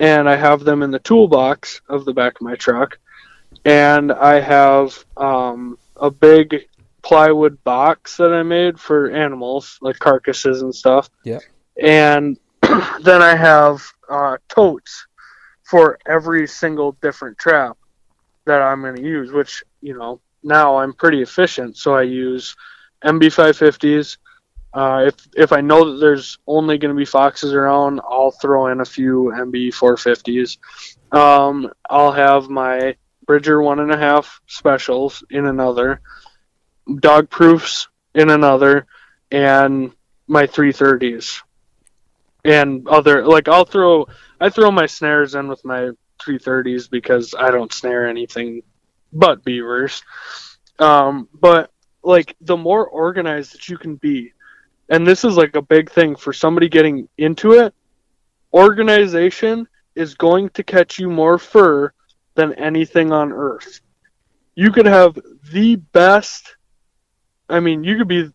And 0.00 0.28
I 0.28 0.36
have 0.36 0.64
them 0.64 0.82
in 0.82 0.90
the 0.90 0.98
toolbox 0.98 1.82
of 1.90 2.06
the 2.06 2.14
back 2.14 2.36
of 2.36 2.40
my 2.40 2.54
truck, 2.54 2.98
and 3.64 4.12
I 4.12 4.40
have 4.40 5.04
um, 5.16 5.78
a 5.96 6.10
big 6.10 6.68
plywood 7.02 7.62
box 7.64 8.16
that 8.16 8.32
I 8.32 8.42
made 8.42 8.80
for 8.80 9.10
animals, 9.10 9.78
like 9.80 9.98
carcasses 9.98 10.62
and 10.62 10.74
stuff. 10.74 11.10
Yep. 11.24 11.42
And 11.82 12.38
then 12.62 13.22
I 13.22 13.36
have 13.36 13.82
uh, 14.08 14.38
totes 14.48 15.06
for 15.62 15.98
every 16.06 16.46
single 16.46 16.92
different 17.02 17.38
trap 17.38 17.76
that 18.46 18.60
I'm 18.60 18.82
going 18.82 18.96
to 18.96 19.02
use, 19.02 19.32
which, 19.32 19.62
you 19.80 19.96
know, 19.96 20.20
now 20.42 20.76
I'm 20.76 20.92
pretty 20.92 21.22
efficient. 21.22 21.76
So 21.76 21.94
I 21.94 22.02
use 22.02 22.54
MB550s. 23.04 24.18
Uh, 24.74 25.04
if, 25.06 25.14
if 25.36 25.52
I 25.52 25.60
know 25.60 25.92
that 25.92 25.98
there's 26.00 26.38
only 26.46 26.78
going 26.78 26.94
to 26.94 26.98
be 26.98 27.04
foxes 27.04 27.54
around, 27.54 28.00
I'll 28.08 28.32
throw 28.32 28.66
in 28.68 28.80
a 28.80 28.84
few 28.84 29.32
MB450s. 29.34 30.58
Um, 31.12 31.72
I'll 31.88 32.12
have 32.12 32.48
my 32.48 32.96
Bridger 33.26 33.62
one 33.62 33.80
and 33.80 33.92
a 33.92 33.96
half 33.96 34.40
specials 34.46 35.24
in 35.30 35.46
another, 35.46 36.00
dog 37.00 37.30
proofs 37.30 37.88
in 38.14 38.30
another, 38.30 38.86
and 39.30 39.92
my 40.26 40.46
330s. 40.46 41.42
And 42.44 42.86
other, 42.88 43.26
like, 43.26 43.48
I'll 43.48 43.64
throw, 43.64 44.06
I 44.40 44.50
throw 44.50 44.70
my 44.70 44.86
snares 44.86 45.34
in 45.34 45.48
with 45.48 45.64
my 45.64 45.90
330s 46.22 46.90
because 46.90 47.34
I 47.38 47.50
don't 47.50 47.72
snare 47.72 48.06
anything 48.06 48.62
but 49.12 49.44
beavers. 49.44 50.02
Um, 50.78 51.28
but 51.32 51.70
like 52.02 52.36
the 52.40 52.56
more 52.56 52.86
organized 52.86 53.54
that 53.54 53.68
you 53.68 53.78
can 53.78 53.96
be, 53.96 54.32
and 54.88 55.06
this 55.06 55.24
is 55.24 55.36
like 55.36 55.56
a 55.56 55.62
big 55.62 55.90
thing 55.90 56.16
for 56.16 56.32
somebody 56.32 56.68
getting 56.68 57.08
into 57.16 57.52
it, 57.52 57.74
organization 58.52 59.66
is 59.94 60.14
going 60.14 60.50
to 60.50 60.62
catch 60.62 60.98
you 60.98 61.08
more 61.08 61.38
fur 61.38 61.92
than 62.34 62.52
anything 62.54 63.12
on 63.12 63.32
earth. 63.32 63.80
You 64.54 64.70
could 64.70 64.86
have 64.86 65.18
the 65.52 65.76
best, 65.76 66.56
I 67.48 67.60
mean, 67.60 67.84
you 67.84 67.98
could 67.98 68.08
be 68.08 68.30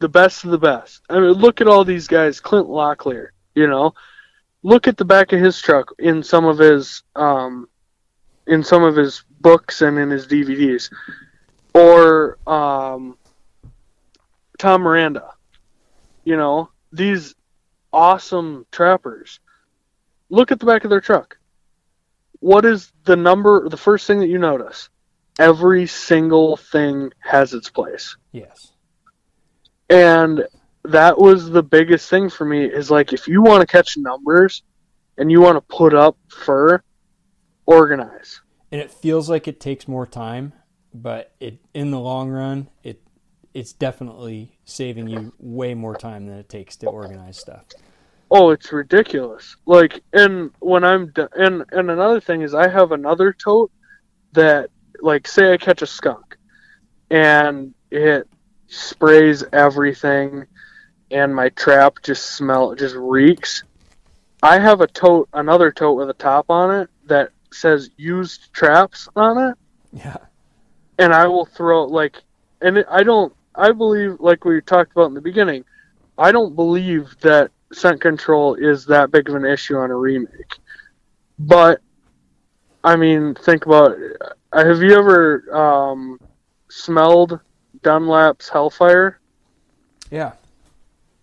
the 0.00 0.08
best 0.08 0.44
of 0.44 0.50
the 0.50 0.58
best. 0.58 1.00
I 1.08 1.18
mean, 1.20 1.32
look 1.32 1.60
at 1.60 1.68
all 1.68 1.84
these 1.84 2.06
guys, 2.06 2.40
Clint 2.40 2.66
Locklear, 2.66 3.28
you 3.54 3.66
know, 3.66 3.94
look 4.62 4.88
at 4.88 4.96
the 4.96 5.04
back 5.04 5.32
of 5.32 5.40
his 5.40 5.60
truck 5.60 5.92
in 5.98 6.22
some 6.22 6.44
of 6.44 6.58
his 6.58 7.02
um, 7.16 7.68
in 8.46 8.62
some 8.62 8.82
of 8.82 8.96
his 8.96 9.24
books 9.40 9.82
and 9.82 9.98
in 9.98 10.10
his 10.10 10.26
DVDs, 10.26 10.90
or 11.74 12.38
um, 12.46 13.16
Tom 14.58 14.82
Miranda. 14.82 15.32
You 16.24 16.36
know 16.36 16.70
these 16.92 17.34
awesome 17.92 18.66
trappers. 18.70 19.40
Look 20.30 20.52
at 20.52 20.60
the 20.60 20.66
back 20.66 20.84
of 20.84 20.90
their 20.90 21.00
truck. 21.00 21.38
What 22.42 22.64
is 22.64 22.90
the 23.04 23.14
number? 23.14 23.68
The 23.68 23.76
first 23.76 24.04
thing 24.08 24.18
that 24.18 24.26
you 24.26 24.36
notice. 24.36 24.88
Every 25.38 25.86
single 25.86 26.56
thing 26.56 27.12
has 27.20 27.54
its 27.54 27.70
place. 27.70 28.16
Yes. 28.32 28.72
And 29.88 30.44
that 30.84 31.18
was 31.18 31.48
the 31.48 31.62
biggest 31.62 32.10
thing 32.10 32.28
for 32.28 32.44
me 32.44 32.64
is 32.64 32.90
like 32.90 33.12
if 33.12 33.28
you 33.28 33.42
want 33.42 33.60
to 33.60 33.66
catch 33.66 33.96
numbers 33.96 34.64
and 35.16 35.30
you 35.30 35.40
want 35.40 35.56
to 35.56 35.60
put 35.60 35.94
up 35.94 36.16
fur, 36.26 36.82
organize. 37.64 38.40
and 38.72 38.80
it 38.80 38.90
feels 38.90 39.30
like 39.30 39.46
it 39.46 39.60
takes 39.60 39.86
more 39.86 40.04
time, 40.04 40.52
but 40.92 41.32
it 41.38 41.60
in 41.72 41.92
the 41.92 42.00
long 42.00 42.28
run, 42.28 42.68
it 42.82 43.00
it's 43.54 43.72
definitely 43.72 44.58
saving 44.64 45.06
you 45.06 45.32
way 45.38 45.74
more 45.74 45.94
time 45.94 46.26
than 46.26 46.38
it 46.38 46.48
takes 46.48 46.76
to 46.78 46.88
organize 46.88 47.38
stuff. 47.38 47.66
Oh, 48.34 48.48
it's 48.48 48.72
ridiculous. 48.72 49.56
Like, 49.66 50.02
and 50.14 50.52
when 50.58 50.84
I'm 50.84 51.08
do- 51.08 51.28
and 51.36 51.66
and 51.70 51.90
another 51.90 52.18
thing 52.18 52.40
is, 52.40 52.54
I 52.54 52.66
have 52.66 52.90
another 52.90 53.34
tote 53.34 53.70
that, 54.32 54.70
like, 55.02 55.28
say 55.28 55.52
I 55.52 55.58
catch 55.58 55.82
a 55.82 55.86
skunk, 55.86 56.38
and 57.10 57.74
it 57.90 58.26
sprays 58.68 59.44
everything, 59.52 60.46
and 61.10 61.34
my 61.34 61.50
trap 61.50 61.96
just 62.02 62.24
smell 62.30 62.74
just 62.74 62.94
reeks. 62.94 63.64
I 64.42 64.58
have 64.58 64.80
a 64.80 64.86
tote, 64.86 65.28
another 65.34 65.70
tote 65.70 65.98
with 65.98 66.08
a 66.08 66.14
top 66.14 66.46
on 66.48 66.74
it 66.74 66.88
that 67.04 67.32
says 67.52 67.90
used 67.98 68.50
traps 68.54 69.10
on 69.14 69.50
it. 69.50 69.58
Yeah. 69.92 70.16
And 70.98 71.12
I 71.12 71.26
will 71.26 71.44
throw 71.44 71.84
like, 71.84 72.16
and 72.62 72.78
it, 72.78 72.86
I 72.90 73.02
don't. 73.02 73.34
I 73.54 73.72
believe, 73.72 74.20
like 74.20 74.46
we 74.46 74.62
talked 74.62 74.92
about 74.92 75.08
in 75.08 75.14
the 75.14 75.20
beginning, 75.20 75.66
I 76.16 76.32
don't 76.32 76.56
believe 76.56 77.14
that 77.20 77.50
scent 77.72 78.00
control 78.00 78.54
is 78.54 78.84
that 78.86 79.10
big 79.10 79.28
of 79.28 79.34
an 79.34 79.44
issue 79.44 79.76
on 79.76 79.90
a 79.90 79.96
remake. 79.96 80.58
But 81.38 81.80
I 82.84 82.96
mean, 82.96 83.34
think 83.34 83.66
about. 83.66 83.92
uh, 84.52 84.64
Have 84.64 84.82
you 84.82 84.94
ever 84.98 85.44
um, 85.56 86.18
smelled 86.68 87.38
Dunlap's 87.82 88.48
Hellfire? 88.48 89.20
Yeah. 90.10 90.32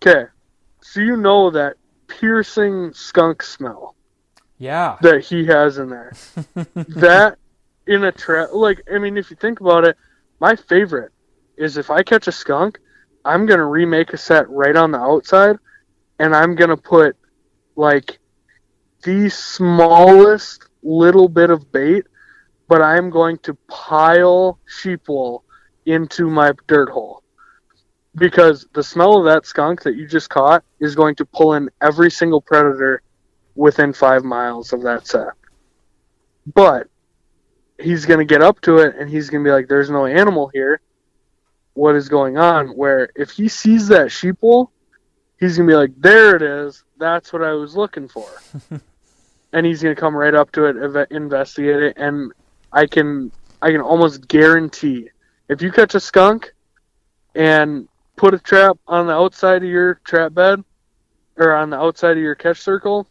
Okay, 0.02 0.24
so 0.80 1.00
you 1.00 1.16
know 1.16 1.50
that 1.50 1.76
piercing 2.08 2.92
skunk 2.94 3.42
smell 3.42 3.94
Yeah. 4.58 4.96
that 5.02 5.20
he 5.24 5.44
has 5.46 5.78
in 5.78 5.90
there. 5.90 6.12
that 6.74 7.36
in 7.86 8.04
a 8.04 8.12
trap, 8.12 8.48
like 8.52 8.82
I 8.92 8.98
mean, 8.98 9.16
if 9.16 9.30
you 9.30 9.36
think 9.36 9.60
about 9.60 9.84
it, 9.84 9.96
my 10.40 10.56
favorite 10.56 11.12
is 11.56 11.76
if 11.76 11.90
I 11.90 12.02
catch 12.02 12.26
a 12.28 12.32
skunk, 12.32 12.78
I'm 13.24 13.44
gonna 13.46 13.66
remake 13.66 14.12
a 14.14 14.16
set 14.16 14.48
right 14.48 14.74
on 14.74 14.90
the 14.90 14.98
outside, 14.98 15.56
and 16.20 16.36
I'm 16.36 16.54
gonna 16.54 16.76
put 16.76 17.16
like 17.74 18.18
the 19.02 19.30
smallest 19.30 20.66
little 20.82 21.28
bit 21.28 21.50
of 21.50 21.72
bait, 21.72 22.04
but 22.68 22.82
I'm 22.82 23.10
going 23.10 23.38
to 23.38 23.54
pile 23.68 24.58
sheep 24.66 25.08
wool 25.08 25.44
into 25.86 26.28
my 26.28 26.52
dirt 26.66 26.90
hole. 26.90 27.22
Because 28.16 28.66
the 28.74 28.82
smell 28.82 29.16
of 29.16 29.24
that 29.24 29.46
skunk 29.46 29.82
that 29.82 29.96
you 29.96 30.06
just 30.06 30.28
caught 30.28 30.62
is 30.78 30.94
going 30.94 31.14
to 31.16 31.24
pull 31.24 31.54
in 31.54 31.70
every 31.80 32.10
single 32.10 32.42
predator 32.42 33.02
within 33.54 33.92
five 33.92 34.22
miles 34.22 34.72
of 34.72 34.82
that 34.82 35.06
set. 35.06 35.28
But 36.54 36.88
he's 37.78 38.04
going 38.04 38.18
to 38.18 38.24
get 38.24 38.42
up 38.42 38.60
to 38.62 38.78
it 38.78 38.96
and 38.96 39.08
he's 39.08 39.30
going 39.30 39.42
to 39.42 39.48
be 39.48 39.52
like, 39.52 39.68
there's 39.68 39.90
no 39.90 40.04
animal 40.06 40.50
here. 40.52 40.80
What 41.74 41.94
is 41.94 42.08
going 42.08 42.36
on? 42.36 42.68
Where 42.70 43.10
if 43.14 43.30
he 43.30 43.48
sees 43.48 43.88
that 43.88 44.10
sheep 44.12 44.36
wool, 44.42 44.72
he's 45.40 45.56
going 45.56 45.68
to 45.68 45.72
be 45.72 45.76
like, 45.76 45.92
there 45.96 46.36
it 46.36 46.42
is. 46.42 46.84
That's 46.98 47.32
what 47.32 47.42
I 47.42 47.52
was 47.52 47.74
looking 47.74 48.06
for. 48.06 48.28
and 49.52 49.66
he's 49.66 49.82
going 49.82 49.94
to 49.94 50.00
come 50.00 50.14
right 50.14 50.34
up 50.34 50.52
to 50.52 50.66
it, 50.66 50.76
ev- 50.76 51.08
investigate 51.10 51.82
it. 51.82 51.94
And 51.96 52.32
I 52.72 52.86
can, 52.86 53.32
I 53.60 53.70
can 53.70 53.80
almost 53.80 54.28
guarantee 54.28 55.08
if 55.48 55.60
you 55.62 55.72
catch 55.72 55.94
a 55.94 56.00
skunk 56.00 56.52
and 57.34 57.88
put 58.16 58.34
a 58.34 58.38
trap 58.38 58.78
on 58.86 59.06
the 59.06 59.14
outside 59.14 59.64
of 59.64 59.68
your 59.68 59.94
trap 60.04 60.34
bed 60.34 60.62
or 61.36 61.54
on 61.56 61.70
the 61.70 61.76
outside 61.76 62.16
of 62.16 62.22
your 62.22 62.34
catch 62.34 62.60
circle, 62.60 63.08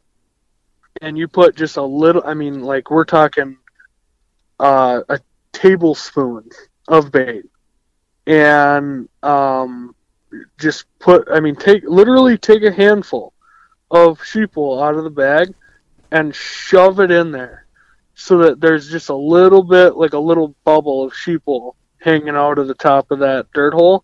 and 1.01 1.17
you 1.17 1.27
put 1.27 1.55
just 1.55 1.77
a 1.77 1.83
little 1.83 2.21
i 2.25 2.33
mean 2.33 2.61
like 2.61 2.91
we're 2.91 3.05
talking 3.05 3.57
uh, 4.59 5.01
a 5.07 5.19
tablespoon 5.53 6.49
of 6.87 7.11
bait 7.11 7.45
and 8.27 9.07
um, 9.23 9.95
just 10.59 10.85
put 10.99 11.27
i 11.31 11.39
mean 11.39 11.55
take 11.55 11.83
literally 11.85 12.37
take 12.37 12.63
a 12.63 12.71
handful 12.71 13.33
of 13.91 14.23
sheep 14.23 14.55
wool 14.55 14.81
out 14.81 14.95
of 14.95 15.03
the 15.03 15.09
bag 15.09 15.53
and 16.11 16.35
shove 16.35 16.99
it 16.99 17.11
in 17.11 17.31
there 17.31 17.65
so 18.15 18.37
that 18.37 18.59
there's 18.59 18.89
just 18.89 19.09
a 19.09 19.15
little 19.15 19.63
bit 19.63 19.95
like 19.95 20.13
a 20.13 20.19
little 20.19 20.55
bubble 20.63 21.03
of 21.03 21.15
sheep 21.15 21.41
wool 21.45 21.75
hanging 21.99 22.29
out 22.35 22.59
of 22.59 22.67
the 22.67 22.75
top 22.75 23.09
of 23.11 23.19
that 23.19 23.47
dirt 23.53 23.73
hole 23.73 24.03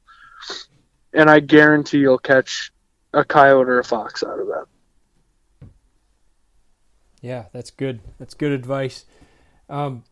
and 1.14 1.30
i 1.30 1.40
guarantee 1.40 2.00
you'll 2.00 2.18
catch 2.18 2.72
a 3.14 3.24
coyote 3.24 3.70
or 3.70 3.80
a 3.80 3.84
fox 3.84 4.24
out 4.24 4.40
of 4.40 4.48
that 4.48 4.66
Yeah, 7.26 7.46
that's 7.54 7.72
good. 7.72 8.02
That's 8.20 8.36
good 8.36 8.52
advice. 8.52 9.04
Um, 9.68 10.04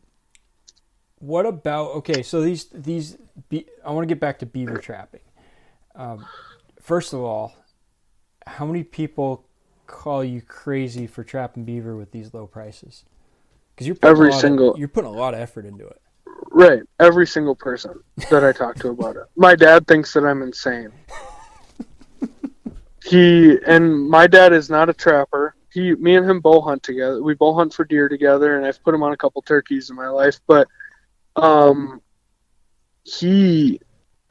what 1.20 1.45
about 1.45 1.91
okay? 1.97 2.24
So 2.24 2.41
these 2.41 2.66
these 2.74 3.20
I 3.86 3.91
want 3.91 4.01
to 4.01 4.11
get 4.11 4.20
back 4.20 4.39
to 4.39 4.47
beaver 4.47 4.78
trapping. 4.80 5.22
Um, 5.96 6.26
first 6.82 7.14
of 7.14 7.20
all, 7.22 7.56
how 8.46 8.66
many 8.66 8.84
people 8.84 9.46
call 9.88 10.24
you 10.24 10.41
crazy 10.41 11.08
for 11.08 11.24
trapping 11.24 11.66
beaver 11.66 11.96
with 11.96 12.12
these 12.12 12.34
low 12.34 12.48
prices? 12.48 13.06
Because 13.74 13.88
you're 13.88 13.96
putting 13.96 14.10
Every 14.12 14.30
a 14.30 14.32
lot 14.32 14.41
single- 14.41 14.72
of, 14.74 14.80
you're 14.80 14.88
putting 14.88 15.10
a 15.10 15.14
lot 15.14 15.34
of 15.34 15.39
effort 15.39 15.66
into 15.66 15.86
it. 15.88 16.00
Right. 16.52 16.84
Every 17.00 17.26
single 17.26 17.56
person 17.56 18.04
that 18.30 18.44
I 18.44 18.52
talk 18.52 18.76
to 18.78 18.89
about 18.89 19.16
it. 19.16 19.24
My 19.36 19.56
dad 19.56 19.88
thinks 19.88 20.14
that 20.14 20.24
I'm 20.26 20.41
insane. 20.41 20.91
he 23.04 23.58
and 23.66 24.08
my 24.10 24.28
dad 24.28 24.54
is 24.54 24.70
not 24.70 24.89
a 24.89 24.94
trapper. 24.94 25.56
He, 25.72 25.96
me 25.96 26.16
and 26.16 26.30
him 26.30 26.39
bow 26.39 26.62
hunt 26.62 26.84
together. 26.84 27.24
We 27.24 27.34
bow 27.34 27.54
hunt 27.56 27.74
for 27.74 27.84
deer 27.86 28.08
together, 28.08 28.58
and 28.58 28.66
I've 28.66 28.82
put 28.84 28.94
him 28.94 29.02
on 29.02 29.12
a 29.14 29.18
couple 29.18 29.41
turkeys 29.41 29.89
in 29.89 29.96
my 29.96 30.08
life. 30.08 30.39
But, 30.46 30.68
um, 31.36 32.00
he 33.04 33.82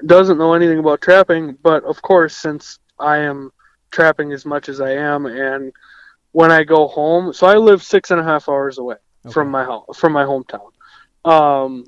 doesn't 0.07 0.39
know 0.39 0.55
anything 0.55 0.79
about 0.79 1.01
trapping. 1.01 1.57
But 1.63 1.85
of 1.85 2.03
course, 2.03 2.37
since 2.37 2.79
I 2.99 3.19
am 3.19 3.51
trapping 3.91 4.33
as 4.33 4.45
much 4.45 4.69
as 4.69 4.81
I 4.81 4.93
am, 4.93 5.27
and 5.27 5.73
when 6.33 6.51
I 6.51 6.65
go 6.65 6.89
home, 6.89 7.33
so 7.33 7.47
I 7.47 7.57
live 7.57 7.83
six 7.83 8.11
and 8.11 8.21
a 8.21 8.25
half 8.25 8.49
hours 8.49 8.79
away 8.79 8.97
from 9.31 9.51
my 9.51 9.65
home, 9.65 9.85
from 9.95 10.13
my 10.13 10.25
hometown. 10.25 10.71
Um, 11.25 11.85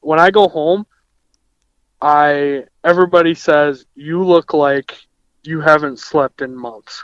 when 0.00 0.20
I 0.20 0.30
go 0.30 0.48
home, 0.48 0.86
I 2.00 2.64
everybody 2.84 3.34
says 3.34 3.84
you 3.94 4.22
look 4.22 4.54
like 4.54 4.96
you 5.42 5.60
haven't 5.60 5.98
slept 5.98 6.42
in 6.42 6.54
months. 6.54 7.02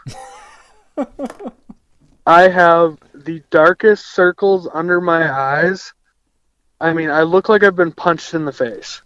I 2.26 2.48
have 2.48 2.98
the 3.14 3.42
darkest 3.50 4.14
circles 4.14 4.68
under 4.72 5.00
my 5.00 5.30
eyes. 5.30 5.92
I 6.80 6.92
mean, 6.92 7.10
I 7.10 7.22
look 7.22 7.48
like 7.48 7.62
I've 7.62 7.76
been 7.76 7.92
punched 7.92 8.34
in 8.34 8.44
the 8.44 8.52
face. 8.52 9.02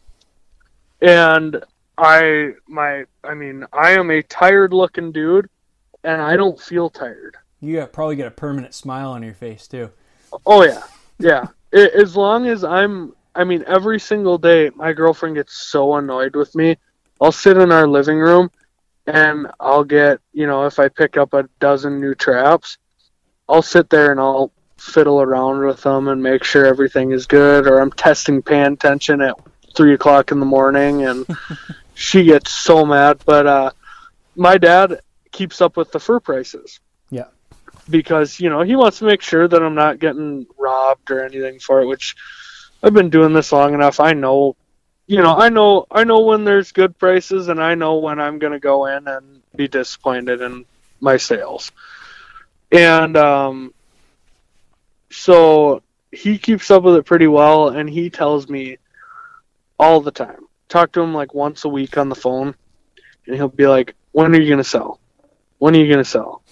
And 1.00 1.62
I 1.96 2.52
my 2.66 3.04
I 3.24 3.34
mean, 3.34 3.64
I 3.72 3.92
am 3.92 4.10
a 4.10 4.22
tired 4.22 4.72
looking 4.72 5.12
dude 5.12 5.48
and 6.04 6.22
I 6.22 6.36
don't 6.36 6.60
feel 6.60 6.90
tired. 6.90 7.36
You 7.60 7.76
got, 7.76 7.92
probably 7.92 8.16
get 8.16 8.26
a 8.26 8.32
permanent 8.32 8.74
smile 8.74 9.10
on 9.10 9.22
your 9.22 9.34
face 9.34 9.66
too. 9.66 9.90
Oh 10.46 10.64
yeah, 10.64 10.82
yeah. 11.18 11.46
I 11.74 11.90
as 11.94 12.16
long 12.16 12.46
as 12.46 12.64
I'm, 12.64 13.14
I 13.34 13.44
mean, 13.44 13.64
every 13.66 14.00
single 14.00 14.38
day, 14.38 14.70
my 14.74 14.92
girlfriend 14.92 15.36
gets 15.36 15.54
so 15.54 15.96
annoyed 15.96 16.34
with 16.34 16.54
me. 16.54 16.76
I'll 17.20 17.32
sit 17.32 17.56
in 17.56 17.72
our 17.72 17.86
living 17.86 18.18
room, 18.18 18.50
and 19.06 19.48
I'll 19.58 19.84
get, 19.84 20.20
you 20.32 20.46
know, 20.46 20.66
if 20.66 20.78
I 20.78 20.88
pick 20.88 21.16
up 21.16 21.34
a 21.34 21.48
dozen 21.58 22.00
new 22.00 22.14
traps, 22.14 22.78
I'll 23.48 23.62
sit 23.62 23.90
there 23.90 24.12
and 24.12 24.20
I'll 24.20 24.52
fiddle 24.76 25.20
around 25.20 25.64
with 25.64 25.82
them 25.82 26.08
and 26.08 26.22
make 26.22 26.44
sure 26.44 26.64
everything 26.64 27.10
is 27.10 27.26
good. 27.26 27.66
Or 27.66 27.80
I'm 27.80 27.90
testing 27.90 28.40
pan 28.40 28.76
tension 28.76 29.20
at 29.20 29.36
three 29.78 29.94
o'clock 29.94 30.32
in 30.32 30.40
the 30.40 30.46
morning, 30.46 31.04
and 31.04 31.24
she 31.94 32.24
gets 32.24 32.50
so 32.52 32.84
mad. 32.84 33.22
But 33.24 33.46
uh, 33.46 33.70
my 34.36 34.58
dad 34.58 35.00
keeps 35.32 35.60
up 35.62 35.76
with 35.76 35.92
the 35.92 36.00
fur 36.00 36.18
prices 36.20 36.80
Yeah. 37.10 37.28
because 37.88 38.40
you 38.40 38.50
know 38.50 38.62
he 38.62 38.74
wants 38.76 38.98
to 38.98 39.04
make 39.04 39.22
sure 39.22 39.46
that 39.48 39.62
I'm 39.62 39.74
not 39.76 40.00
getting 40.00 40.46
robbed 40.58 41.10
or 41.10 41.24
anything 41.24 41.60
for 41.60 41.80
it. 41.80 41.86
Which 41.86 42.16
I've 42.82 42.92
been 42.92 43.08
doing 43.10 43.32
this 43.32 43.52
long 43.52 43.72
enough. 43.72 44.00
I 44.00 44.12
know, 44.14 44.56
you 45.06 45.22
know, 45.22 45.34
I 45.36 45.48
know, 45.48 45.86
I 45.90 46.04
know 46.04 46.20
when 46.20 46.44
there's 46.44 46.72
good 46.72 46.98
prices, 46.98 47.48
and 47.48 47.62
I 47.62 47.74
know 47.76 47.98
when 47.98 48.20
I'm 48.20 48.38
gonna 48.38 48.58
go 48.60 48.86
in 48.86 49.06
and 49.08 49.42
be 49.56 49.68
disappointed 49.68 50.40
in 50.42 50.64
my 51.00 51.16
sales. 51.16 51.70
And 52.72 53.16
um, 53.16 53.72
so 55.10 55.82
he 56.12 56.38
keeps 56.38 56.70
up 56.70 56.82
with 56.82 56.96
it 56.96 57.04
pretty 57.06 57.26
well, 57.26 57.68
and 57.70 57.88
he 57.88 58.10
tells 58.10 58.48
me 58.48 58.78
all 59.78 60.00
the 60.00 60.10
time. 60.10 60.46
Talk 60.68 60.92
to 60.92 61.00
him 61.00 61.14
like 61.14 61.34
once 61.34 61.64
a 61.64 61.68
week 61.68 61.96
on 61.96 62.08
the 62.08 62.14
phone, 62.14 62.54
and 63.26 63.36
he'll 63.36 63.48
be 63.48 63.66
like, 63.66 63.94
"When 64.12 64.34
are 64.34 64.40
you 64.40 64.48
gonna 64.50 64.64
sell? 64.64 65.00
When 65.58 65.74
are 65.74 65.78
you 65.78 65.90
gonna 65.90 66.04
sell?" 66.04 66.42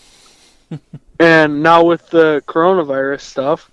and 1.20 1.62
now 1.62 1.84
with 1.84 2.08
the 2.10 2.42
coronavirus 2.46 3.20
stuff, 3.20 3.70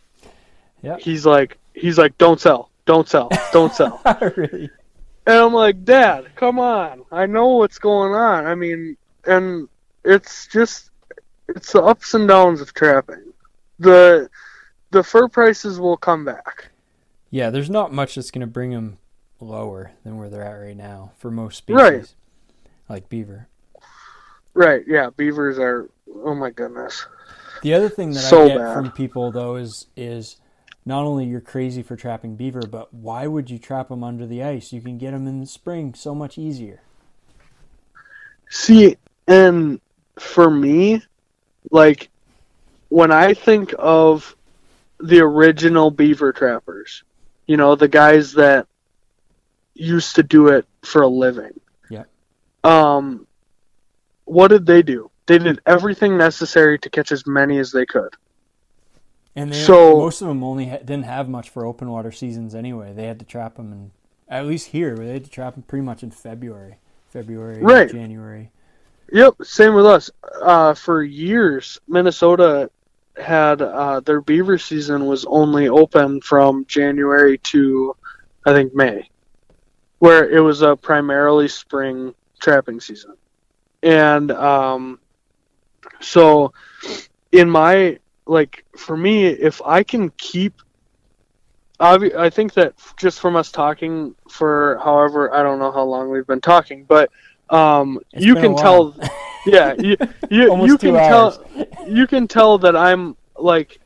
Yeah. 0.81 0.97
he's 0.97 1.25
like, 1.25 1.57
he's 1.73 1.97
like, 1.97 2.17
"Don't 2.17 2.39
sell, 2.39 2.69
don't 2.85 3.07
sell, 3.07 3.29
don't 3.51 3.73
sell." 3.79 4.01
Oh, 4.05 4.31
really? 4.35 4.69
And 5.25 5.37
I'm 5.37 5.53
like, 5.53 5.85
Dad, 5.85 6.27
come 6.35 6.59
on. 6.59 7.03
I 7.11 7.25
know 7.25 7.47
what's 7.55 7.79
going 7.79 8.13
on. 8.13 8.45
I 8.45 8.55
mean, 8.55 8.97
and 9.25 9.69
it's 10.03 10.47
just 10.47 10.89
it's 11.47 11.71
the 11.71 11.81
ups 11.81 12.13
and 12.13 12.27
downs 12.27 12.59
of 12.59 12.73
trapping. 12.73 13.31
The 13.79 14.29
the 14.91 15.01
fur 15.03 15.27
prices 15.29 15.79
will 15.79 15.95
come 15.97 16.25
back. 16.25 16.67
Yeah, 17.31 17.49
there's 17.49 17.69
not 17.69 17.93
much 17.93 18.15
that's 18.15 18.29
going 18.31 18.41
to 18.41 18.47
bring 18.47 18.71
them 18.71 18.97
lower 19.45 19.91
than 20.03 20.17
where 20.17 20.29
they're 20.29 20.43
at 20.43 20.53
right 20.53 20.77
now 20.77 21.11
for 21.17 21.29
most 21.31 21.57
species, 21.57 21.79
Right. 21.81 22.13
like 22.89 23.09
beaver. 23.09 23.47
Right? 24.53 24.83
Yeah, 24.87 25.09
beavers 25.15 25.57
are. 25.59 25.89
Oh 26.23 26.35
my 26.35 26.49
goodness. 26.51 27.05
The 27.61 27.73
other 27.73 27.89
thing 27.89 28.11
that 28.11 28.19
So 28.19 28.45
I 28.45 28.47
get 28.49 28.57
bad. 28.59 28.73
from 28.73 28.91
people 28.91 29.31
though 29.31 29.55
is 29.55 29.87
is 29.95 30.37
not 30.85 31.03
only 31.05 31.25
you're 31.25 31.41
crazy 31.41 31.81
for 31.81 31.95
trapping 31.95 32.35
beaver, 32.35 32.61
but 32.61 32.93
why 32.93 33.25
would 33.25 33.49
you 33.49 33.57
trap 33.57 33.89
them 33.89 34.03
under 34.03 34.27
the 34.27 34.43
ice? 34.43 34.73
You 34.73 34.81
can 34.81 34.97
get 34.97 35.11
them 35.11 35.27
in 35.27 35.39
the 35.39 35.47
spring 35.47 35.93
so 35.93 36.13
much 36.13 36.37
easier. 36.37 36.81
See, 38.49 38.97
and 39.27 39.79
for 40.19 40.49
me, 40.49 41.01
like 41.71 42.09
when 42.89 43.11
I 43.11 43.33
think 43.33 43.73
of 43.79 44.35
the 44.99 45.21
original 45.21 45.89
beaver 45.89 46.31
trappers, 46.31 47.03
you 47.47 47.57
know, 47.57 47.75
the 47.75 47.87
guys 47.87 48.33
that 48.33 48.67
used 49.75 50.15
to 50.15 50.23
do 50.23 50.47
it 50.49 50.65
for 50.83 51.01
a 51.01 51.07
living. 51.07 51.59
Yeah. 51.89 52.03
Um 52.63 53.27
what 54.25 54.47
did 54.49 54.65
they 54.65 54.81
do? 54.83 55.09
They 55.25 55.37
did 55.37 55.61
everything 55.65 56.17
necessary 56.17 56.77
to 56.79 56.89
catch 56.89 57.11
as 57.11 57.25
many 57.27 57.57
as 57.59 57.71
they 57.71 57.85
could. 57.85 58.15
And 59.35 59.51
they, 59.51 59.57
So- 59.63 59.97
most 59.97 60.21
of 60.21 60.27
them 60.27 60.43
only 60.43 60.67
ha- 60.67 60.77
didn't 60.77 61.03
have 61.05 61.27
much 61.27 61.49
for 61.49 61.65
open 61.65 61.89
water 61.89 62.11
seasons 62.11 62.53
anyway. 62.55 62.93
They 62.93 63.05
had 63.07 63.19
to 63.19 63.25
trap 63.25 63.55
them 63.55 63.71
in 63.71 63.91
at 64.29 64.45
least 64.47 64.67
here, 64.69 64.95
they 64.95 65.13
had 65.13 65.25
to 65.25 65.29
trap 65.29 65.53
them 65.53 65.63
pretty 65.63 65.83
much 65.85 66.01
in 66.01 66.09
February, 66.09 66.77
February, 67.09 67.61
Right. 67.61 67.91
January. 67.91 68.49
Yep, 69.11 69.35
same 69.43 69.75
with 69.75 69.85
us. 69.85 70.09
Uh, 70.41 70.73
for 70.73 71.03
years, 71.03 71.79
Minnesota 71.87 72.71
had 73.15 73.61
uh, 73.61 73.99
their 73.99 74.21
beaver 74.21 74.57
season 74.57 75.05
was 75.05 75.25
only 75.25 75.67
open 75.67 76.19
from 76.21 76.65
January 76.67 77.37
to, 77.39 77.95
I 78.45 78.53
think, 78.53 78.73
May, 78.73 79.07
where 80.03 80.29
it 80.29 80.41
was 80.41 80.61
a 80.61 80.75
primarily 80.75 81.47
spring 81.47 82.13
trapping 82.41 82.81
season. 82.81 83.15
And 83.83 84.31
um, 84.31 84.99
so, 86.01 86.51
in 87.31 87.49
my 87.49 87.99
like, 88.25 88.65
for 88.75 88.97
me, 88.97 89.27
if 89.27 89.61
I 89.65 89.81
can 89.81 90.09
keep, 90.17 90.55
obvi- 91.79 92.15
I 92.15 92.29
think 92.29 92.53
that 92.55 92.73
just 92.97 93.21
from 93.21 93.37
us 93.37 93.49
talking 93.49 94.13
for 94.29 94.77
however 94.83 95.33
I 95.33 95.41
don't 95.41 95.59
know 95.59 95.71
how 95.71 95.83
long 95.83 96.09
we've 96.09 96.27
been 96.27 96.41
talking, 96.41 96.83
but 96.83 97.09
um, 97.49 97.97
It's 98.11 98.25
you 98.25 98.35
can 98.35 98.57
tell 98.57 98.93
yeah 99.45 99.73
you 99.77 99.95
you, 100.29 100.65
you 100.65 100.77
can 100.77 100.97
hours. 100.97 101.37
tell 101.37 101.65
you 101.87 102.07
can 102.07 102.27
tell 102.29 102.57
that 102.57 102.75
i'm 102.77 103.15
like 103.37 103.79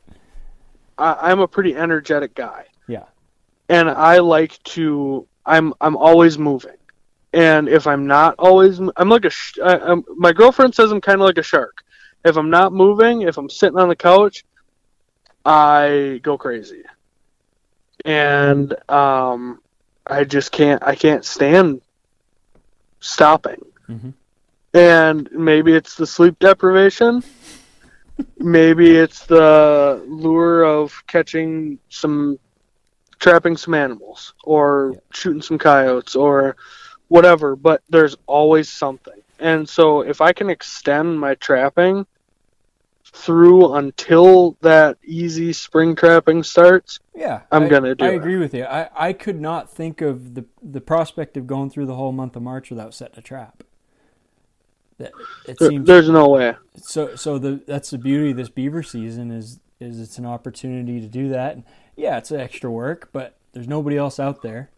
I, 0.97 1.32
i'm 1.32 1.39
a 1.39 1.47
pretty 1.47 1.76
energetic 1.76 2.36
guy 2.36 2.65
Yeah. 2.88 3.05
and 3.68 3.89
i 3.89 4.20
like 4.20 4.61
to 4.76 5.28
i'm 5.48 5.74
i'm 5.82 5.98
always 5.98 6.38
moving. 6.38 6.76
And 7.34 7.68
if 7.68 7.88
i'm 7.88 8.06
not 8.08 8.36
always 8.38 8.80
I'm 8.95 9.10
like 9.10 9.26
a 9.26 9.30
sh- 9.30 9.60
I, 9.64 9.78
I'm, 9.80 10.04
my 10.16 10.32
girlfriend 10.34 10.76
says 10.76 10.91
i'm 10.91 11.02
kind 11.02 11.20
of 11.22 11.26
like 11.26 11.38
a 11.38 11.43
shark. 11.43 11.84
If 12.26 12.38
i'm 12.38 12.50
not 12.50 12.74
moving 12.74 13.22
if 13.24 13.38
i'm 13.38 13.50
sitting 13.50 13.80
on 13.80 13.89
the 13.89 13.95
couch 13.95 14.43
i 15.45 16.20
go 16.24 16.38
crazy. 16.38 16.84
And 18.06 18.76
um 18.89 19.60
i 20.06 20.24
just 20.24 20.52
can't 20.52 20.82
i 20.84 20.95
can't 20.95 21.26
stand 21.26 21.82
stopping. 23.00 23.62
Mhm. 23.89 24.14
and 24.74 25.30
maybe 25.32 25.74
it's 25.74 25.95
the 25.95 26.06
sleep 26.08 26.38
deprivation. 26.39 27.24
Maybe 28.39 28.95
it's 28.98 29.26
the 29.28 30.04
lure 30.08 30.64
of 30.64 31.04
catching 31.06 31.78
some 31.89 32.39
trapping 33.20 33.57
some 33.57 33.74
animals 33.74 34.34
or 34.43 34.95
shooting 35.11 35.41
some 35.41 35.57
coyotes 35.57 36.15
or 36.15 36.55
whatever 37.07 37.55
but 37.55 37.82
there's 37.89 38.15
always 38.28 38.70
something 38.70 39.13
and 39.39 39.68
so 39.68 40.01
if 40.01 40.22
i 40.22 40.32
can 40.34 40.49
extend 40.49 41.20
my 41.20 41.34
trapping 41.36 42.05
through 43.05 43.74
until 43.76 44.57
that 44.61 44.97
easy 45.03 45.51
spring 45.53 45.95
trapping 45.95 46.43
starts 46.43 46.99
Yeah, 47.15 47.41
I'm 47.51 47.63
I- 47.63 47.70
gonna 47.70 47.95
do 47.95 48.05
I 48.05 48.09
it. 48.09 48.15
agree 48.18 48.38
with 48.38 48.53
you. 48.53 48.63
I, 48.65 48.89
I 48.95 49.13
could 49.13 49.39
not 49.41 49.72
think 49.72 50.01
of 50.01 50.36
the 50.36 50.45
the 50.61 50.82
prospect 50.82 51.36
of 51.38 51.47
going 51.47 51.70
through 51.72 51.86
the 51.88 51.95
whole 51.95 52.11
month 52.11 52.36
of 52.36 52.43
March 52.43 52.70
without 52.70 52.93
setting 52.93 53.18
a 53.18 53.22
trap. 53.22 53.63
That 54.99 55.13
it 55.47 55.57
seems 55.59 55.88
there's 55.88 56.09
no 56.09 56.28
way 56.30 56.55
so 56.76 57.15
so 57.15 57.39
the 57.39 57.61
that's 57.65 57.89
the 57.91 57.97
beauty 57.97 58.32
of 58.32 58.38
this 58.38 58.49
beaver 58.49 58.84
season 58.84 59.32
is 59.32 59.59
is 59.80 59.99
it's 59.99 60.17
an 60.17 60.25
opportunity 60.25 60.99
to 61.01 61.07
do 61.07 61.30
that. 61.30 61.55
And 61.55 61.63
yeah, 61.95 62.17
it's 62.17 62.32
extra 62.32 62.71
work, 62.71 63.09
but 63.11 63.36
there's 63.53 63.67
nobody 63.67 63.97
else 63.97 64.19
out 64.19 64.41
there. 64.41 64.69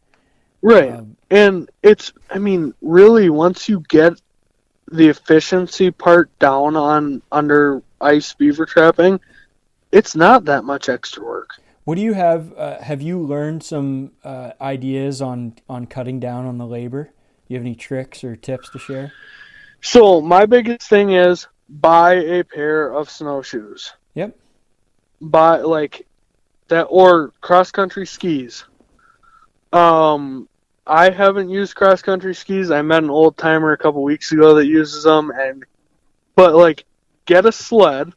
Right. 0.62 0.92
Um, 0.92 1.16
and 1.30 1.70
it's 1.84 2.12
I 2.30 2.38
mean, 2.40 2.74
really 2.82 3.30
once 3.30 3.70
you 3.70 3.84
get 3.88 4.22
the 4.92 5.10
efficiency 5.10 5.92
part 5.92 6.38
down 6.40 6.76
on 6.76 7.22
under 7.32 7.82
ice 8.02 8.34
beaver 8.34 8.66
trapping, 8.66 9.20
it's 9.92 10.16
not 10.16 10.46
that 10.46 10.64
much 10.64 10.90
extra 10.90 11.24
work. 11.24 11.52
What 11.86 11.96
do 11.96 12.02
you 12.02 12.14
have? 12.14 12.54
Uh, 12.56 12.80
have 12.82 13.02
you 13.02 13.20
learned 13.20 13.64
some 13.64 14.12
uh, 14.24 14.52
ideas 14.62 15.22
on 15.22 15.56
on 15.70 15.88
cutting 15.88 16.20
down 16.20 16.46
on 16.46 16.58
the 16.58 16.68
labor? 16.68 17.06
Do 17.06 17.12
you 17.54 17.58
have 17.58 17.66
any 17.66 17.76
tricks 17.76 18.24
or 18.24 18.36
tips 18.36 18.70
to 18.72 18.80
share? 18.80 19.12
So 19.82 20.22
my 20.22 20.46
biggest 20.46 20.88
thing 20.90 21.12
is 21.12 21.48
buy 21.70 22.16
a 22.16 22.44
pair 22.44 22.94
of 22.94 23.10
snowshoes. 23.10 23.94
Buy 25.22 25.58
like 25.58 26.08
that 26.68 26.84
or 26.84 27.34
cross 27.42 27.72
country 27.72 28.06
skis. 28.06 28.66
Um 29.74 30.48
I 30.88 31.12
haven't 31.12 31.50
used 31.50 31.76
cross 31.76 32.02
country 32.02 32.34
skis. 32.34 32.72
I 32.72 32.82
met 32.82 33.04
an 33.04 33.10
old 33.10 33.38
timer 33.38 33.74
a 33.74 33.78
couple 33.78 34.02
weeks 34.04 34.32
ago 34.32 34.56
that 34.56 34.66
uses 34.66 35.04
them 35.04 35.32
and 35.36 35.66
but 36.36 36.56
like 36.56 36.86
get 37.26 37.46
a 37.46 37.52
sled, 37.52 38.14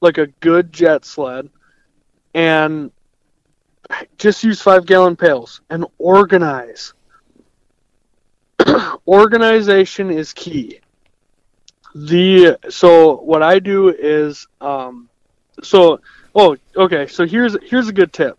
like 0.00 0.18
a 0.18 0.26
good 0.26 0.72
jet 0.72 1.04
sled 1.04 1.48
and 2.34 2.90
just 4.16 4.42
use 4.42 4.60
5 4.60 4.86
gallon 4.86 5.16
pails 5.16 5.60
and 5.70 5.84
organize. 5.98 6.94
Organization 9.06 10.10
is 10.10 10.32
key 10.32 10.80
the 11.94 12.58
so 12.70 13.16
what 13.18 13.42
I 13.42 13.58
do 13.58 13.88
is 13.88 14.46
um 14.60 15.08
so 15.62 16.00
oh 16.34 16.56
okay 16.76 17.06
so 17.06 17.26
here's 17.26 17.56
here's 17.68 17.88
a 17.88 17.92
good 17.92 18.12
tip 18.12 18.38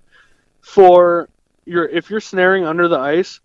for 0.61 1.29
your 1.65 1.85
if 1.87 2.09
you're 2.09 2.19
snaring 2.19 2.65
under 2.65 2.87
the 2.87 2.97
ice 2.97 3.39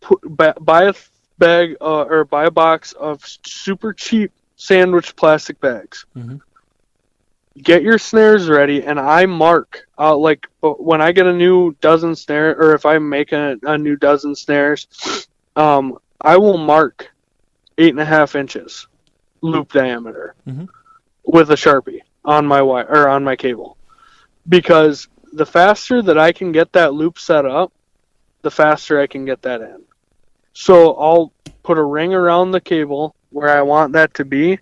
put, 0.00 0.18
buy, 0.64 0.84
a 0.84 0.94
bag 1.38 1.76
uh, 1.80 2.02
or 2.04 2.24
buy 2.24 2.44
a 2.46 2.50
box 2.50 2.92
of 2.92 3.22
super 3.44 3.92
cheap 3.92 4.32
sandwich 4.56 5.14
plastic 5.16 5.60
bags 5.60 6.06
Mhm. 6.16 6.40
get 7.62 7.82
your 7.82 7.98
snares 7.98 8.48
ready 8.48 8.82
and 8.84 8.98
I 8.98 9.26
mark 9.26 9.86
uh, 9.98 10.16
like 10.16 10.46
when 10.62 11.00
I 11.00 11.12
get 11.12 11.26
a 11.26 11.32
new 11.32 11.74
dozen 11.80 12.14
snare 12.14 12.56
or 12.56 12.74
if 12.74 12.84
I 12.86 12.98
make 12.98 13.32
a, 13.32 13.56
a 13.62 13.76
new 13.78 13.96
dozen 13.96 14.34
snares 14.34 14.86
um 15.56 15.98
I 16.20 16.36
will 16.36 16.58
mark 16.58 17.10
eight 17.78 17.90
and 17.90 18.00
a 18.00 18.04
half 18.04 18.34
inches 18.34 18.86
loop 19.42 19.72
diameter 19.72 20.34
Mhm. 20.48 20.68
with 21.24 21.50
a 21.50 21.54
sharpie 21.54 22.00
on 22.26 22.44
my 22.44 22.60
wire 22.60 22.86
or 22.88 23.08
on 23.08 23.24
my 23.24 23.36
cable 23.36 23.78
because 24.48 25.08
the 25.32 25.46
faster 25.46 26.02
that 26.02 26.18
I 26.18 26.32
can 26.32 26.52
get 26.52 26.72
that 26.72 26.92
loop 26.92 27.18
set 27.18 27.46
up, 27.46 27.72
the 28.42 28.50
faster 28.50 29.00
I 29.00 29.06
can 29.06 29.24
get 29.24 29.42
that 29.42 29.62
in. 29.62 29.82
So 30.52 30.94
I'll 30.94 31.32
put 31.62 31.78
a 31.78 31.82
ring 31.82 32.12
around 32.12 32.50
the 32.50 32.60
cable 32.60 33.14
where 33.30 33.48
I 33.48 33.62
want 33.62 33.92
that 33.94 34.14
to 34.14 34.24
be, 34.24 34.58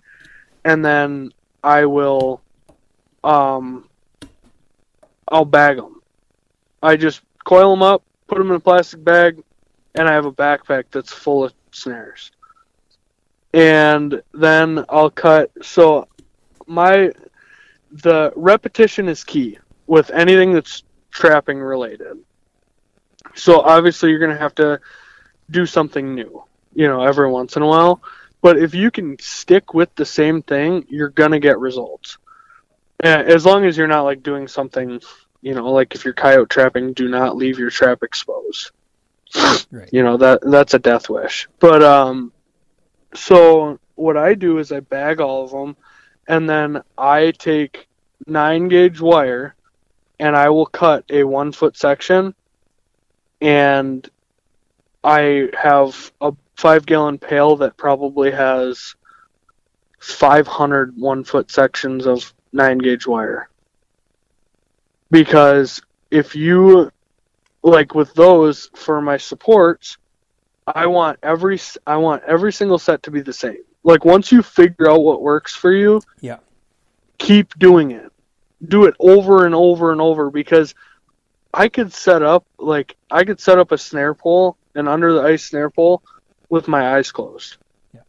and 0.63 0.83
then 0.83 1.31
I 1.63 1.85
will, 1.85 2.41
um, 3.23 3.89
I'll 5.27 5.45
bag 5.45 5.77
them. 5.77 6.01
I 6.81 6.95
just 6.95 7.21
coil 7.43 7.71
them 7.71 7.81
up, 7.81 8.03
put 8.27 8.37
them 8.37 8.49
in 8.49 8.55
a 8.55 8.59
plastic 8.59 9.03
bag, 9.03 9.41
and 9.95 10.07
I 10.07 10.13
have 10.13 10.25
a 10.25 10.31
backpack 10.31 10.85
that's 10.91 11.13
full 11.13 11.43
of 11.43 11.53
snares 11.71 12.31
and 13.55 14.21
then 14.33 14.83
I'll 14.89 15.09
cut. 15.09 15.49
So 15.61 16.09
my 16.67 17.11
the 17.91 18.31
repetition 18.35 19.07
is 19.07 19.23
key 19.23 19.57
with 19.87 20.09
anything 20.11 20.53
that's 20.53 20.83
trapping 21.11 21.59
related. 21.59 22.17
So 23.35 23.61
obviously 23.61 24.09
you're 24.09 24.19
gonna 24.19 24.37
have 24.37 24.55
to 24.55 24.79
do 25.49 25.65
something 25.65 26.15
new, 26.15 26.43
you 26.73 26.87
know, 26.87 27.03
every 27.03 27.29
once 27.29 27.55
in 27.55 27.61
a 27.61 27.67
while. 27.67 28.01
But 28.41 28.57
if 28.57 28.73
you 28.75 28.91
can 28.91 29.17
stick 29.19 29.73
with 29.73 29.93
the 29.95 30.05
same 30.05 30.41
thing, 30.41 30.85
you're 30.89 31.09
gonna 31.09 31.39
get 31.39 31.59
results. 31.59 32.17
As 32.99 33.45
long 33.45 33.65
as 33.65 33.77
you're 33.77 33.87
not 33.87 34.03
like 34.03 34.23
doing 34.23 34.47
something, 34.47 35.01
you 35.41 35.53
know, 35.53 35.71
like 35.71 35.93
if 35.95 36.05
you're 36.05 36.13
coyote 36.13 36.49
trapping, 36.49 36.93
do 36.93 37.07
not 37.07 37.35
leave 37.35 37.59
your 37.59 37.69
trap 37.69 38.03
exposed. 38.03 38.71
Right. 39.71 39.89
You 39.91 40.03
know 40.03 40.17
that 40.17 40.41
that's 40.43 40.73
a 40.73 40.79
death 40.79 41.09
wish. 41.09 41.47
But 41.59 41.83
um, 41.83 42.31
so 43.13 43.79
what 43.95 44.17
I 44.17 44.33
do 44.33 44.59
is 44.59 44.71
I 44.71 44.79
bag 44.79 45.19
all 45.19 45.43
of 45.43 45.51
them, 45.51 45.75
and 46.27 46.49
then 46.49 46.81
I 46.97 47.31
take 47.31 47.87
nine 48.27 48.67
gauge 48.67 48.99
wire, 48.99 49.55
and 50.19 50.35
I 50.35 50.49
will 50.49 50.65
cut 50.65 51.05
a 51.09 51.23
one 51.23 51.51
foot 51.51 51.77
section, 51.77 52.33
and 53.41 54.09
I 55.03 55.49
have 55.57 56.11
a 56.21 56.33
five 56.55 56.85
gallon 56.85 57.19
pail 57.19 57.57
that 57.57 57.77
probably 57.77 58.31
has 58.31 58.95
500 59.99 60.97
one 60.97 61.23
foot 61.23 61.51
sections 61.51 62.05
of 62.05 62.33
nine 62.51 62.77
gauge 62.77 63.05
wire. 63.05 63.49
Because 65.11 65.81
if 66.09 66.35
you, 66.35 66.91
like 67.61 67.93
with 67.93 68.13
those 68.13 68.69
for 68.75 69.01
my 69.01 69.17
supports, 69.17 69.97
I 70.67 70.87
want 70.87 71.19
every 71.21 71.59
I 71.85 71.97
want 71.97 72.23
every 72.23 72.51
single 72.51 72.79
set 72.79 73.03
to 73.03 73.11
be 73.11 73.21
the 73.21 73.33
same. 73.33 73.63
Like 73.85 74.03
once 74.03 74.31
you 74.31 74.41
figure 74.41 74.89
out 74.89 75.03
what 75.03 75.21
works 75.21 75.55
for 75.55 75.71
you, 75.71 76.01
Yeah. 76.19 76.39
keep 77.19 77.57
doing 77.59 77.91
it. 77.91 78.11
Do 78.67 78.85
it 78.85 78.95
over 78.99 79.45
and 79.45 79.53
over 79.53 79.91
and 79.91 80.01
over 80.01 80.31
because 80.31 80.73
I 81.53 81.69
could 81.69 81.93
set 81.93 82.23
up 82.23 82.45
like 82.57 82.97
I 83.11 83.23
could 83.23 83.39
set 83.39 83.59
up 83.59 83.71
a 83.71 83.77
snare 83.77 84.15
pole 84.15 84.57
and 84.73 84.89
under 84.89 85.13
the 85.13 85.21
ice 85.21 85.45
snare 85.45 85.69
pole 85.69 86.01
with 86.49 86.67
my 86.67 86.95
eyes 86.97 87.11
closed. 87.11 87.57
Yeah. 87.93 88.01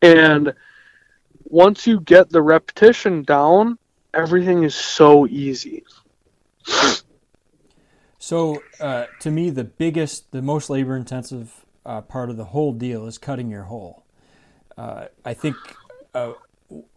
And 0.00 0.54
once 1.44 1.86
you 1.86 2.00
get 2.00 2.30
the 2.30 2.42
repetition 2.42 3.24
down, 3.24 3.78
everything 4.14 4.62
is 4.62 4.74
so 4.74 5.26
easy. 5.26 5.84
So, 8.18 8.62
uh, 8.80 9.06
to 9.20 9.30
me, 9.30 9.50
the 9.50 9.64
biggest, 9.64 10.32
the 10.32 10.42
most 10.42 10.68
labor 10.68 10.96
intensive 10.96 11.64
uh, 11.86 12.00
part 12.00 12.30
of 12.30 12.36
the 12.36 12.46
whole 12.46 12.72
deal 12.72 13.06
is 13.06 13.16
cutting 13.16 13.50
your 13.50 13.64
hole. 13.64 14.04
Uh, 14.78 15.06
I 15.26 15.34
think 15.34 15.56
uh, 16.14 16.34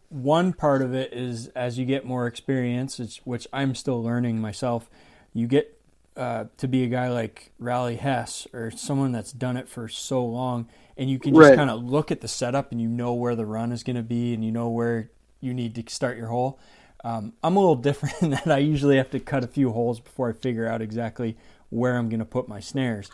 one 0.10 0.54
part 0.54 0.84
of 0.84 0.94
it 0.94 1.14
is 1.14 1.48
as 1.50 1.80
you 1.80 1.86
get 1.86 2.06
more 2.06 2.28
experience, 2.28 3.00
it's, 3.00 3.18
which 3.26 3.48
I'm 3.54 3.76
still 3.76 4.04
learning 4.04 4.40
myself, 4.42 4.90
you 5.34 5.48
get 5.48 5.78
uh, 6.18 6.46
to 6.58 6.68
be 6.68 6.84
a 6.84 6.88
guy 6.88 7.10
like 7.10 7.54
Rally 7.60 7.98
Hess 7.98 8.48
or 8.54 8.72
someone 8.72 9.14
that's 9.14 9.34
done 9.34 9.58
it 9.58 9.70
for 9.70 9.90
so 9.90 10.26
long, 10.26 10.68
and 10.98 11.10
you 11.10 11.20
can 11.20 11.34
just 11.36 11.54
Right. 11.54 11.54
kind 11.54 11.70
of 11.72 11.84
look 11.84 12.12
at 12.12 12.22
the 12.22 12.30
setup 12.30 12.72
and 12.72 12.82
you 12.82 12.90
know 12.90 13.14
where 13.14 13.36
the 13.36 13.46
run 13.48 13.72
is 13.74 13.84
going 13.84 13.98
to 13.98 14.04
be 14.04 14.34
and 14.34 14.46
you 14.46 14.52
know 14.52 14.70
where 14.70 15.12
you 15.42 15.54
need 15.54 15.76
to 15.76 15.94
start 15.94 16.18
your 16.18 16.28
hole. 16.28 16.60
Um, 17.04 17.34
I'm 17.44 17.58
a 17.58 17.60
little 17.60 17.76
different 17.90 18.22
in 18.22 18.32
that 18.32 18.48
I 18.52 18.60
usually 18.60 18.98
have 18.98 19.12
to 19.12 19.20
cut 19.22 19.44
a 19.44 19.48
few 19.48 19.72
holes 19.74 20.02
before 20.02 20.30
I 20.30 20.34
figure 20.34 20.68
out 20.68 20.82
exactly 20.84 21.38
where 21.70 21.98
I'm 21.98 22.10
going 22.10 22.20
to 22.20 22.26
put 22.26 22.50
my 22.50 22.60
snares. 22.60 23.12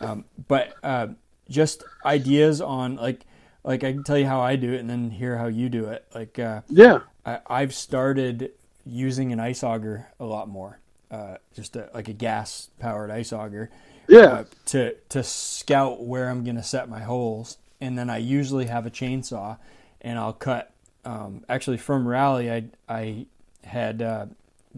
Um, 0.00 0.24
but 0.48 0.78
uh, 0.82 1.08
just 1.48 1.84
ideas 2.04 2.60
on 2.60 2.96
like 2.96 3.24
like 3.64 3.84
I 3.84 3.92
can 3.92 4.04
tell 4.04 4.18
you 4.18 4.26
how 4.26 4.40
I 4.40 4.56
do 4.56 4.72
it 4.72 4.80
and 4.80 4.88
then 4.88 5.10
hear 5.10 5.36
how 5.36 5.46
you 5.46 5.68
do 5.68 5.86
it. 5.86 6.04
Like 6.14 6.38
uh, 6.38 6.62
Yeah. 6.68 7.00
I, 7.24 7.40
I've 7.46 7.74
started 7.74 8.52
using 8.86 9.32
an 9.32 9.40
ice 9.40 9.62
auger 9.62 10.08
a 10.18 10.24
lot 10.24 10.48
more, 10.48 10.78
uh, 11.10 11.36
just 11.54 11.76
a, 11.76 11.90
like 11.94 12.08
a 12.08 12.12
gas 12.12 12.70
powered 12.78 13.10
ice 13.10 13.32
auger. 13.32 13.70
Yeah. 14.08 14.18
uh, 14.18 14.44
to 14.66 14.94
to 15.10 15.22
scout 15.22 16.02
where 16.02 16.28
I'm 16.28 16.42
gonna 16.42 16.62
set 16.64 16.88
my 16.88 17.00
holes, 17.00 17.58
and 17.80 17.96
then 17.96 18.10
I 18.10 18.16
usually 18.18 18.66
have 18.66 18.84
a 18.86 18.90
chainsaw, 18.90 19.58
and 20.00 20.18
I'll 20.18 20.32
cut. 20.32 20.72
Um, 21.04 21.44
actually, 21.48 21.76
from 21.76 22.08
Rally, 22.08 22.50
I 22.50 22.64
I 22.88 23.26
had 23.62 24.02
uh, 24.02 24.26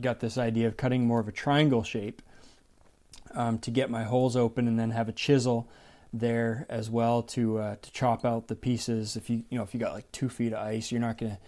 got 0.01 0.21
this 0.21 0.37
idea 0.37 0.67
of 0.67 0.77
cutting 0.77 1.07
more 1.07 1.19
of 1.21 1.29
a 1.29 1.33
triangle 1.33 1.83
shape 1.83 2.21
um, 3.35 3.59
to 3.61 3.71
get 3.71 3.89
my 3.91 4.03
holes 4.03 4.37
open, 4.37 4.69
and 4.69 4.79
then 4.79 4.91
have 4.91 5.09
a 5.09 5.13
chisel 5.13 5.67
there 6.13 6.67
as 6.69 6.91
well 6.91 7.23
to 7.23 7.59
uh, 7.59 7.77
to 7.81 7.93
chop 7.93 8.25
out 8.25 8.49
the 8.49 8.57
pieces. 8.57 9.17
If 9.17 9.31
you 9.31 9.45
you 9.49 9.59
know 9.59 9.65
if 9.65 9.75
you 9.75 9.81
got 9.81 9.93
like 9.93 10.11
two 10.13 10.29
feet 10.29 10.53
of 10.53 10.61
ice, 10.61 10.93
you're 10.93 11.01
not 11.01 11.19
gonna 11.19 11.39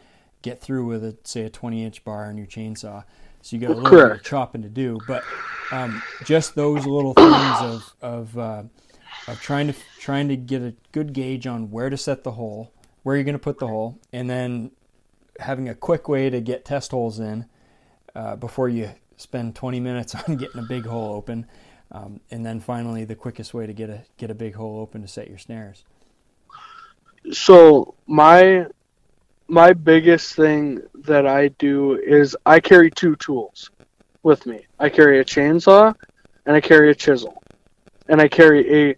get 0.42 0.60
through 0.60 0.86
with 0.86 1.04
a 1.04 1.16
say 1.24 1.42
a 1.42 1.50
20 1.50 1.84
inch 1.84 2.04
bar 2.04 2.26
on 2.26 2.36
your 2.36 2.46
chainsaw. 2.46 3.04
So 3.42 3.56
you 3.56 3.60
got 3.60 3.72
a 3.72 3.78
little 3.78 3.90
bit 4.08 4.16
of 4.16 4.22
chopping 4.22 4.62
to 4.62 4.70
do, 4.70 4.98
but 5.06 5.22
um, 5.70 6.02
just 6.24 6.54
those 6.54 6.86
little 6.86 7.12
things 7.12 7.56
of 7.60 7.94
of 8.00 8.38
uh, 8.38 8.62
of 9.28 9.40
trying 9.40 9.66
to 9.66 9.74
trying 9.98 10.28
to 10.28 10.36
get 10.36 10.62
a 10.62 10.74
good 10.92 11.12
gauge 11.12 11.46
on 11.46 11.70
where 11.70 11.90
to 11.90 11.96
set 11.96 12.24
the 12.24 12.32
hole, 12.32 12.72
where 13.02 13.16
you're 13.16 13.24
going 13.24 13.34
to 13.34 13.38
put 13.38 13.58
the 13.58 13.66
hole, 13.66 13.98
and 14.12 14.30
then 14.30 14.70
having 15.40 15.68
a 15.68 15.74
quick 15.74 16.08
way 16.08 16.30
to 16.30 16.40
get 16.40 16.64
test 16.64 16.92
holes 16.92 17.18
in 17.18 17.46
uh, 18.14 18.36
before 18.36 18.68
you 18.68 18.90
spend 19.16 19.54
20 19.54 19.80
minutes 19.80 20.14
on 20.28 20.36
getting 20.36 20.60
a 20.60 20.64
big 20.64 20.86
hole 20.86 21.14
open, 21.14 21.46
um, 21.92 22.20
and 22.30 22.44
then 22.44 22.60
finally 22.60 23.04
the 23.04 23.14
quickest 23.14 23.54
way 23.54 23.66
to 23.66 23.72
get 23.72 23.90
a 23.90 24.02
get 24.16 24.30
a 24.30 24.34
big 24.34 24.54
hole 24.54 24.80
open 24.80 25.02
to 25.02 25.08
set 25.08 25.28
your 25.28 25.38
snares. 25.38 25.84
So 27.32 27.94
my 28.06 28.66
my 29.48 29.72
biggest 29.72 30.34
thing 30.34 30.82
that 30.94 31.26
I 31.26 31.48
do 31.48 31.96
is 31.96 32.36
I 32.46 32.60
carry 32.60 32.90
two 32.90 33.16
tools 33.16 33.70
with 34.22 34.46
me. 34.46 34.66
I 34.78 34.88
carry 34.88 35.20
a 35.20 35.24
chainsaw 35.24 35.94
and 36.46 36.56
I 36.56 36.60
carry 36.60 36.90
a 36.90 36.94
chisel. 36.94 37.42
And 38.08 38.20
I 38.20 38.28
carry 38.28 38.90
a 38.90 38.96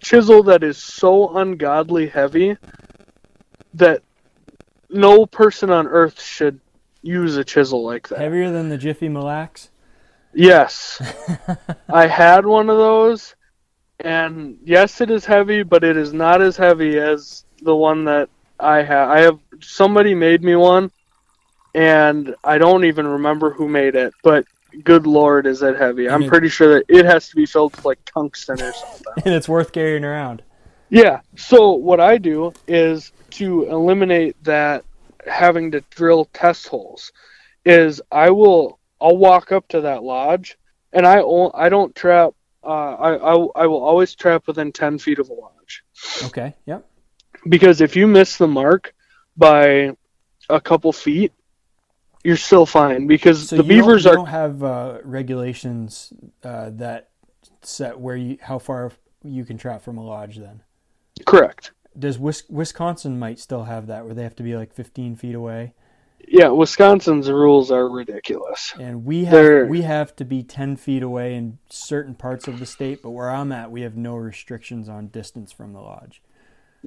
chisel 0.00 0.42
that 0.44 0.62
is 0.62 0.78
so 0.78 1.36
ungodly 1.36 2.08
heavy 2.08 2.56
that 3.74 4.02
no 4.90 5.26
person 5.26 5.70
on 5.70 5.86
earth 5.86 6.20
should 6.20 6.60
use 7.02 7.36
a 7.36 7.44
chisel 7.44 7.84
like 7.84 8.08
that. 8.08 8.18
Heavier 8.18 8.50
than 8.50 8.68
the 8.68 8.78
Jiffy 8.78 9.08
Mille 9.08 9.22
Lacs? 9.22 9.70
Yes. 10.34 11.00
I 11.88 12.06
had 12.06 12.46
one 12.46 12.70
of 12.70 12.76
those, 12.76 13.34
and 14.00 14.58
yes, 14.64 15.00
it 15.00 15.10
is 15.10 15.24
heavy, 15.24 15.62
but 15.62 15.84
it 15.84 15.96
is 15.96 16.12
not 16.12 16.40
as 16.40 16.56
heavy 16.56 16.98
as 16.98 17.44
the 17.62 17.74
one 17.76 18.04
that 18.04 18.28
I 18.58 18.82
have. 18.82 19.08
I 19.10 19.20
have 19.20 19.38
somebody 19.60 20.14
made 20.14 20.42
me 20.42 20.56
one, 20.56 20.90
and 21.74 22.34
I 22.44 22.58
don't 22.58 22.84
even 22.84 23.06
remember 23.06 23.52
who 23.52 23.68
made 23.68 23.94
it, 23.94 24.14
but 24.22 24.44
good 24.84 25.06
lord, 25.06 25.46
is 25.46 25.62
it 25.62 25.76
heavy? 25.76 26.08
I'm 26.08 26.22
it- 26.22 26.28
pretty 26.28 26.48
sure 26.48 26.74
that 26.74 26.84
it 26.88 27.04
has 27.04 27.28
to 27.28 27.36
be 27.36 27.46
filled 27.46 27.76
with 27.76 27.84
like 27.84 27.98
tungsten 28.04 28.60
or 28.60 28.72
something. 28.72 29.12
and 29.24 29.34
it's 29.34 29.48
worth 29.48 29.72
carrying 29.72 30.04
around. 30.04 30.42
Yeah. 30.88 31.20
So 31.36 31.72
what 31.72 32.00
I 32.00 32.18
do 32.18 32.52
is 32.68 33.12
to 33.30 33.64
eliminate 33.70 34.42
that 34.44 34.84
having 35.26 35.70
to 35.72 35.80
drill 35.90 36.26
test 36.34 36.68
holes 36.68 37.12
is 37.64 38.02
I 38.10 38.30
will 38.30 38.78
I'll 39.02 39.16
walk 39.16 39.52
up 39.52 39.68
to 39.68 39.80
that 39.82 40.02
lodge 40.02 40.56
and 40.92 41.06
I 41.06 41.20
o- 41.20 41.50
I 41.54 41.68
don't 41.68 41.94
trap 41.94 42.32
uh, 42.64 42.68
I, 43.08 43.10
I 43.16 43.32
I 43.62 43.66
will 43.66 43.82
always 43.82 44.14
trap 44.14 44.46
within 44.46 44.70
ten 44.72 44.98
feet 44.98 45.18
of 45.18 45.28
a 45.28 45.32
lodge 45.34 45.82
Okay. 46.24 46.54
Yep. 46.66 46.86
because 47.48 47.80
if 47.80 47.96
you 47.96 48.06
miss 48.06 48.36
the 48.36 48.48
mark 48.48 48.94
by 49.36 49.90
a 50.48 50.60
couple 50.60 50.92
feet 50.92 51.32
you're 52.24 52.36
still 52.36 52.66
fine 52.66 53.06
because 53.08 53.48
So 53.48 53.56
the 53.56 53.64
beavers 53.64 54.04
don't, 54.04 54.12
are 54.12 54.16
don't 54.16 54.26
have 54.26 54.62
uh, 54.62 54.98
regulations 55.02 56.12
uh, 56.44 56.70
that 56.74 57.08
set 57.62 57.98
where 57.98 58.16
you 58.16 58.38
how 58.42 58.58
far 58.58 58.92
you 59.24 59.44
can 59.44 59.58
trap 59.58 59.82
from 59.82 59.98
a 59.98 60.04
lodge. 60.04 60.36
Then 60.36 60.62
correct. 61.26 61.72
does 61.98 62.18
Wis- 62.18 62.48
Wisconsin 62.48 63.18
might 63.18 63.38
still 63.40 63.64
have 63.64 63.86
that 63.88 64.04
where 64.04 64.14
they 64.14 64.22
have 64.22 64.36
to 64.36 64.42
be 64.44 64.56
like 64.56 64.72
15 64.72 65.16
feet 65.16 65.34
away, 65.34 65.74
Yeah, 66.28 66.48
Wisconsin's 66.48 67.30
rules 67.30 67.70
are 67.70 67.88
ridiculous. 67.88 68.72
and 68.78 69.04
we 69.04 69.24
have 69.24 69.32
They're- 69.34 69.66
we 69.66 69.82
have 69.82 70.14
to 70.16 70.24
be 70.24 70.42
10 70.42 70.76
feet 70.76 71.02
away 71.02 71.34
in 71.34 71.58
certain 71.68 72.14
parts 72.14 72.48
of 72.48 72.58
the 72.58 72.66
state. 72.66 73.02
But 73.02 73.10
where 73.10 73.30
I'm 73.30 73.52
at, 73.52 73.70
we 73.70 73.82
have 73.82 73.96
no 73.96 74.16
restrictions 74.16 74.88
on 74.88 75.08
distance 75.08 75.52
from 75.52 75.72
the 75.72 75.80
lodge. 75.80 76.22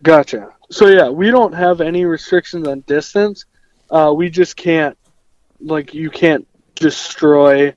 Gotcha. 0.02 0.50
So 0.72 0.88
yeah, 0.88 1.10
we 1.10 1.32
don't 1.32 1.54
have 1.54 1.80
any 1.82 2.06
restrictions 2.06 2.68
on 2.68 2.82
distance. 2.82 3.46
Uh, 3.90 4.14
we 4.16 4.30
just 4.30 4.56
can't, 4.58 4.98
like, 5.60 5.94
you 5.94 6.10
can't 6.10 6.48
destroy. 6.76 7.74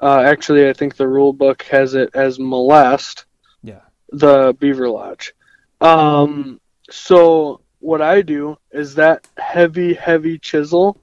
Uh, 0.00 0.20
actually, 0.20 0.68
I 0.68 0.72
think 0.72 0.96
the 0.96 1.08
rule 1.08 1.32
book 1.32 1.62
has 1.64 1.94
it 1.94 2.10
as 2.14 2.38
molest 2.38 3.24
Yeah. 3.62 3.80
the 4.12 4.54
beaver 4.60 4.88
lodge. 4.88 5.34
Um, 5.80 6.60
so 6.90 7.60
what 7.80 8.02
I 8.02 8.22
do 8.22 8.56
is 8.70 8.94
that 8.96 9.26
heavy, 9.36 9.94
heavy 9.94 10.38
chisel 10.38 11.00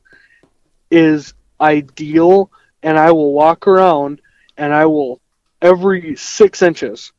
is 0.91 1.33
ideal, 1.59 2.51
and 2.83 2.97
I 2.97 3.11
will 3.11 3.33
walk 3.33 3.67
around 3.67 4.21
and 4.57 4.73
I 4.73 4.85
will 4.85 5.21
every 5.61 6.15
six 6.15 6.61
inches, 6.61 7.11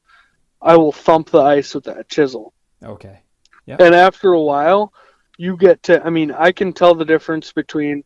I 0.62 0.76
will 0.76 0.92
thump 0.92 1.30
the 1.30 1.40
ice 1.40 1.74
with 1.74 1.84
that 1.84 2.08
chisel. 2.08 2.52
Okay. 2.82 3.20
Yeah. 3.66 3.76
And 3.80 3.94
after 3.94 4.32
a 4.32 4.40
while, 4.40 4.92
you 5.36 5.56
get 5.56 5.82
to. 5.84 6.04
I 6.04 6.10
mean, 6.10 6.30
I 6.32 6.52
can 6.52 6.72
tell 6.72 6.94
the 6.94 7.04
difference 7.04 7.52
between 7.52 8.04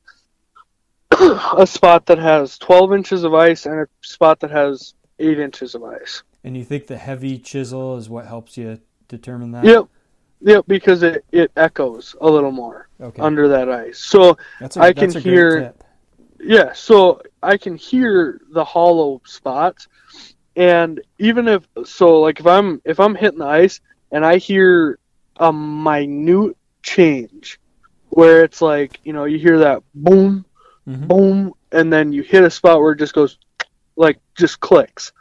a 1.11 1.67
spot 1.67 2.07
that 2.07 2.19
has 2.19 2.59
12 2.59 2.95
inches 2.95 3.25
of 3.25 3.35
ice 3.35 3.67
and 3.67 3.81
a 3.81 3.87
spot 4.01 4.41
that 4.41 4.51
has 4.51 4.95
8 5.19 5.39
inches 5.39 5.75
of 5.75 5.85
ice. 5.85 6.23
And 6.43 6.57
you 6.57 6.65
think 6.65 6.87
the 6.87 6.97
heavy 6.97 7.39
chisel 7.39 7.99
is 7.99 8.09
what 8.09 8.27
helps 8.27 8.57
you 8.57 8.81
determine 9.09 9.53
that? 9.53 9.65
Yep. 9.65 9.89
Yep, 10.43 10.65
because 10.67 11.03
it, 11.03 11.25
it 11.33 11.53
echoes 11.57 12.17
a 12.21 12.29
little 12.29 12.51
more 12.51 12.89
Okay. 13.01 13.23
under 13.23 13.49
that 13.49 13.71
ice. 13.71 13.99
So 13.99 14.37
That's 14.59 14.77
a, 14.77 14.81
I 14.81 14.93
can 14.93 15.11
that's 15.11 15.17
a 15.17 15.21
great 15.21 15.33
hear. 15.33 15.75
Yeah, 16.43 16.73
so 16.73 17.21
I 17.43 17.59
can 17.59 17.77
hear 17.77 18.41
the 18.51 18.65
hollow 18.65 19.21
spots, 19.27 19.89
and 20.57 21.01
even 21.19 21.49
if 21.49 21.69
so, 21.85 22.21
like 22.21 22.41
if 22.41 22.47
I'm 22.47 22.81
if 22.85 22.99
I'm 22.99 23.15
hitting 23.15 23.41
the 23.41 23.47
ice 23.47 23.81
and 24.11 24.25
I 24.25 24.39
hear 24.39 24.99
a 25.37 25.53
minute 25.53 26.57
change, 26.83 27.61
where 28.09 28.43
it's 28.43 28.63
like 28.63 29.01
you 29.05 29.13
know 29.13 29.25
you 29.25 29.39
hear 29.39 29.59
that 29.59 29.83
boom, 29.95 30.47
mm-hmm. 30.89 31.07
boom, 31.07 31.53
and 31.73 31.93
then 31.93 32.13
you 32.13 32.23
hit 32.23 32.43
a 32.43 32.51
spot 32.51 32.81
where 32.81 32.93
it 32.93 32.99
just 32.99 33.15
goes, 33.15 33.39
like 33.97 34.19
just 34.35 34.61
clicks. 34.61 35.13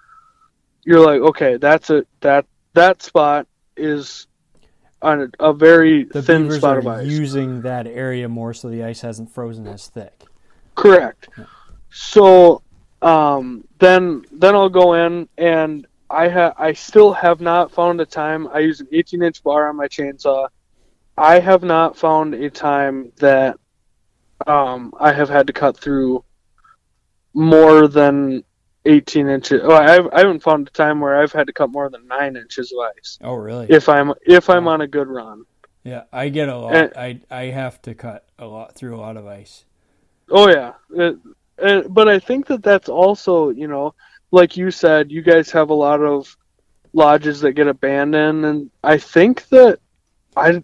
You're 0.86 1.06
like, 1.06 1.22
okay, 1.22 1.58
that's 1.58 1.90
it. 1.90 2.08
That 2.22 2.46
that 2.74 3.02
spot 3.02 3.46
is 3.76 4.28
on 5.02 5.32
a, 5.40 5.50
a 5.50 5.54
very 5.54 6.04
The 6.06 6.22
thin 6.22 6.52
spot 6.52 6.78
are 6.78 6.80
of 6.80 6.88
ice. 6.88 7.08
using 7.08 7.62
that 7.62 7.88
area 7.88 8.28
more 8.28 8.54
so 8.54 8.70
the 8.70 8.84
ice 8.84 9.02
hasn't 9.02 9.32
frozen 9.32 9.68
as 9.68 9.88
thick. 9.88 10.24
Correct. 10.76 11.30
So 11.92 12.62
um, 13.02 13.64
then 13.80 14.24
then 14.32 14.56
I'll 14.56 14.70
go 14.70 14.94
in 14.94 15.28
and 15.38 15.88
I 16.10 16.28
ha- 16.30 16.54
I 16.58 16.74
still 16.74 17.14
have 17.14 17.40
not 17.40 17.72
found 17.72 18.02
a 18.02 18.06
time. 18.06 18.48
I 18.50 18.60
use 18.60 18.80
an 18.82 18.88
18 18.92 19.22
inch 19.22 19.44
bar 19.44 19.70
on 19.70 19.76
my 19.76 19.88
chainsaw. 19.88 20.48
I 21.18 21.40
have 21.40 21.64
not 21.64 21.98
found 21.98 22.34
a 22.34 22.50
time 22.50 23.12
that 23.18 23.58
um, 24.48 24.94
I 25.00 25.12
have 25.12 25.30
had 25.30 25.48
to 25.48 25.54
cut 25.54 25.78
through 25.78 26.24
more 27.34 27.88
than 27.88 28.44
18 28.86 29.28
inches. 29.28 29.62
Oh, 29.64 29.74
I've, 29.74 30.08
I 30.14 30.20
haven't 30.20 30.42
found 30.42 30.68
a 30.68 30.72
time 30.72 31.00
where 31.00 31.22
I've 31.22 31.32
had 31.32 31.48
to 31.48 31.54
cut 31.54 31.70
more 31.70 31.90
than 31.90 32.08
nine 32.08 32.36
inches 32.36 32.72
of 32.72 32.80
ice. 32.98 33.18
Oh, 33.22 33.36
really? 33.36 33.68
If 33.70 33.90
I'm 33.90 34.14
if 34.22 34.50
I'm 34.50 34.68
on 34.68 34.82
a 34.82 34.88
good 34.88 35.08
run. 35.08 35.44
Yeah, 35.84 36.04
I 36.12 36.30
get 36.30 36.50
a 36.50 36.58
lot. 36.58 36.76
And- 36.76 36.94
I 36.96 37.20
I 37.32 37.44
have 37.46 37.82
to 37.84 37.94
cut 37.94 38.26
a 38.38 38.46
lot 38.46 38.76
through 38.76 38.96
a 38.96 39.00
lot 39.02 39.18
of 39.18 39.26
ice. 39.28 39.66
Oh 40.30 40.50
yeah, 40.50 40.74
It- 40.92 41.18
and- 41.58 41.94
but 41.94 42.08
I 42.08 42.20
think 42.20 42.48
that 42.48 42.64
that's 42.64 42.90
also 42.90 43.50
you 43.50 43.68
know, 43.68 43.94
like 44.32 44.56
you 44.58 44.72
said, 44.72 45.12
you 45.12 45.22
guys 45.22 45.52
have 45.52 45.70
a 45.70 45.74
lot 45.74 46.02
of 46.02 46.36
lodges 46.94 47.42
that 47.42 47.54
get 47.54 47.68
abandoned, 47.68 48.46
and 48.46 48.72
I 48.84 48.98
think 48.98 49.48
that 49.50 49.80
I 50.38 50.64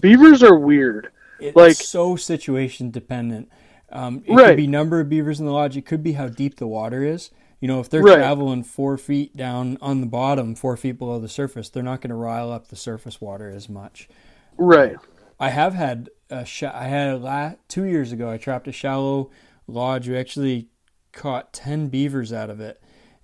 beavers 0.00 0.42
are 0.42 0.58
weird. 0.58 1.08
It's 1.38 1.56
Like- 1.56 1.74
so 1.76 2.16
situation 2.16 2.90
dependent. 2.90 3.50
Um, 3.90 4.22
it 4.26 4.32
Right. 4.32 4.46
could 4.48 4.56
be 4.56 4.66
number 4.66 5.00
of 5.00 5.10
beavers 5.10 5.38
in 5.38 5.44
the 5.44 5.52
lodge. 5.52 5.76
It 5.76 5.84
could 5.84 6.02
be 6.02 6.12
how 6.12 6.28
deep 6.28 6.56
the 6.56 6.66
water 6.66 7.02
is. 7.04 7.30
You 7.62 7.68
know, 7.68 7.78
if 7.78 7.88
they're 7.88 8.02
Right. 8.02 8.16
traveling 8.16 8.64
four 8.64 8.98
feet 8.98 9.36
down 9.36 9.78
on 9.80 10.00
the 10.00 10.06
bottom, 10.08 10.56
four 10.56 10.76
feet 10.76 10.98
below 10.98 11.20
the 11.20 11.28
surface, 11.28 11.68
they're 11.68 11.80
not 11.84 12.00
going 12.00 12.08
to 12.10 12.16
rile 12.16 12.50
up 12.50 12.66
the 12.68 12.74
surface 12.76 13.20
water 13.20 13.48
as 13.48 13.68
much. 13.68 14.08
Right. 14.58 14.96
I 15.38 15.50
have 15.50 15.72
had 15.74 16.10
a 16.28 16.44
sh- 16.44 16.64
I 16.64 16.88
had 16.88 17.10
a 17.14 17.16
la- 17.18 17.52
two 17.68 17.84
years 17.84 18.10
ago. 18.10 18.28
I 18.28 18.36
trapped 18.36 18.66
a 18.66 18.72
shallow 18.72 19.30
lodge. 19.68 20.08
We 20.08 20.16
actually 20.18 20.70
caught 21.12 21.52
ten 21.52 21.86
beavers 21.86 22.32
out 22.32 22.50
of 22.50 22.60
it, 22.60 22.82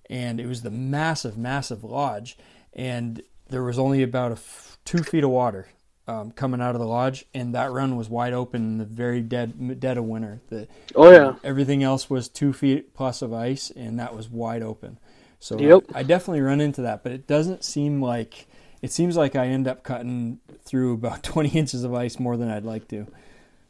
and 0.09 0.39
it 0.39 0.47
was 0.47 0.62
the 0.62 0.70
massive, 0.70 1.36
massive 1.36 1.82
lodge. 1.82 2.39
And 2.72 3.22
there 3.49 3.64
was 3.64 3.76
only 3.76 4.05
about 4.05 4.30
a 4.30 4.34
f- 4.34 4.78
two 4.84 5.03
feet 5.03 5.24
of 5.24 5.30
water 5.30 5.66
um, 6.09 6.32
coming 6.32 6.61
out 6.61 6.74
of 6.74 6.80
the 6.80 6.86
lodge, 6.86 7.24
and 7.34 7.54
that 7.54 7.70
run 7.70 7.96
was 7.96 8.09
wide 8.09 8.32
open 8.32 8.62
in 8.62 8.78
the 8.78 8.84
very 8.84 9.20
dead 9.20 9.78
dead 9.78 9.98
of 9.98 10.04
winter. 10.04 10.40
The, 10.48 10.66
Oh, 10.96 11.11
yeah. 11.11 11.34
everything 11.44 11.82
else 11.84 12.09
was 12.11 12.28
two 12.28 12.52
feet 12.52 12.94
plus 12.94 13.22
of 13.22 13.32
ice, 13.32 13.70
and 13.70 14.00
that 14.00 14.16
was 14.16 14.28
wide 14.28 14.62
open. 14.62 14.98
So 15.38 15.59
Yep. 15.59 15.84
I 15.94 16.02
definitely 16.02 16.40
run 16.40 16.61
into 16.61 16.82
that, 16.82 17.02
but 17.04 17.12
it 17.12 17.26
doesn't 17.28 17.62
seem 17.62 18.02
like 18.02 18.46
it 18.82 18.90
seems 18.90 19.16
like 19.16 19.36
I 19.36 19.46
end 19.48 19.68
up 19.68 19.82
cutting 19.84 20.38
through 20.64 20.94
about 20.94 21.22
20 21.22 21.50
inches 21.50 21.84
of 21.84 21.94
ice 21.94 22.18
more 22.18 22.36
than 22.36 22.48
I'd 22.50 22.64
like 22.64 22.88
to. 22.88 23.06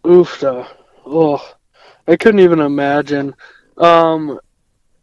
Oof. 0.06 0.42
Oh, 0.44 1.54
I 2.06 2.16
couldn't 2.16 2.40
even 2.40 2.60
imagine. 2.60 3.34
Um, 3.78 4.38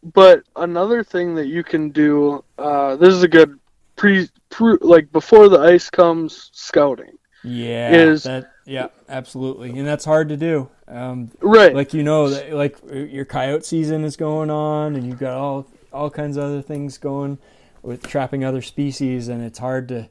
but 0.04 0.44
another 0.56 1.04
thing 1.04 1.36
that 1.36 1.48
you 1.48 1.64
can 1.64 1.90
do. 1.90 2.44
Uh, 2.58 2.96
this 2.96 3.14
is 3.14 3.24
a 3.24 3.28
good 3.28 3.60
pre, 3.96 4.30
pre 4.50 4.78
like 4.82 5.12
before 5.12 5.50
the 5.50 5.60
ice 5.60 5.90
comes 5.90 6.50
scouting. 6.54 7.18
Yeah, 7.46 7.92
Is- 7.92 8.24
that 8.24 8.52
yeah, 8.66 8.88
absolutely, 9.08 9.78
and 9.78 9.88
that's 9.88 10.06
hard 10.06 10.30
to 10.30 10.38
do. 10.38 10.70
Um, 10.88 11.32
Right. 11.42 11.74
like 11.76 11.94
you 11.94 12.04
know, 12.04 12.30
that, 12.30 12.54
like 12.54 12.78
your 12.92 13.26
coyote 13.26 13.64
season 13.64 14.04
is 14.04 14.16
going 14.16 14.50
on, 14.50 14.96
and 14.96 15.06
you've 15.06 15.20
got 15.20 15.34
all 15.38 15.68
all 15.94 16.10
kinds 16.10 16.38
of 16.38 16.44
other 16.44 16.62
things 16.62 16.98
going 16.98 17.38
with 17.84 18.06
trapping 18.08 18.44
other 18.44 18.62
species, 18.62 19.28
and 19.28 19.44
it's 19.44 19.60
hard 19.60 19.88
to 19.90 20.10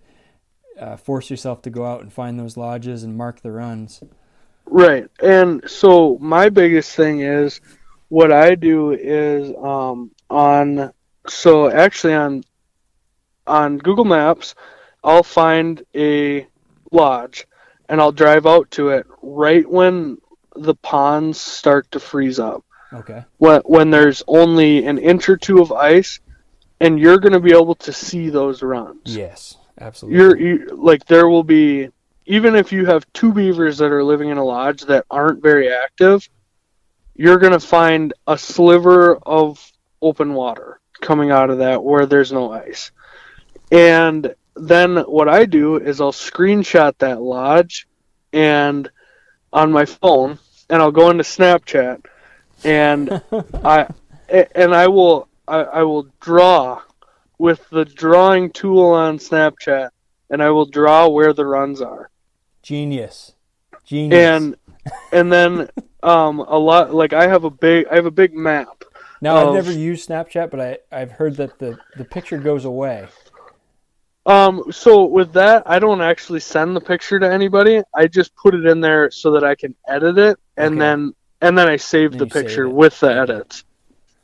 uh, 0.78 0.96
force 0.96 1.30
yourself 1.30 1.62
to 1.62 1.70
go 1.70 1.84
out 1.84 2.02
and 2.02 2.12
find 2.12 2.38
those 2.38 2.56
lodges 2.56 3.02
and 3.02 3.16
mark 3.16 3.40
the 3.42 3.50
runs. 3.50 4.02
Right. 4.66 5.08
And 5.22 5.68
so 5.68 6.16
my 6.20 6.48
biggest 6.48 6.94
thing 6.96 7.20
is 7.20 7.60
what 8.08 8.32
I 8.32 8.54
do 8.54 8.92
is 8.92 9.52
um 9.62 10.10
on 10.30 10.92
so 11.28 11.70
actually 11.70 12.14
on 12.14 12.42
on 13.46 13.78
Google 13.78 14.04
Maps 14.04 14.54
I'll 15.02 15.22
find 15.22 15.82
a 15.94 16.46
lodge 16.94 17.46
and 17.88 18.00
I'll 18.00 18.12
drive 18.12 18.46
out 18.46 18.70
to 18.72 18.90
it 18.90 19.06
right 19.22 19.68
when 19.68 20.18
the 20.56 20.74
ponds 20.74 21.40
start 21.40 21.90
to 21.92 22.00
freeze 22.00 22.38
up. 22.38 22.64
Okay. 22.92 23.24
When 23.38 23.60
when 23.62 23.90
there's 23.90 24.22
only 24.28 24.86
an 24.86 24.98
inch 24.98 25.28
or 25.28 25.36
two 25.36 25.60
of 25.60 25.72
ice 25.72 26.20
and 26.80 26.98
you're 26.98 27.18
going 27.18 27.32
to 27.32 27.40
be 27.40 27.52
able 27.52 27.74
to 27.76 27.92
see 27.92 28.28
those 28.30 28.62
runs 28.62 29.16
Yes, 29.16 29.56
absolutely. 29.80 30.18
you're 30.18 30.36
you, 30.36 30.68
like 30.76 31.04
there 31.06 31.28
will 31.28 31.42
be 31.42 31.88
even 32.26 32.54
if 32.54 32.72
you 32.72 32.86
have 32.86 33.10
two 33.12 33.32
beavers 33.32 33.78
that 33.78 33.90
are 33.90 34.04
living 34.04 34.28
in 34.30 34.38
a 34.38 34.44
lodge 34.44 34.82
that 34.82 35.04
aren't 35.10 35.42
very 35.42 35.72
active 35.72 36.28
you're 37.16 37.38
going 37.38 37.52
to 37.52 37.60
find 37.60 38.12
a 38.26 38.38
sliver 38.38 39.16
of 39.16 39.72
open 40.00 40.34
water 40.34 40.80
coming 41.00 41.30
out 41.30 41.50
of 41.50 41.58
that 41.58 41.82
where 41.82 42.06
there's 42.06 42.32
no 42.32 42.52
ice 42.52 42.92
and 43.72 44.34
then 44.56 44.96
what 44.98 45.28
i 45.28 45.44
do 45.44 45.76
is 45.76 46.00
i'll 46.00 46.12
screenshot 46.12 46.96
that 46.98 47.20
lodge 47.20 47.86
and 48.32 48.90
on 49.52 49.72
my 49.72 49.84
phone 49.84 50.38
and 50.70 50.80
i'll 50.80 50.92
go 50.92 51.10
into 51.10 51.24
snapchat 51.24 52.04
and 52.64 53.22
i 53.64 53.86
and 54.54 54.74
i 54.74 54.86
will 54.86 55.28
I, 55.46 55.58
I 55.60 55.82
will 55.82 56.06
draw 56.20 56.82
with 57.38 57.68
the 57.70 57.84
drawing 57.84 58.50
tool 58.50 58.86
on 58.92 59.18
Snapchat, 59.18 59.90
and 60.30 60.42
I 60.42 60.50
will 60.50 60.66
draw 60.66 61.08
where 61.08 61.32
the 61.32 61.46
runs 61.46 61.80
are. 61.80 62.10
Genius. 62.62 63.34
Genius. 63.84 64.18
And 64.18 64.56
and 65.12 65.32
then 65.32 65.68
um 66.02 66.40
a 66.40 66.58
lot 66.58 66.94
like 66.94 67.12
I 67.12 67.28
have 67.28 67.44
a 67.44 67.50
big 67.50 67.86
I 67.90 67.96
have 67.96 68.06
a 68.06 68.10
big 68.10 68.34
map. 68.34 68.84
now 69.20 69.36
I've 69.36 69.54
never 69.54 69.72
used 69.72 70.08
Snapchat, 70.08 70.50
but 70.50 70.60
I 70.60 70.78
I've 70.92 71.10
heard 71.10 71.36
that 71.36 71.58
the 71.58 71.78
the 71.96 72.04
picture 72.04 72.38
goes 72.38 72.64
away. 72.64 73.06
Um 74.26 74.64
so 74.70 75.04
with 75.04 75.32
that 75.34 75.64
I 75.66 75.78
don't 75.78 76.00
actually 76.00 76.40
send 76.40 76.74
the 76.74 76.80
picture 76.80 77.18
to 77.18 77.30
anybody. 77.30 77.82
I 77.94 78.06
just 78.06 78.34
put 78.36 78.54
it 78.54 78.64
in 78.66 78.80
there 78.80 79.10
so 79.10 79.32
that 79.32 79.44
I 79.44 79.54
can 79.54 79.74
edit 79.86 80.18
it 80.18 80.38
and 80.56 80.72
Okay. 80.72 80.80
then 80.80 81.14
and 81.40 81.58
then 81.58 81.68
I 81.68 81.76
save 81.76 82.12
Then 82.12 82.20
the 82.20 82.24
you 82.24 82.30
save 82.30 82.44
picture 82.44 82.68
with 82.68 82.98
the 83.00 83.12
edits. 83.12 83.64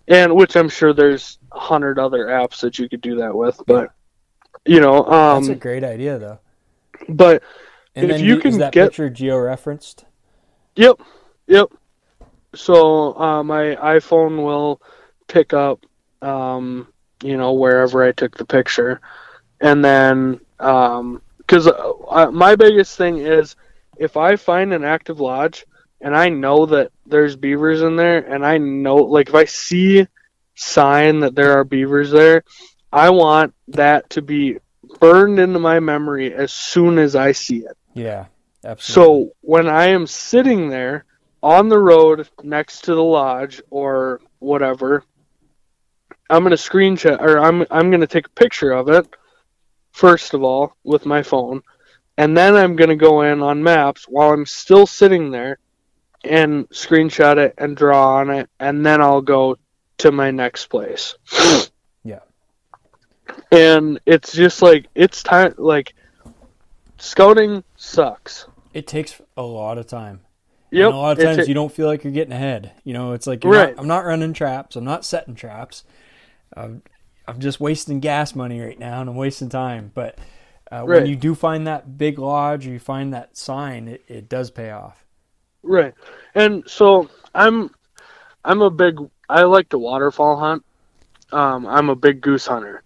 And 0.08 0.34
which 0.34 0.56
I'm 0.56 0.68
sure 0.68 0.92
there's 0.92 1.38
a 1.52 1.60
hundred 1.60 1.98
other 1.98 2.26
apps 2.26 2.60
that 2.60 2.78
you 2.78 2.88
could 2.88 3.00
do 3.00 3.16
that 3.16 3.34
with, 3.34 3.60
but 3.66 3.90
you 4.66 4.80
know, 4.80 5.04
um 5.04 5.44
That's 5.46 5.58
a 5.58 5.60
great 5.60 5.84
idea, 5.84 6.18
though. 6.18 6.38
but 7.08 7.42
And 7.94 8.10
if 8.10 8.20
you 8.20 8.38
can 8.38 8.58
that 8.58 8.72
get 8.72 8.88
picture 8.88 9.10
geo-referenced? 9.10 10.04
Yep, 10.76 11.00
yep. 11.46 11.68
So 12.54 13.16
uh, 13.18 13.42
my 13.42 13.76
iPhone 13.76 14.44
will 14.44 14.80
pick 15.28 15.52
up, 15.52 15.84
um, 16.22 16.88
you 17.22 17.36
know, 17.36 17.52
wherever 17.52 18.02
I 18.02 18.12
took 18.12 18.36
the 18.36 18.44
picture, 18.44 19.00
and 19.60 19.84
then 19.84 20.40
because 20.56 21.66
uh, 21.66 22.30
my 22.30 22.56
biggest 22.56 22.96
thing 22.96 23.18
is 23.18 23.56
if 23.96 24.16
I 24.16 24.36
find 24.36 24.72
an 24.72 24.84
active 24.84 25.20
lodge 25.20 25.66
and 26.00 26.16
I 26.16 26.30
know 26.30 26.66
that 26.66 26.92
there's 27.06 27.36
beavers 27.36 27.82
in 27.82 27.96
there, 27.96 28.18
and 28.18 28.44
I 28.44 28.58
know, 28.58 28.96
like, 28.96 29.28
if 29.28 29.34
I 29.34 29.44
see 29.44 30.06
sign 30.54 31.20
that 31.20 31.34
there 31.34 31.58
are 31.58 31.64
beavers 31.64 32.10
there, 32.10 32.44
I 32.92 33.10
want 33.10 33.54
that 33.68 34.08
to 34.10 34.22
be 34.22 34.56
burned 34.98 35.38
into 35.38 35.58
my 35.58 35.80
memory 35.80 36.32
as 36.32 36.52
soon 36.52 36.98
as 36.98 37.14
I 37.14 37.32
see 37.32 37.58
it. 37.58 37.76
Yeah, 37.94 38.26
absolutely. 38.64 39.26
So 39.26 39.32
when 39.42 39.68
I 39.68 39.86
am 39.86 40.06
sitting 40.06 40.70
there 40.70 41.04
on 41.42 41.68
the 41.68 41.78
road 41.78 42.28
next 42.42 42.84
to 42.84 42.94
the 42.94 43.02
lodge 43.02 43.60
or 43.70 44.20
whatever, 44.38 45.04
I'm 46.30 46.42
gonna 46.42 46.56
screenshot 46.56 47.20
or 47.20 47.38
I'm 47.38 47.66
I'm 47.70 47.90
gonna 47.90 48.06
take 48.06 48.26
a 48.26 48.30
picture 48.30 48.72
of 48.72 48.88
it 48.88 49.06
first 49.92 50.34
of 50.34 50.42
all 50.42 50.76
with 50.84 51.06
my 51.06 51.22
phone, 51.22 51.62
and 52.16 52.36
then 52.36 52.56
I'm 52.56 52.76
gonna 52.76 52.96
go 52.96 53.22
in 53.22 53.42
on 53.42 53.62
maps 53.62 54.04
while 54.08 54.32
I'm 54.32 54.46
still 54.46 54.86
sitting 54.86 55.30
there 55.30 55.58
and 56.24 56.68
screenshot 56.70 57.38
it 57.38 57.54
and 57.58 57.76
draw 57.76 58.16
on 58.16 58.30
it, 58.30 58.48
and 58.58 58.84
then 58.84 59.00
I'll 59.00 59.22
go 59.22 59.56
to 59.98 60.12
my 60.12 60.30
next 60.30 60.66
place. 60.66 61.14
Yeah. 62.02 62.20
And 63.52 64.00
it's 64.06 64.32
just 64.32 64.62
like 64.62 64.86
it's 64.94 65.22
time 65.22 65.54
like 65.58 65.94
scouting 66.98 67.62
sucks. 67.76 68.46
It 68.72 68.86
takes 68.86 69.20
a 69.36 69.42
lot 69.42 69.78
of 69.78 69.86
time. 69.86 70.20
Yep, 70.70 70.86
And 70.86 70.94
a 70.94 70.98
lot 70.98 71.18
of 71.18 71.24
times 71.24 71.48
you 71.48 71.54
don't 71.54 71.72
feel 71.72 71.86
like 71.88 72.04
you're 72.04 72.12
getting 72.12 72.32
ahead. 72.32 72.72
You 72.84 72.94
know, 72.94 73.12
it's 73.12 73.26
like 73.26 73.42
Right. 73.44 73.74
not, 73.74 73.80
I'm 73.80 73.88
not 73.88 74.04
running 74.04 74.32
traps. 74.32 74.76
I'm 74.76 74.84
not 74.84 75.04
setting 75.04 75.34
traps. 75.34 75.82
I'm, 76.56 76.82
I'm 77.26 77.38
just 77.38 77.60
wasting 77.60 78.00
gas 78.00 78.34
money 78.34 78.60
right 78.60 78.78
now, 78.78 79.00
and 79.00 79.10
I'm 79.10 79.16
wasting 79.16 79.48
time. 79.48 79.92
But 79.94 80.18
uh, 80.70 80.82
when 80.82 81.06
you 81.06 81.16
do 81.16 81.34
find 81.34 81.66
that 81.66 81.98
big 81.98 82.18
lodge 82.18 82.66
or 82.66 82.70
you 82.70 82.78
find 82.78 83.14
that 83.14 83.36
sign, 83.36 83.88
it, 83.88 84.04
it 84.08 84.28
does 84.28 84.50
pay 84.50 84.70
off. 84.70 85.04
Right. 85.62 85.94
And 86.34 86.68
so 86.68 87.10
I'm 87.34 87.70
I'm 88.44 88.62
a 88.62 88.70
big. 88.70 88.98
I 89.28 89.42
like 89.42 89.68
to 89.70 89.78
waterfowl 89.78 90.36
hunt. 90.38 90.64
Um, 91.32 91.66
I'm 91.66 91.90
a 91.90 91.94
big 91.94 92.20
goose 92.20 92.46
hunter, 92.46 92.82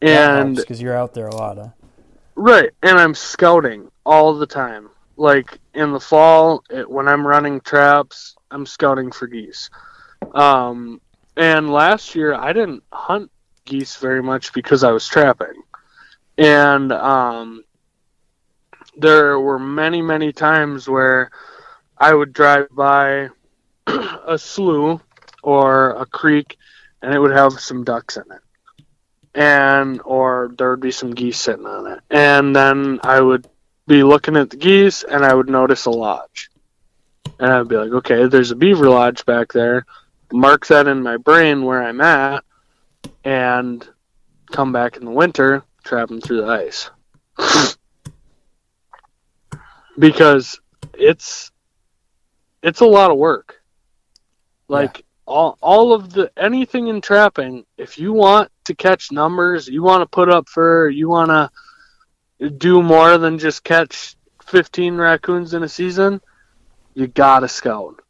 and 0.00 0.56
because 0.56 0.80
you're 0.80 0.96
out 0.96 1.12
there 1.12 1.26
a 1.26 1.34
lot, 1.34 1.58
huh? 1.58 1.68
right, 2.36 2.70
and 2.82 2.98
I'm 2.98 3.14
scouting 3.14 3.90
all 4.06 4.34
the 4.38 4.46
time. 4.46 4.88
Like 5.16 5.58
in 5.74 5.92
the 5.92 6.00
fall, 6.00 6.64
it, 6.70 6.88
when 6.90 7.06
I'm 7.06 7.26
running 7.26 7.60
traps, 7.60 8.34
I'm 8.50 8.64
scouting 8.64 9.12
for 9.12 9.26
geese. 9.26 9.68
Um, 10.34 11.00
and 11.36 11.70
last 11.70 12.14
year 12.14 12.34
I 12.34 12.52
didn't 12.52 12.82
hunt 12.92 13.30
geese 13.64 13.96
very 13.96 14.22
much 14.22 14.52
because 14.52 14.84
I 14.84 14.90
was 14.92 15.06
trapping, 15.06 15.62
and 16.38 16.92
um, 16.92 17.64
there 18.96 19.38
were 19.38 19.58
many, 19.58 20.02
many 20.02 20.32
times 20.32 20.88
where 20.88 21.30
I 21.96 22.12
would 22.12 22.32
drive 22.32 22.68
by 22.70 23.28
a 23.86 24.38
slough 24.38 25.02
or 25.42 25.90
a 25.90 26.06
creek 26.06 26.58
and 27.00 27.12
it 27.12 27.18
would 27.18 27.32
have 27.32 27.60
some 27.60 27.84
ducks 27.84 28.16
in 28.16 28.24
it. 28.30 28.40
And 29.34 30.00
or 30.04 30.52
there 30.56 30.70
would 30.70 30.80
be 30.80 30.90
some 30.90 31.14
geese 31.14 31.38
sitting 31.38 31.66
on 31.66 31.86
it. 31.86 32.00
And 32.10 32.54
then 32.54 33.00
I 33.02 33.20
would 33.20 33.46
be 33.86 34.02
looking 34.02 34.36
at 34.36 34.50
the 34.50 34.56
geese 34.56 35.02
and 35.04 35.24
I 35.24 35.34
would 35.34 35.48
notice 35.48 35.86
a 35.86 35.90
lodge. 35.90 36.50
And 37.38 37.50
I'd 37.50 37.68
be 37.68 37.76
like, 37.76 37.92
okay, 37.92 38.26
there's 38.26 38.50
a 38.50 38.56
beaver 38.56 38.88
lodge 38.88 39.24
back 39.24 39.52
there. 39.52 39.86
Mark 40.32 40.66
that 40.66 40.86
in 40.86 41.02
my 41.02 41.16
brain 41.16 41.64
where 41.64 41.82
I'm 41.82 42.00
at 42.00 42.44
and 43.24 43.86
come 44.50 44.72
back 44.72 44.96
in 44.96 45.04
the 45.04 45.10
winter, 45.10 45.62
trap 45.84 46.08
them 46.08 46.20
through 46.20 46.42
the 46.42 46.46
ice. 46.46 46.90
because 49.98 50.60
it's 50.94 51.50
it's 52.62 52.80
a 52.80 52.86
lot 52.86 53.10
of 53.10 53.18
work. 53.18 53.62
Like 54.68 54.98
yeah. 54.98 55.04
all 55.26 55.58
all 55.60 55.92
of 55.92 56.12
the 56.12 56.30
anything 56.36 56.88
in 56.88 57.00
trapping, 57.00 57.64
if 57.76 57.98
you 57.98 58.12
want 58.12 58.50
to 58.64 58.74
catch 58.74 59.12
numbers, 59.12 59.68
you 59.68 59.82
want 59.82 60.02
to 60.02 60.06
put 60.06 60.28
up 60.28 60.48
fur, 60.48 60.88
you 60.88 61.08
want 61.08 61.30
to 61.30 62.50
do 62.50 62.82
more 62.82 63.18
than 63.18 63.38
just 63.38 63.64
catch 63.64 64.16
15 64.44 64.96
raccoons 64.96 65.54
in 65.54 65.62
a 65.62 65.68
season, 65.68 66.20
you 66.94 67.06
got 67.06 67.40
to 67.40 67.48
scout. 67.48 68.01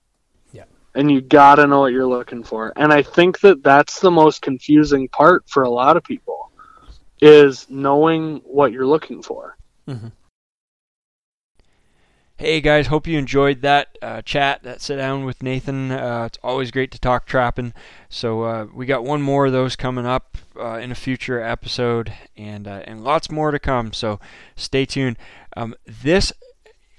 And 0.94 1.10
you 1.10 1.20
got 1.20 1.56
to 1.56 1.66
know 1.66 1.80
what 1.80 1.92
you're 1.92 2.06
looking 2.06 2.44
for. 2.44 2.72
And 2.76 2.92
I 2.92 3.02
think 3.02 3.40
that 3.40 3.62
that's 3.62 4.00
the 4.00 4.10
most 4.10 4.42
confusing 4.42 5.08
part 5.08 5.48
for 5.48 5.62
a 5.62 5.70
lot 5.70 5.96
of 5.96 6.04
people 6.04 6.50
is 7.20 7.66
knowing 7.70 8.42
what 8.44 8.72
you're 8.72 8.86
looking 8.86 9.22
for. 9.22 9.56
Mm-hmm. 9.88 10.08
Hey 12.42 12.60
guys, 12.60 12.88
hope 12.88 13.06
you 13.06 13.18
enjoyed 13.18 13.62
that 13.62 13.96
uh, 14.02 14.20
chat, 14.22 14.64
that 14.64 14.80
sit 14.80 14.96
down 14.96 15.24
with 15.24 15.44
Nathan. 15.44 15.92
Uh, 15.92 16.24
it's 16.26 16.38
always 16.42 16.72
great 16.72 16.90
to 16.90 16.98
talk 16.98 17.24
trapping. 17.24 17.72
So 18.08 18.42
uh, 18.42 18.66
we 18.74 18.84
got 18.84 19.04
one 19.04 19.22
more 19.22 19.46
of 19.46 19.52
those 19.52 19.76
coming 19.76 20.06
up 20.06 20.36
uh, 20.58 20.78
in 20.78 20.90
a 20.90 20.96
future 20.96 21.40
episode, 21.40 22.12
and 22.36 22.66
uh, 22.66 22.82
and 22.84 23.04
lots 23.04 23.30
more 23.30 23.52
to 23.52 23.60
come. 23.60 23.92
So 23.92 24.18
stay 24.56 24.84
tuned. 24.86 25.18
Um, 25.56 25.76
this 25.86 26.32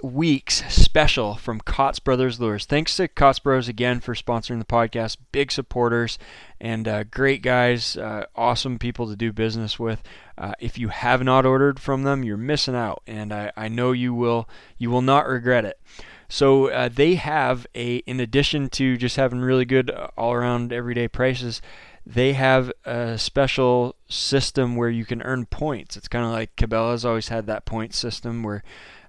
week's 0.04 0.64
special 0.72 1.36
from 1.36 1.62
Kaatz 1.62 2.04
Brothers 2.04 2.40
Lures. 2.40 2.66
Thanks 2.66 2.98
to 2.98 3.08
Kaatz 3.08 3.42
Bros 3.42 3.70
again 3.70 4.02
for 4.02 4.14
sponsoring 4.14 4.60
the 4.60 4.66
podcast. 4.66 5.18
Big 5.32 5.52
supporters 5.52 6.20
and 6.60 6.88
uh, 6.88 7.06
great 7.06 7.42
guys, 7.42 7.96
uh, 7.96 8.26
awesome 8.36 8.78
people 8.78 9.08
to 9.08 9.16
do 9.16 9.32
business 9.32 9.80
with. 9.80 10.04
Uh, 10.38 10.54
if 10.60 10.78
you 10.78 10.90
have 10.90 11.24
not 11.24 11.46
ordered 11.46 11.80
from 11.80 12.04
them, 12.04 12.24
you're 12.24 12.36
missing 12.36 12.76
out, 12.76 13.02
and 13.08 13.34
I, 13.34 13.52
I 13.56 13.70
know 13.70 13.94
you 13.94 14.14
will. 14.14 14.50
You 14.78 14.92
will 14.92 15.02
not 15.02 15.26
regret 15.26 15.64
it. 15.64 15.80
So 16.28 16.70
uh, 16.70 16.90
they 16.90 17.16
have 17.16 17.66
a, 17.74 17.98
in 17.98 18.20
addition 18.20 18.70
to 18.72 18.98
just 18.98 19.16
having 19.16 19.40
really 19.40 19.66
good 19.66 19.90
uh, 19.90 20.08
all-around 20.18 20.74
everyday 20.74 21.08
prices. 21.08 21.62
They 22.06 22.34
have 22.34 22.72
a 22.84 23.18
special 23.18 23.96
system 24.10 24.76
where 24.76 24.90
you 24.90 25.06
can 25.06 25.22
earn 25.22 25.46
points. 25.46 25.96
It's 25.96 26.10
kind 26.10 26.26
of 26.26 26.32
like 26.32 26.56
Cabela's 26.58 27.06
always 27.06 27.30
had 27.30 27.48
that 27.48 27.66
point 27.66 27.94
system 27.94 28.44
where 28.44 28.64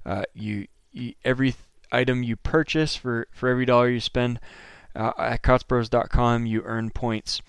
uh, 0.07 0.22
you, 0.34 0.68
every 1.24 1.55
item 1.92 2.22
you 2.22 2.36
purchase 2.36 2.97
for, 2.97 3.28
for 3.30 3.49
every 3.49 3.66
dollar 3.66 3.88
you 3.88 4.01
spend 4.01 4.40
uh, 4.97 5.12
at 5.18 5.42
KaatzBros.com, 5.42 6.47
you 6.47 6.62
earn 6.64 6.90
points 6.90 7.42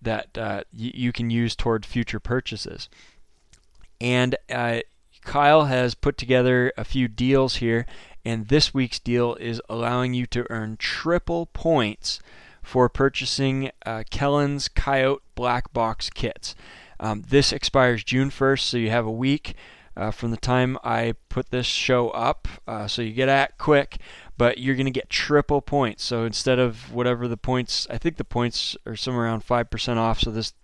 that 0.00 0.36
uh, 0.36 0.62
y- 0.76 0.92
you 0.94 1.12
can 1.12 1.30
use 1.30 1.56
toward 1.56 1.86
future 1.86 2.20
purchases. 2.20 2.88
And 4.00 4.36
uh, 4.50 4.80
Kyle 5.22 5.66
has 5.66 5.94
put 5.94 6.18
together 6.18 6.72
a 6.76 6.84
few 6.84 7.08
deals 7.08 7.56
here, 7.56 7.86
and 8.24 8.48
this 8.48 8.74
week's 8.74 8.98
deal 8.98 9.36
is 9.36 9.60
allowing 9.68 10.14
you 10.14 10.26
to 10.26 10.46
earn 10.50 10.76
triple 10.76 11.46
points 11.46 12.20
for 12.62 12.88
purchasing 12.88 13.70
uh, 13.86 14.04
Kellen's 14.10 14.68
Coyote 14.68 15.22
Black 15.34 15.72
Box 15.72 16.10
kits. 16.10 16.54
Um, 17.00 17.22
this 17.28 17.52
expires 17.52 18.04
June 18.04 18.30
1st, 18.30 18.60
so 18.60 18.76
you 18.76 18.90
have 18.90 19.06
a 19.06 19.10
week 19.10 19.54
uh, 19.96 20.10
from 20.10 20.30
the 20.30 20.36
time 20.36 20.78
I 20.82 21.14
put 21.28 21.50
this 21.50 21.66
show 21.66 22.10
up. 22.10 22.48
Uh, 22.66 22.86
so 22.86 23.02
you 23.02 23.12
get 23.12 23.28
at 23.28 23.58
quick, 23.58 23.98
but 24.36 24.58
you're 24.58 24.76
going 24.76 24.86
to 24.86 24.90
get 24.90 25.10
triple 25.10 25.60
points. 25.60 26.04
So 26.04 26.24
instead 26.24 26.58
of 26.58 26.92
whatever 26.92 27.28
the 27.28 27.36
points, 27.36 27.86
I 27.90 27.98
think 27.98 28.16
the 28.16 28.24
points 28.24 28.76
are 28.86 28.96
somewhere 28.96 29.24
around 29.24 29.46
5% 29.46 29.96
off. 29.96 30.20
So 30.20 30.30
this 30.30 30.54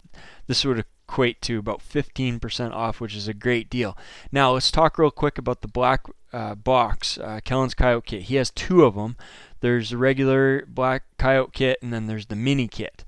this 0.46 0.64
would 0.64 0.84
equate 1.08 1.40
to 1.42 1.58
about 1.58 1.80
15% 1.80 2.72
off, 2.72 3.00
which 3.00 3.14
is 3.14 3.28
a 3.28 3.34
great 3.34 3.70
deal. 3.70 3.96
Now 4.32 4.52
let's 4.52 4.70
talk 4.70 4.98
real 4.98 5.10
quick 5.10 5.38
about 5.38 5.60
the 5.60 5.68
black 5.68 6.06
uh, 6.32 6.54
box, 6.54 7.18
uh, 7.18 7.40
Kellen's 7.44 7.74
Coyote 7.74 8.06
kit. 8.06 8.22
He 8.22 8.36
has 8.36 8.50
two 8.50 8.84
of 8.84 8.94
them. 8.94 9.16
There's 9.60 9.90
the 9.90 9.98
regular 9.98 10.64
black 10.66 11.04
coyote 11.18 11.52
kit, 11.52 11.78
and 11.82 11.92
then 11.92 12.06
there's 12.06 12.26
the 12.26 12.36
mini 12.36 12.68
kit. 12.68 13.04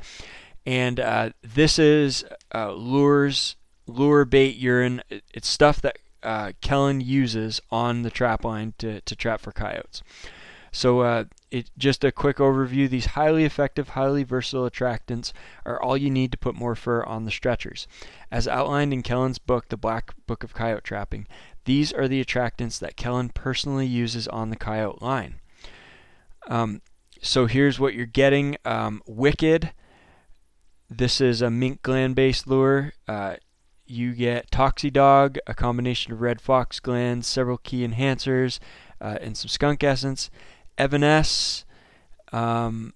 And 0.66 1.00
uh, 1.00 1.30
this 1.42 1.78
is 1.78 2.24
uh, 2.54 2.72
lures, 2.72 3.56
lure 3.86 4.24
bait 4.24 4.56
urine. 4.56 5.02
It's 5.32 5.48
stuff 5.48 5.80
that 5.82 5.98
uh, 6.22 6.52
Kellen 6.60 7.00
uses 7.00 7.60
on 7.70 8.02
the 8.02 8.10
trap 8.10 8.44
line 8.44 8.74
to, 8.78 9.00
to 9.00 9.16
trap 9.16 9.40
for 9.40 9.52
coyotes. 9.52 10.02
So, 10.72 11.00
uh, 11.00 11.24
it, 11.50 11.70
just 11.76 12.04
a 12.04 12.12
quick 12.12 12.36
overview. 12.36 12.88
These 12.88 13.06
highly 13.06 13.44
effective, 13.44 13.90
highly 13.90 14.22
versatile 14.22 14.70
attractants 14.70 15.32
are 15.66 15.82
all 15.82 15.96
you 15.96 16.10
need 16.10 16.30
to 16.30 16.38
put 16.38 16.54
more 16.54 16.76
fur 16.76 17.02
on 17.02 17.24
the 17.24 17.32
stretchers. 17.32 17.88
As 18.30 18.46
outlined 18.46 18.92
in 18.92 19.02
Kellen's 19.02 19.38
book, 19.38 19.68
The 19.68 19.76
Black 19.76 20.14
Book 20.26 20.44
of 20.44 20.54
Coyote 20.54 20.84
Trapping, 20.84 21.26
these 21.64 21.92
are 21.92 22.06
the 22.06 22.24
attractants 22.24 22.78
that 22.78 22.96
Kellen 22.96 23.30
personally 23.30 23.86
uses 23.86 24.28
on 24.28 24.50
the 24.50 24.56
coyote 24.56 25.02
line. 25.02 25.40
Um, 26.46 26.82
so 27.20 27.46
here's 27.46 27.78
what 27.78 27.94
you're 27.94 28.06
getting 28.06 28.56
um, 28.64 29.02
Wicked. 29.06 29.72
This 30.88 31.20
is 31.20 31.42
a 31.42 31.50
mink 31.50 31.82
gland 31.82 32.16
based 32.16 32.46
lure. 32.46 32.92
Uh, 33.06 33.36
you 33.90 34.12
get 34.12 34.50
Toxidog, 34.50 35.38
a 35.46 35.54
combination 35.54 36.12
of 36.12 36.20
red 36.20 36.40
fox 36.40 36.78
glands, 36.78 37.26
several 37.26 37.58
key 37.58 37.86
enhancers, 37.86 38.60
uh, 39.00 39.18
and 39.20 39.36
some 39.36 39.48
skunk 39.48 39.82
essence. 39.82 40.30
Evanesce, 40.78 41.64
um, 42.32 42.94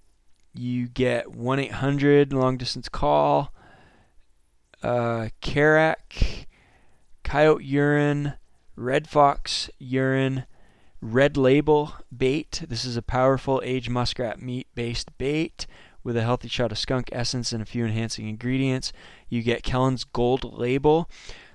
you 0.55 0.87
get 0.87 1.33
1 1.33 1.59
800 1.59 2.33
long 2.33 2.57
distance 2.57 2.89
call. 2.89 3.53
Uh, 4.83 5.29
Karak, 5.43 6.47
coyote 7.25 7.65
urine, 7.65 8.35
red 8.77 9.09
fox 9.09 9.69
urine, 9.79 10.47
red 11.01 11.37
label 11.37 11.95
bait. 12.17 12.63
This 12.69 12.85
is 12.85 12.97
a 12.97 13.03
powerful 13.03 13.61
aged 13.65 13.91
muskrat 13.91 14.41
meat 14.41 14.69
based 14.75 15.17
bait 15.19 15.67
with 16.05 16.17
a 16.19 16.23
healthy 16.23 16.49
shot 16.49 16.71
of 16.71 16.79
skunk 16.79 17.09
essence 17.11 17.53
and 17.53 17.63
a 17.63 17.67
few 17.67 17.85
enhancing 17.85 18.29
ingredients. 18.29 18.93
You 19.35 19.43
get 19.43 19.65
Kellen's 19.65 20.05
Gold 20.05 20.45
Label. 20.45 21.11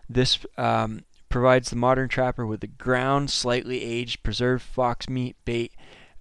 This 0.09 0.45
um, 0.57 1.05
provides 1.29 1.69
the 1.69 1.77
modern 1.77 2.09
trapper 2.09 2.45
with 2.45 2.63
a 2.63 2.67
ground, 2.67 3.31
slightly 3.31 3.83
aged, 3.83 4.21
preserved 4.21 4.63
fox 4.63 5.07
meat 5.07 5.37
bait 5.45 5.71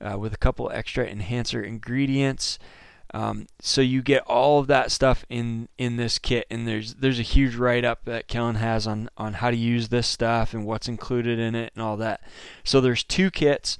uh, 0.00 0.16
with 0.18 0.32
a 0.32 0.38
couple 0.38 0.70
extra 0.72 1.04
enhancer 1.04 1.60
ingredients. 1.62 2.58
Um, 3.12 3.46
so 3.60 3.80
you 3.80 4.02
get 4.02 4.22
all 4.26 4.60
of 4.60 4.66
that 4.66 4.92
stuff 4.92 5.24
in 5.28 5.68
in 5.78 5.96
this 5.96 6.18
kit, 6.18 6.46
and 6.50 6.68
there's 6.68 6.94
there's 6.94 7.18
a 7.18 7.22
huge 7.22 7.56
write 7.56 7.84
up 7.84 8.04
that 8.04 8.28
Kellen 8.28 8.56
has 8.56 8.86
on 8.86 9.08
on 9.16 9.34
how 9.34 9.50
to 9.50 9.56
use 9.56 9.88
this 9.88 10.06
stuff 10.06 10.54
and 10.54 10.64
what's 10.64 10.88
included 10.88 11.38
in 11.38 11.54
it 11.54 11.72
and 11.74 11.82
all 11.82 11.96
that. 11.96 12.20
So 12.64 12.80
there's 12.80 13.02
two 13.02 13.30
kits. 13.30 13.78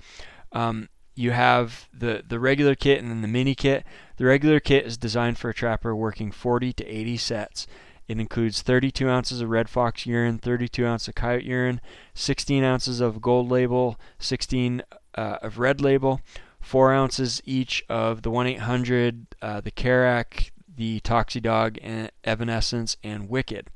Um, 0.50 0.88
you 1.18 1.32
have 1.32 1.88
the 1.92 2.22
the 2.26 2.38
regular 2.38 2.76
kit 2.76 3.00
and 3.00 3.10
then 3.10 3.22
the 3.22 3.28
mini 3.28 3.54
kit. 3.54 3.84
The 4.16 4.24
regular 4.24 4.60
kit 4.60 4.86
is 4.86 4.96
designed 4.96 5.36
for 5.36 5.50
a 5.50 5.54
trapper 5.54 5.94
working 5.94 6.30
40 6.30 6.72
to 6.74 6.86
80 6.86 7.16
sets. 7.16 7.66
It 8.06 8.18
includes 8.18 8.62
32 8.62 9.08
ounces 9.08 9.40
of 9.40 9.50
red 9.50 9.68
fox 9.68 10.06
urine, 10.06 10.38
32 10.38 10.86
ounces 10.86 11.08
of 11.08 11.14
coyote 11.16 11.44
urine, 11.44 11.80
16 12.14 12.64
ounces 12.64 13.00
of 13.00 13.20
gold 13.20 13.50
label, 13.50 13.98
16 14.18 14.82
uh, 15.14 15.38
of 15.42 15.58
red 15.58 15.80
label, 15.80 16.20
4 16.60 16.92
ounces 16.92 17.42
each 17.44 17.84
of 17.88 18.22
the 18.22 18.30
1 18.30 18.46
800, 18.46 19.26
uh, 19.42 19.60
the 19.60 19.70
Karak, 19.70 20.50
the 20.74 21.00
Toxidog, 21.00 21.78
and 21.82 22.10
Evanescence, 22.24 22.96
and 23.02 23.28
Wicked. 23.28 23.68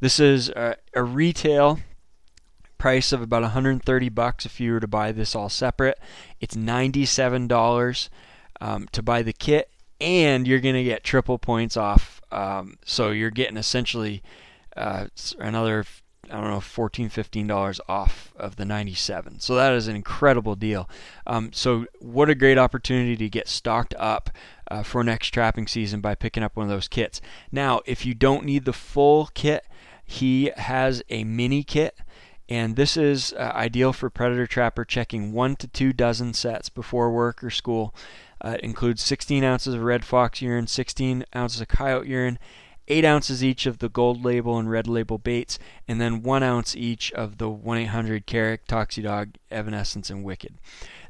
This 0.00 0.18
is 0.18 0.50
a 0.50 0.76
retail 0.96 1.78
price 2.80 3.12
of 3.12 3.20
about 3.20 3.42
130 3.42 4.08
bucks 4.08 4.46
if 4.46 4.58
you 4.58 4.72
were 4.72 4.80
to 4.80 4.88
buy 4.88 5.12
this 5.12 5.36
all 5.36 5.50
separate. 5.50 5.98
It's 6.40 6.56
$97 6.56 8.08
um, 8.60 8.88
to 8.90 9.02
buy 9.02 9.22
the 9.22 9.34
kit 9.34 9.70
and 10.00 10.48
you're 10.48 10.60
going 10.60 10.74
to 10.74 10.82
get 10.82 11.04
triple 11.04 11.38
points 11.38 11.76
off. 11.76 12.22
Um, 12.32 12.78
so 12.84 13.10
you're 13.10 13.30
getting 13.30 13.58
essentially 13.58 14.22
uh, 14.76 15.06
another 15.38 15.84
I 16.30 16.40
don't 16.40 16.50
know, 16.50 16.60
14 16.60 17.10
$15 17.10 17.80
off 17.88 18.32
of 18.36 18.56
the 18.56 18.64
97. 18.64 19.40
So 19.40 19.56
that 19.56 19.72
is 19.72 19.88
an 19.88 19.96
incredible 19.96 20.54
deal. 20.54 20.88
Um, 21.26 21.52
so, 21.52 21.86
what 21.98 22.30
a 22.30 22.36
great 22.36 22.56
opportunity 22.56 23.16
to 23.16 23.28
get 23.28 23.48
stocked 23.48 23.94
up 23.98 24.30
uh, 24.70 24.84
for 24.84 25.02
next 25.02 25.30
trapping 25.30 25.66
season 25.66 26.00
by 26.00 26.14
picking 26.14 26.44
up 26.44 26.56
one 26.56 26.64
of 26.64 26.70
those 26.70 26.86
kits. 26.86 27.20
Now, 27.50 27.80
if 27.84 28.06
you 28.06 28.14
don't 28.14 28.44
need 28.44 28.64
the 28.64 28.72
full 28.72 29.28
kit, 29.34 29.66
he 30.04 30.52
has 30.56 31.02
a 31.08 31.24
mini 31.24 31.64
kit. 31.64 31.96
And 32.50 32.74
this 32.74 32.96
is 32.96 33.32
uh, 33.34 33.52
ideal 33.54 33.92
for 33.92 34.10
predator 34.10 34.46
trapper 34.46 34.84
checking 34.84 35.32
one 35.32 35.54
to 35.56 35.68
two 35.68 35.92
dozen 35.92 36.34
sets 36.34 36.68
before 36.68 37.12
work 37.12 37.44
or 37.44 37.50
school. 37.50 37.94
Uh, 38.40 38.56
it 38.58 38.64
includes 38.64 39.02
16 39.02 39.44
ounces 39.44 39.74
of 39.74 39.82
red 39.82 40.04
fox 40.04 40.42
urine, 40.42 40.66
16 40.66 41.24
ounces 41.34 41.60
of 41.60 41.68
coyote 41.68 42.08
urine, 42.08 42.40
8 42.88 43.04
ounces 43.04 43.44
each 43.44 43.66
of 43.66 43.78
the 43.78 43.88
gold 43.88 44.24
label 44.24 44.58
and 44.58 44.68
red 44.68 44.88
label 44.88 45.16
baits, 45.16 45.60
and 45.86 46.00
then 46.00 46.22
1 46.22 46.42
ounce 46.42 46.74
each 46.74 47.12
of 47.12 47.38
the 47.38 47.48
1 47.48 47.78
800 47.78 48.26
Carrick, 48.26 48.66
Toxidog, 48.66 49.36
Evanescence, 49.52 50.10
and 50.10 50.24
Wicked. 50.24 50.54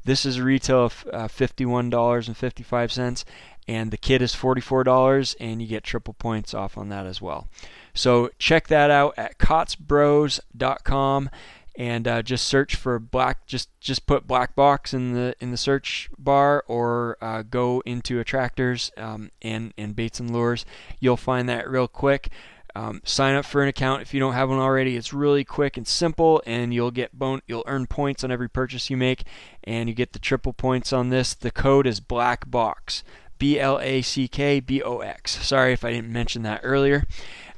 This 0.05 0.27
is 0.27 0.37
a 0.37 0.43
retail 0.43 0.85
of 0.85 1.07
uh, 1.11 1.29
$51.55, 1.29 3.25
and 3.71 3.93
the 3.93 3.97
kit 3.97 4.21
is 4.21 4.35
$44, 4.35 5.37
and 5.39 5.63
you 5.63 5.69
get 5.69 5.85
triple 5.85 6.15
points 6.15 6.55
off 6.55 6.77
on 6.77 6.89
that 6.89 7.07
as 7.07 7.23
well. 7.23 7.47
So 7.95 8.31
check 8.37 8.67
that 8.67 8.91
out 8.91 9.15
at 9.17 9.39
kaatzbros.com 9.39 11.31
and 11.77 12.09
uh, 12.09 12.21
just 12.21 12.49
search 12.49 12.75
for 12.75 12.99
black 12.99 13.47
just 13.47 13.69
just 13.81 14.05
put 14.07 14.27
black 14.27 14.57
box 14.57 14.93
in 14.93 15.13
the 15.13 15.37
in 15.39 15.53
the 15.53 15.57
search 15.57 16.11
bar 16.19 16.65
or 16.67 17.17
uh, 17.23 17.43
go 17.43 17.81
into 17.87 18.19
attractors 18.19 18.91
um, 18.97 19.31
and 19.41 19.73
and 19.79 19.95
baits 19.95 20.19
and 20.19 20.33
lures. 20.33 20.67
You'll 20.99 21.17
find 21.17 21.49
that 21.49 21.71
real 21.71 21.87
quick. 21.87 22.29
Um, 22.75 23.03
sign 23.05 23.35
up 23.37 23.45
for 23.45 23.63
an 23.63 23.69
account 23.69 24.03
if 24.03 24.13
you 24.13 24.19
don't 24.19 24.35
have 24.35 24.49
one 24.49 24.59
already. 24.59 24.97
It's 24.97 25.13
really 25.13 25.45
quick 25.45 25.77
and 25.77 25.87
simple 25.87 26.43
and 26.45 26.75
you'll 26.75 26.91
get 26.91 27.17
bone 27.17 27.41
you'll 27.47 27.65
earn 27.69 27.87
points 27.87 28.25
on 28.25 28.33
every 28.33 28.49
purchase 28.49 28.91
you 28.91 28.97
make 28.97 29.23
and 29.63 29.89
you 29.89 29.95
get 29.95 30.13
the 30.13 30.19
triple 30.19 30.53
points 30.53 30.93
on 30.93 31.11
this. 31.11 31.35
The 31.35 31.53
code 31.53 31.87
is 31.87 32.01
black 32.01 32.51
box 32.51 33.05
B 33.41 33.59
L 33.59 33.81
A 33.81 34.03
C 34.03 34.29
K 34.29 34.61
B 34.61 34.81
O 34.83 34.99
X. 34.99 35.45
Sorry 35.45 35.73
if 35.73 35.85
I 35.85 35.91
didn't 35.91 36.13
mention 36.13 36.43
that 36.43 36.61
earlier. 36.63 37.05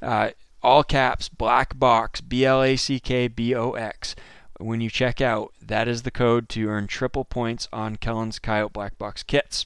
Uh, 0.00 0.30
all 0.62 0.84
caps, 0.84 1.28
black 1.28 1.78
box, 1.78 2.22
B 2.22 2.46
L 2.46 2.62
A 2.62 2.76
C 2.76 2.98
K 2.98 3.28
B 3.28 3.54
O 3.54 3.72
X. 3.72 4.14
When 4.58 4.80
you 4.80 4.88
check 4.88 5.20
out, 5.20 5.52
that 5.60 5.88
is 5.88 6.02
the 6.02 6.12
code 6.12 6.48
to 6.50 6.68
earn 6.68 6.86
triple 6.86 7.24
points 7.24 7.68
on 7.72 7.96
Kellen's 7.96 8.38
Coyote 8.38 8.72
Black 8.72 8.96
Box 8.96 9.24
kits. 9.24 9.64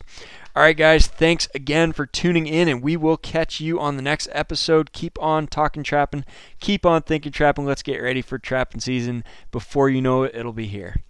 All 0.55 0.63
right, 0.63 0.77
guys, 0.77 1.07
thanks 1.07 1.49
again 1.55 1.93
for 1.93 2.07
tuning 2.07 2.47
in, 2.47 2.67
and 2.67 2.83
we 2.83 2.97
will 2.97 3.19
catch 3.19 3.61
you 3.61 3.79
on 3.79 3.97
the 3.97 4.03
next 4.03 4.27
episode. 4.33 4.93
Keep 4.93 5.21
on 5.21 5.49
talking 5.49 5.83
trapping, 5.83 6.25
keep 6.61 6.87
on 6.87 7.03
thinking 7.03 7.33
trapping. 7.33 7.67
Let's 7.67 7.83
get 7.83 8.01
ready 8.01 8.23
for 8.23 8.39
trapping 8.39 8.81
season. 8.81 9.23
Before 9.53 9.91
you 9.91 10.01
know 10.01 10.23
it, 10.23 10.35
it'll 10.35 10.55
be 10.55 10.67
here. 10.67 11.03